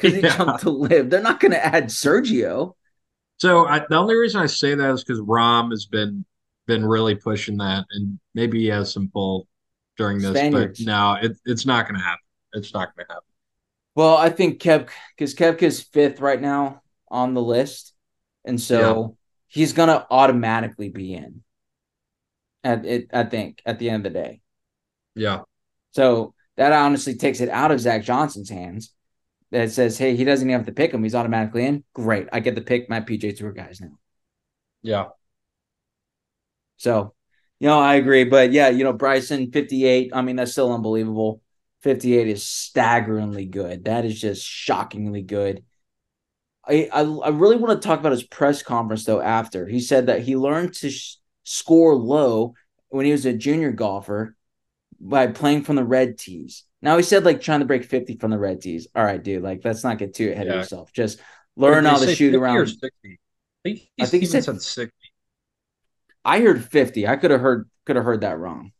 because 0.00 0.14
he 0.16 0.22
Yeah. 0.22 0.36
jumped 0.36 0.60
to 0.60 0.70
LIV. 0.70 1.10
They're 1.10 1.22
not 1.22 1.40
going 1.40 1.52
to 1.52 1.64
add 1.64 1.86
Sergio. 1.86 2.74
So 3.38 3.66
I, 3.66 3.80
the 3.88 3.96
only 3.96 4.14
reason 4.16 4.40
I 4.40 4.46
say 4.46 4.74
that 4.74 4.90
is 4.90 5.02
because 5.04 5.20
Rahm 5.20 5.70
has 5.70 5.86
been 5.86 6.24
been 6.66 6.84
really 6.84 7.14
pushing 7.14 7.56
that, 7.58 7.84
and 7.90 8.18
maybe 8.34 8.60
he 8.60 8.66
has 8.66 8.92
some 8.92 9.08
pull 9.12 9.48
during 9.96 10.18
this. 10.18 10.36
Spaniards. 10.36 10.84
But 10.84 10.92
no, 10.92 11.16
it, 11.20 11.36
it's 11.46 11.66
not 11.66 11.86
going 11.86 11.98
to 11.98 12.04
happen. 12.04 12.20
It's 12.52 12.72
not 12.74 12.94
going 12.94 13.06
to 13.06 13.12
happen. 13.12 13.24
Well, 13.94 14.16
I 14.16 14.30
think 14.30 14.60
Kev 14.60 14.88
because 15.16 15.34
Koepka's 15.34 15.80
fifth 15.82 16.20
right 16.20 16.40
now 16.40 16.82
on 17.08 17.34
the 17.34 17.42
list, 17.42 17.94
and 18.44 18.60
so 18.60 19.16
he's 19.48 19.72
gonna 19.72 20.06
automatically 20.10 20.90
be 20.90 21.14
in. 21.14 21.42
At 22.62 22.84
it, 22.84 23.08
I 23.12 23.24
think 23.24 23.62
at 23.64 23.78
the 23.78 23.88
end 23.90 24.06
of 24.06 24.12
the 24.12 24.18
day. 24.20 24.40
Yeah, 25.14 25.42
So 25.92 26.34
that 26.56 26.72
honestly 26.72 27.14
takes 27.16 27.40
it 27.40 27.48
out 27.48 27.70
of 27.70 27.80
Zach 27.80 28.04
Johnson's 28.04 28.50
hands. 28.50 28.92
That 29.50 29.72
says, 29.72 29.98
hey, 29.98 30.14
he 30.14 30.24
doesn't 30.24 30.48
even 30.48 30.58
have 30.58 30.66
to 30.66 30.72
pick 30.72 30.92
him; 30.92 31.02
he's 31.02 31.14
automatically 31.14 31.66
in. 31.66 31.84
Great, 31.94 32.28
I 32.32 32.40
get 32.40 32.54
to 32.56 32.62
pick 32.62 32.88
my 32.88 33.00
PGA 33.00 33.32
Tour 33.32 33.52
guys 33.52 33.80
now. 33.80 33.98
yeah, 34.82 35.08
So, 36.76 37.14
you 37.58 37.68
know, 37.68 37.78
I 37.78 37.94
agree. 37.96 38.24
But 38.24 38.52
yeah, 38.52 38.68
you 38.68 38.84
know, 38.84 38.92
Bryson, 38.92 39.50
58. 39.52 40.10
I 40.14 40.22
mean, 40.22 40.36
that's 40.36 40.52
still 40.52 40.72
unbelievable. 40.72 41.42
58 41.82 42.28
is 42.28 42.46
staggeringly 42.46 43.46
good. 43.46 43.84
That 43.84 44.04
is 44.04 44.20
just 44.20 44.46
shockingly 44.46 45.22
good. 45.22 45.64
I, 46.66 46.88
I, 46.92 47.00
I 47.02 47.28
really 47.30 47.56
want 47.56 47.80
to 47.80 47.86
talk 47.86 48.00
about 48.00 48.12
his 48.12 48.22
press 48.22 48.62
conference, 48.62 49.04
though, 49.04 49.20
after. 49.20 49.66
He 49.66 49.80
said 49.80 50.06
that 50.06 50.22
he 50.22 50.36
learned 50.36 50.74
to 50.74 50.90
sh- 50.90 51.16
score 51.42 51.94
low 51.94 52.54
when 52.90 53.06
he 53.06 53.12
was 53.12 53.24
a 53.26 53.32
junior 53.32 53.72
golfer 53.72 54.36
by 55.00 55.26
playing 55.28 55.64
from 55.64 55.76
the 55.76 55.84
red 55.84 56.18
tees. 56.18 56.64
Now, 56.82 56.96
he 56.96 57.02
said, 57.02 57.24
like, 57.24 57.40
trying 57.40 57.60
to 57.60 57.66
break 57.66 57.84
50 57.84 58.16
from 58.16 58.30
the 58.30 58.38
red 58.38 58.60
tees. 58.62 58.86
All 58.94 59.04
right, 59.04 59.22
dude, 59.22 59.42
like, 59.42 59.60
let's 59.64 59.84
not 59.84 59.98
get 59.98 60.14
too 60.14 60.30
ahead 60.30 60.46
Yeah. 60.46 60.52
of 60.54 60.58
yourself. 60.60 60.92
Just 60.92 61.20
learn 61.56 61.84
how 61.84 61.98
to 61.98 62.14
shoot 62.14 62.34
around. 62.34 62.66
60? 62.66 62.90
I 63.04 63.18
think, 63.62 63.80
I 64.00 64.06
think 64.06 64.22
he 64.22 64.26
said- 64.26 64.44
said 64.44 64.62
60. 64.62 64.94
I 66.24 66.40
heard 66.40 66.64
50. 66.64 67.06
I 67.06 67.16
could 67.16 67.30
have 67.30 67.40
heard 67.40 67.68
could 67.86 67.96
have 67.96 68.04
heard 68.04 68.20
that 68.22 68.38
wrong. 68.38 68.72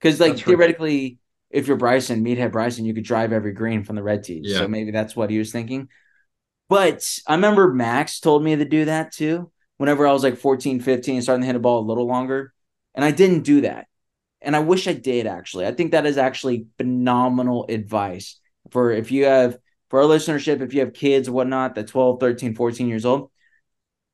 Because 0.00 0.20
like 0.20 0.32
That's 0.32 0.42
theoretically, 0.42 1.18
if 1.50 1.66
you're 1.66 1.76
Bryson, 1.76 2.24
meathead 2.24 2.52
Bryson, 2.52 2.84
you 2.84 2.94
could 2.94 3.04
drive 3.04 3.32
every 3.32 3.52
green 3.52 3.84
from 3.84 3.96
the 3.96 4.02
red 4.02 4.22
tees. 4.24 4.44
Yeah. 4.46 4.58
So 4.58 4.68
maybe 4.68 4.90
that's 4.90 5.16
what 5.16 5.30
he 5.30 5.38
was 5.38 5.50
thinking. 5.50 5.88
But 6.68 7.06
I 7.26 7.34
remember 7.34 7.72
Max 7.72 8.20
told 8.20 8.44
me 8.44 8.54
to 8.56 8.64
do 8.64 8.84
that 8.86 9.12
too. 9.12 9.50
Whenever 9.78 10.06
I 10.06 10.12
was 10.12 10.22
like 10.22 10.36
14, 10.38 10.80
15, 10.80 11.22
starting 11.22 11.40
to 11.42 11.46
hit 11.46 11.56
a 11.56 11.58
ball 11.58 11.80
a 11.80 11.88
little 11.88 12.06
longer. 12.06 12.52
And 12.94 13.04
I 13.04 13.10
didn't 13.10 13.42
do 13.42 13.62
that. 13.62 13.86
And 14.42 14.56
I 14.56 14.60
wish 14.60 14.88
I 14.88 14.92
did 14.92 15.26
actually. 15.26 15.66
I 15.66 15.72
think 15.72 15.92
that 15.92 16.06
is 16.06 16.18
actually 16.18 16.66
phenomenal 16.76 17.66
advice 17.68 18.40
for 18.70 18.90
if 18.90 19.10
you 19.10 19.24
have 19.24 19.58
for 19.88 20.00
our 20.00 20.06
listenership, 20.08 20.60
if 20.60 20.72
you 20.74 20.80
have 20.80 20.94
kids 20.94 21.28
or 21.28 21.32
whatnot, 21.32 21.74
that 21.74 21.88
12, 21.88 22.18
13, 22.18 22.54
14 22.54 22.88
years 22.88 23.04
old, 23.04 23.30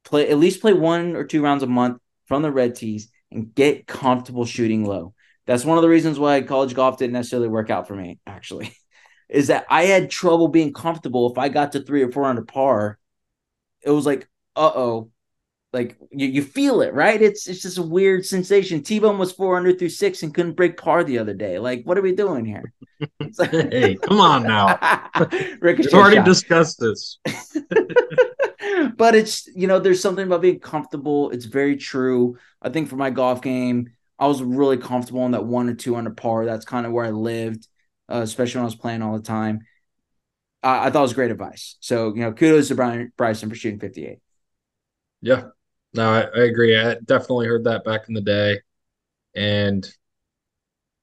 play 0.05 0.29
at 0.29 0.39
least 0.39 0.61
play 0.61 0.73
one 0.73 1.17
or 1.17 1.25
two 1.25 1.43
rounds 1.43 1.63
a 1.63 1.67
month 1.67 1.99
from 2.27 2.43
the 2.43 2.51
red 2.51 2.75
tees 2.75 3.11
and 3.31 3.55
get 3.55 3.87
comfortable 3.87 4.45
shooting 4.45 4.85
low. 4.85 5.15
That's 5.47 5.65
one 5.65 5.79
of 5.79 5.83
the 5.83 5.89
reasons 5.89 6.19
why 6.19 6.43
college 6.43 6.75
golf 6.75 6.99
didn't 6.99 7.15
necessarily 7.15 7.49
work 7.49 7.71
out 7.71 7.89
for 7.89 7.95
me, 7.95 8.19
actually, 8.27 8.77
is 9.29 9.47
that 9.47 9.67
I 9.71 9.85
had 9.85 10.11
trouble 10.11 10.49
being 10.49 10.73
comfortable 10.73 11.31
if 11.31 11.39
I 11.39 11.49
got 11.49 11.73
to 11.73 11.81
three 11.81 12.03
or 12.03 12.13
four 12.13 12.25
under 12.25 12.43
par. 12.43 12.99
It 13.83 13.91
was 13.91 14.05
like, 14.05 14.29
uh 14.57 14.73
oh. 14.75 15.11
Like 15.73 15.99
you, 16.11 16.27
you 16.29 16.43
feel 16.43 16.81
it, 16.81 16.95
right? 16.95 17.21
It's 17.21 17.47
it's 17.47 17.61
just 17.61 17.79
a 17.79 17.83
weird 17.83 18.25
sensation. 18.25 18.83
T 18.83 18.99
Bone 18.99 19.19
was 19.19 19.33
four 19.33 19.57
under 19.57 19.73
through 19.73 19.91
six 19.91 20.23
and 20.23 20.35
couldn't 20.35 20.57
break 20.57 20.79
par 20.79 21.05
the 21.05 21.19
other 21.19 21.35
day. 21.35 21.59
Like, 21.59 21.83
what 21.85 21.99
are 21.99 22.03
we 22.03 22.13
doing 22.13 22.45
here? 22.45 22.73
Like- 23.39 23.51
Hey, 23.51 23.97
come 23.97 24.21
on 24.21 24.45
now. 24.45 24.79
Ricochet 25.61 25.89
We've 25.89 25.95
already 25.95 26.17
shot 26.17 26.25
discussed 26.25 26.81
this. 26.81 27.19
but 28.97 29.15
it's 29.15 29.47
you 29.49 29.67
know 29.67 29.79
there's 29.79 30.01
something 30.01 30.27
about 30.27 30.43
being 30.43 30.59
comfortable 30.61 31.31
it's 31.31 31.47
very 31.47 31.77
true 31.77 32.37
i 32.61 32.69
think 32.69 32.89
for 32.89 32.97
my 32.97 33.09
golf 33.11 33.41
game 33.41 33.89
I 34.19 34.27
was 34.27 34.43
really 34.43 34.79
comfortable 34.79 35.25
in 35.27 35.33
that 35.33 35.45
one 35.45 35.69
or 35.69 35.75
two 35.75 35.95
under 35.97 36.11
par. 36.11 36.45
That's 36.45 36.65
kind 36.65 36.87
of 36.87 36.93
where 36.93 37.05
I 37.05 37.11
lived, 37.11 37.69
uh, 38.11 38.21
especially 38.23 38.59
when 38.59 38.65
I 38.65 38.67
was 38.67 38.75
playing 38.75 39.03
all 39.03 39.17
the 39.17 39.23
time. 39.23 39.61
I, 40.63 40.87
I 40.87 40.91
thought 40.91 41.01
it 41.01 41.03
was 41.03 41.13
great 41.13 41.31
advice. 41.31 41.77
So, 41.81 42.15
you 42.15 42.23
know, 42.23 42.33
kudos 42.33 42.69
to 42.69 42.75
Brian 42.75 43.13
Bryson 43.17 43.49
for 43.49 43.55
shooting 43.55 43.79
58. 43.79 44.19
Yeah. 45.21 45.43
No, 45.95 46.11
I, 46.11 46.21
I 46.23 46.45
agree. 46.45 46.79
I 46.79 46.95
definitely 47.05 47.47
heard 47.47 47.65
that 47.65 47.85
back 47.85 48.09
in 48.09 48.15
the 48.15 48.21
day. 48.21 48.61
And 49.35 49.89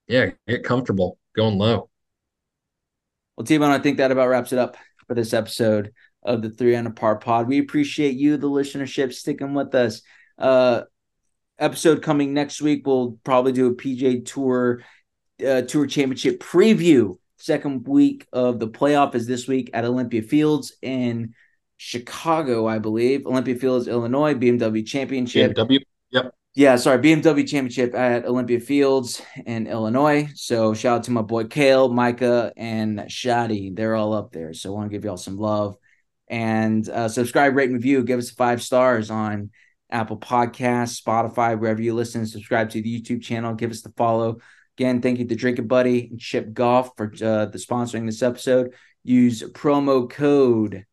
yeah, 0.06 0.30
get 0.46 0.64
comfortable 0.64 1.18
going 1.34 1.58
low. 1.58 1.90
Well, 3.36 3.44
T-Bone, 3.44 3.70
I 3.70 3.78
think 3.78 3.98
that 3.98 4.12
about 4.12 4.28
wraps 4.28 4.52
it 4.52 4.58
up 4.58 4.76
for 5.06 5.14
this 5.14 5.34
episode 5.34 5.92
of 6.22 6.42
the 6.42 6.50
Three 6.50 6.74
Under 6.74 6.90
Par 6.90 7.16
Pod. 7.16 7.48
We 7.48 7.58
appreciate 7.58 8.14
you, 8.14 8.36
the 8.36 8.48
listenership, 8.48 9.12
sticking 9.12 9.54
with 9.54 9.74
us. 9.74 10.02
Uh, 10.38 10.82
episode 11.58 12.02
coming 12.02 12.34
next 12.34 12.60
week. 12.62 12.86
We'll 12.86 13.18
probably 13.24 13.52
do 13.52 13.68
a 13.68 13.74
PGA 13.74 14.24
Tour 14.24 14.82
uh, 15.46 15.62
Tour 15.62 15.86
Championship 15.86 16.40
preview. 16.40 17.18
Second 17.38 17.86
week 17.86 18.26
of 18.32 18.58
the 18.58 18.68
playoff 18.68 19.14
is 19.14 19.26
this 19.26 19.46
week 19.46 19.70
at 19.74 19.84
Olympia 19.84 20.22
Fields 20.22 20.74
in 20.80 21.34
Chicago, 21.76 22.66
I 22.66 22.78
believe. 22.78 23.26
Olympia 23.26 23.56
Fields, 23.56 23.88
Illinois, 23.88 24.34
BMW 24.34 24.86
Championship. 24.86 25.54
BMW. 25.54 25.80
Yep. 26.10 26.34
Yeah, 26.54 26.76
sorry, 26.76 26.98
BMW 26.98 27.46
Championship 27.46 27.94
at 27.94 28.24
Olympia 28.24 28.60
Fields 28.60 29.20
in 29.44 29.66
Illinois. 29.66 30.28
So 30.34 30.72
shout 30.72 30.98
out 30.98 31.04
to 31.04 31.10
my 31.10 31.20
boy 31.20 31.44
Kale, 31.44 31.90
Micah, 31.90 32.50
and 32.56 33.00
Shadi. 33.00 33.76
They're 33.76 33.94
all 33.94 34.14
up 34.14 34.32
there. 34.32 34.54
So 34.54 34.70
I 34.70 34.76
want 34.76 34.90
to 34.90 34.96
give 34.96 35.04
y'all 35.04 35.18
some 35.18 35.36
love. 35.36 35.76
And 36.28 36.88
uh, 36.88 37.08
subscribe, 37.08 37.54
rate, 37.54 37.66
and 37.68 37.74
review. 37.74 38.02
Give 38.04 38.18
us 38.18 38.30
five 38.30 38.62
stars 38.62 39.10
on 39.10 39.50
Apple 39.90 40.16
Podcasts, 40.16 41.00
Spotify, 41.00 41.58
wherever 41.58 41.82
you 41.82 41.94
listen. 41.94 42.26
Subscribe 42.26 42.70
to 42.70 42.80
the 42.80 43.00
YouTube 43.00 43.22
channel. 43.22 43.54
Give 43.54 43.70
us 43.70 43.82
the 43.82 43.92
follow. 43.96 44.38
Again, 44.78 45.02
thank 45.02 45.18
you 45.18 45.26
to 45.26 45.34
Drinking 45.34 45.68
Buddy 45.68 46.08
and 46.10 46.18
Chipp 46.18 46.52
Golf 46.52 46.90
for 46.96 47.06
uh, 47.22 47.46
the 47.46 47.58
sponsoring 47.58 48.06
this 48.06 48.22
episode. 48.22 48.72
Use 49.04 49.42
promo 49.42 50.08
code. 50.08 50.86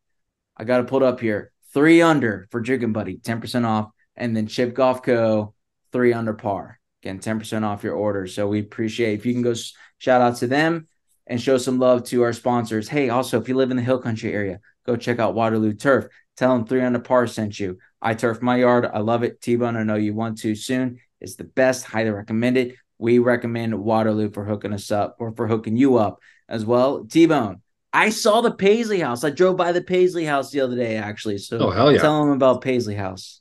I 0.56 0.64
got 0.64 0.92
it 0.92 1.02
up 1.02 1.20
here. 1.20 1.52
Three 1.72 2.02
under 2.02 2.46
for 2.50 2.60
Drinking 2.60 2.92
Buddy, 2.92 3.18
ten 3.18 3.40
percent 3.40 3.66
off 3.66 3.90
and 4.16 4.36
then 4.36 4.46
Chipp 4.46 4.74
Golf 4.74 5.02
Co. 5.02 5.54
three 5.92 6.12
under 6.12 6.34
par. 6.34 6.78
Again, 7.02 7.18
10% 7.18 7.64
off 7.64 7.84
your 7.84 7.94
order. 7.94 8.26
So 8.26 8.48
we 8.48 8.60
appreciate 8.60 9.18
if 9.18 9.26
you 9.26 9.34
can 9.34 9.42
go 9.42 9.54
shout 9.98 10.22
out 10.22 10.36
to 10.36 10.46
them 10.46 10.88
and 11.26 11.40
show 11.40 11.58
some 11.58 11.78
love 11.78 12.04
to 12.04 12.22
our 12.22 12.32
sponsors. 12.32 12.88
Hey, 12.88 13.10
also, 13.10 13.40
if 13.40 13.48
you 13.48 13.56
live 13.56 13.70
in 13.70 13.76
the 13.76 13.82
Hill 13.82 13.98
Country 13.98 14.32
area, 14.32 14.60
go 14.86 14.96
check 14.96 15.18
out 15.18 15.34
Waterloo 15.34 15.74
Turf. 15.74 16.06
Tell 16.36 16.56
them 16.56 16.66
three 16.66 16.82
under 16.82 16.98
par 16.98 17.26
sent 17.26 17.60
you. 17.60 17.78
I 18.00 18.14
turf 18.14 18.42
my 18.42 18.56
yard. 18.56 18.86
I 18.92 18.98
love 18.98 19.22
it. 19.22 19.40
T 19.40 19.56
Bone, 19.56 19.76
I 19.76 19.82
know 19.82 19.94
you 19.94 20.14
want 20.14 20.38
to 20.38 20.54
soon. 20.54 20.98
It's 21.20 21.36
the 21.36 21.44
best. 21.44 21.84
Highly 21.84 22.10
recommend 22.10 22.56
it. 22.56 22.74
We 22.98 23.18
recommend 23.18 23.78
Waterloo 23.78 24.30
for 24.30 24.44
hooking 24.44 24.72
us 24.72 24.90
up 24.90 25.16
or 25.18 25.32
for 25.32 25.46
hooking 25.46 25.76
you 25.76 25.96
up 25.96 26.20
as 26.48 26.64
well. 26.64 27.04
T 27.04 27.26
Bone, 27.26 27.60
I 27.94 28.10
saw 28.10 28.42
the 28.42 28.50
Paisley 28.50 29.00
House. 29.00 29.24
I 29.24 29.30
drove 29.30 29.56
by 29.56 29.72
the 29.72 29.80
Paisley 29.80 30.26
House 30.26 30.50
the 30.50 30.60
other 30.60 30.76
day, 30.76 30.96
actually. 30.96 31.38
So 31.38 31.58
oh, 31.58 31.70
hell 31.70 31.90
yeah. 31.90 32.00
tell 32.00 32.22
them 32.22 32.32
about 32.32 32.60
Paisley 32.60 32.96
House 32.96 33.40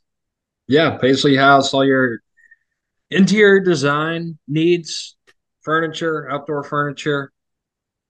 yeah, 0.67 0.97
Paisley 0.97 1.35
House, 1.35 1.73
all 1.73 1.85
your 1.85 2.21
interior 3.11 3.59
design 3.59 4.37
needs, 4.47 5.15
furniture, 5.61 6.29
outdoor 6.29 6.63
furniture 6.63 7.31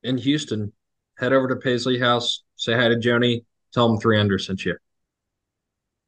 in 0.04 0.18
Houston. 0.18 0.72
Head 1.18 1.34
over 1.34 1.48
to 1.48 1.56
Paisley 1.56 2.00
House, 2.00 2.44
say 2.56 2.74
hi 2.74 2.90
to 2.90 2.96
Joni, 2.96 3.46
tell 3.74 3.88
them 3.90 4.00
three 4.00 4.20
under 4.20 4.38
sent 4.38 4.66
you. 4.66 4.78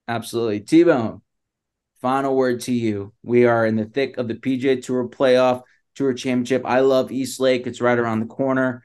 Absolutely. 0.07 0.61
T 0.61 0.83
Bone, 0.83 1.21
final 2.01 2.35
word 2.35 2.61
to 2.61 2.73
you. 2.73 3.13
We 3.23 3.45
are 3.45 3.65
in 3.65 3.75
the 3.75 3.85
thick 3.85 4.17
of 4.17 4.27
the 4.27 4.35
PGA 4.35 4.83
Tour 4.83 5.07
playoff, 5.07 5.63
Tour 5.95 6.13
Championship. 6.13 6.63
I 6.65 6.81
love 6.81 7.11
East 7.11 7.39
Lake. 7.39 7.65
It's 7.65 7.81
right 7.81 7.97
around 7.97 8.19
the 8.19 8.25
corner. 8.27 8.83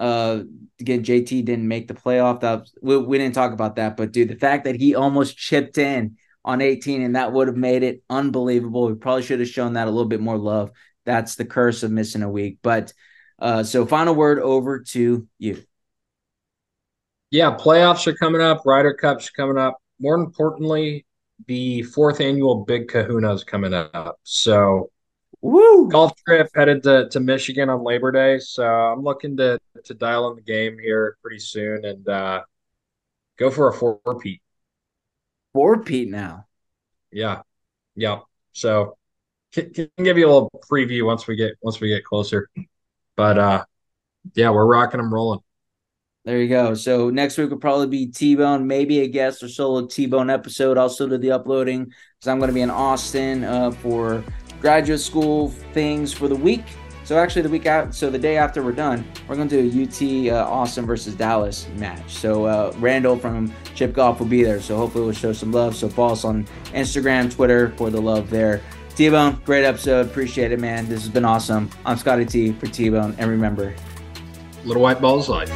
Uh, 0.00 0.44
again, 0.80 1.04
JT 1.04 1.44
didn't 1.44 1.68
make 1.68 1.86
the 1.86 1.94
playoff. 1.94 2.40
That 2.40 2.66
we, 2.80 2.96
we 2.96 3.18
didn't 3.18 3.34
talk 3.34 3.52
about 3.52 3.76
that, 3.76 3.96
but 3.96 4.12
dude, 4.12 4.28
the 4.28 4.36
fact 4.36 4.64
that 4.64 4.74
he 4.74 4.94
almost 4.94 5.36
chipped 5.36 5.78
in 5.78 6.16
on 6.44 6.62
18, 6.62 7.02
and 7.02 7.16
that 7.16 7.32
would 7.32 7.48
have 7.48 7.56
made 7.56 7.82
it 7.82 8.02
unbelievable. 8.08 8.88
We 8.88 8.94
probably 8.94 9.22
should 9.22 9.40
have 9.40 9.48
shown 9.48 9.74
that 9.74 9.86
a 9.86 9.90
little 9.90 10.08
bit 10.08 10.20
more 10.20 10.38
love. 10.38 10.70
That's 11.04 11.36
the 11.36 11.44
curse 11.44 11.82
of 11.82 11.90
missing 11.90 12.22
a 12.22 12.30
week. 12.30 12.58
But 12.62 12.94
uh, 13.38 13.62
so, 13.62 13.84
final 13.84 14.14
word 14.14 14.38
over 14.38 14.80
to 14.80 15.28
you. 15.38 15.62
Yeah, 17.30 17.56
playoffs 17.56 18.06
are 18.06 18.14
coming 18.14 18.40
up. 18.40 18.62
Ryder 18.64 18.94
Cup's 18.94 19.30
coming 19.30 19.58
up. 19.58 19.78
More 20.00 20.14
importantly, 20.14 21.06
the 21.46 21.82
fourth 21.82 22.20
annual 22.20 22.64
Big 22.64 22.88
Kahuna 22.88 23.34
is 23.34 23.44
coming 23.44 23.74
up. 23.74 24.18
So, 24.24 24.90
Woo! 25.42 25.88
golf 25.88 26.12
trip 26.26 26.48
headed 26.54 26.82
to, 26.82 27.08
to 27.08 27.20
Michigan 27.20 27.70
on 27.70 27.82
Labor 27.82 28.12
Day. 28.12 28.38
So 28.38 28.64
I'm 28.64 29.02
looking 29.02 29.36
to 29.38 29.58
to 29.86 29.94
dial 29.94 30.30
in 30.30 30.36
the 30.36 30.42
game 30.42 30.78
here 30.78 31.16
pretty 31.22 31.38
soon 31.38 31.84
and 31.84 32.08
uh, 32.08 32.42
go 33.38 33.50
for 33.50 33.68
a 33.68 33.72
four 33.72 34.00
peat. 34.20 34.42
Four 35.52 35.82
Pete 35.82 36.08
now. 36.08 36.46
Yeah, 37.10 37.42
yeah. 37.96 38.20
So 38.52 38.96
can, 39.52 39.72
can 39.72 39.88
give 39.98 40.16
you 40.16 40.26
a 40.26 40.32
little 40.32 40.50
preview 40.70 41.04
once 41.04 41.26
we 41.26 41.36
get 41.36 41.54
once 41.60 41.80
we 41.80 41.88
get 41.88 42.04
closer. 42.04 42.48
But 43.16 43.38
uh, 43.38 43.64
yeah, 44.34 44.50
we're 44.50 44.66
rocking 44.66 44.98
them 44.98 45.12
rolling. 45.12 45.40
There 46.24 46.38
you 46.38 46.48
go. 46.48 46.74
So 46.74 47.10
next 47.10 47.38
week 47.38 47.50
will 47.50 47.58
probably 47.58 47.86
be 47.86 48.06
T 48.06 48.36
Bone, 48.36 48.66
maybe 48.66 49.00
a 49.00 49.08
guest 49.08 49.42
or 49.42 49.48
solo 49.48 49.86
T 49.86 50.06
Bone 50.06 50.30
episode. 50.30 50.78
Also 50.78 51.08
to 51.08 51.18
the 51.18 51.32
uploading 51.32 51.86
because 51.86 52.28
I'm 52.28 52.38
going 52.38 52.48
to 52.48 52.54
be 52.54 52.60
in 52.60 52.70
Austin 52.70 53.42
uh, 53.42 53.70
for 53.70 54.22
graduate 54.60 55.00
school 55.00 55.48
things 55.72 56.12
for 56.12 56.28
the 56.28 56.36
week. 56.36 56.64
So 57.10 57.18
actually, 57.18 57.42
the 57.42 57.48
week 57.48 57.66
out, 57.66 57.92
so 57.92 58.08
the 58.08 58.20
day 58.20 58.36
after 58.36 58.62
we're 58.62 58.70
done, 58.70 59.04
we're 59.26 59.34
going 59.34 59.48
to 59.48 59.68
do 59.68 60.30
a 60.30 60.30
UT 60.30 60.32
uh, 60.32 60.48
Austin 60.48 60.86
versus 60.86 61.12
Dallas 61.16 61.66
match. 61.74 62.08
So 62.08 62.44
uh, 62.44 62.72
Randall 62.78 63.18
from 63.18 63.52
Chipp 63.74 63.94
Golf 63.94 64.20
will 64.20 64.28
be 64.28 64.44
there. 64.44 64.60
So 64.60 64.76
hopefully 64.76 65.06
we'll 65.06 65.12
show 65.12 65.32
some 65.32 65.50
love. 65.50 65.74
So 65.74 65.88
follow 65.88 66.12
us 66.12 66.24
on 66.24 66.44
Instagram, 66.66 67.28
Twitter 67.28 67.70
for 67.76 67.90
the 67.90 68.00
love 68.00 68.30
there. 68.30 68.62
T-Bone, 68.94 69.42
great 69.44 69.64
episode. 69.64 70.06
Appreciate 70.06 70.52
it, 70.52 70.60
man. 70.60 70.88
This 70.88 71.00
has 71.00 71.08
been 71.08 71.24
awesome. 71.24 71.68
I'm 71.84 71.96
Scotty 71.96 72.26
T 72.26 72.52
for 72.52 72.66
T-Bone. 72.68 73.16
And 73.18 73.28
remember, 73.28 73.74
little 74.64 74.80
white 74.80 75.00
balls 75.00 75.28
life. 75.28 75.50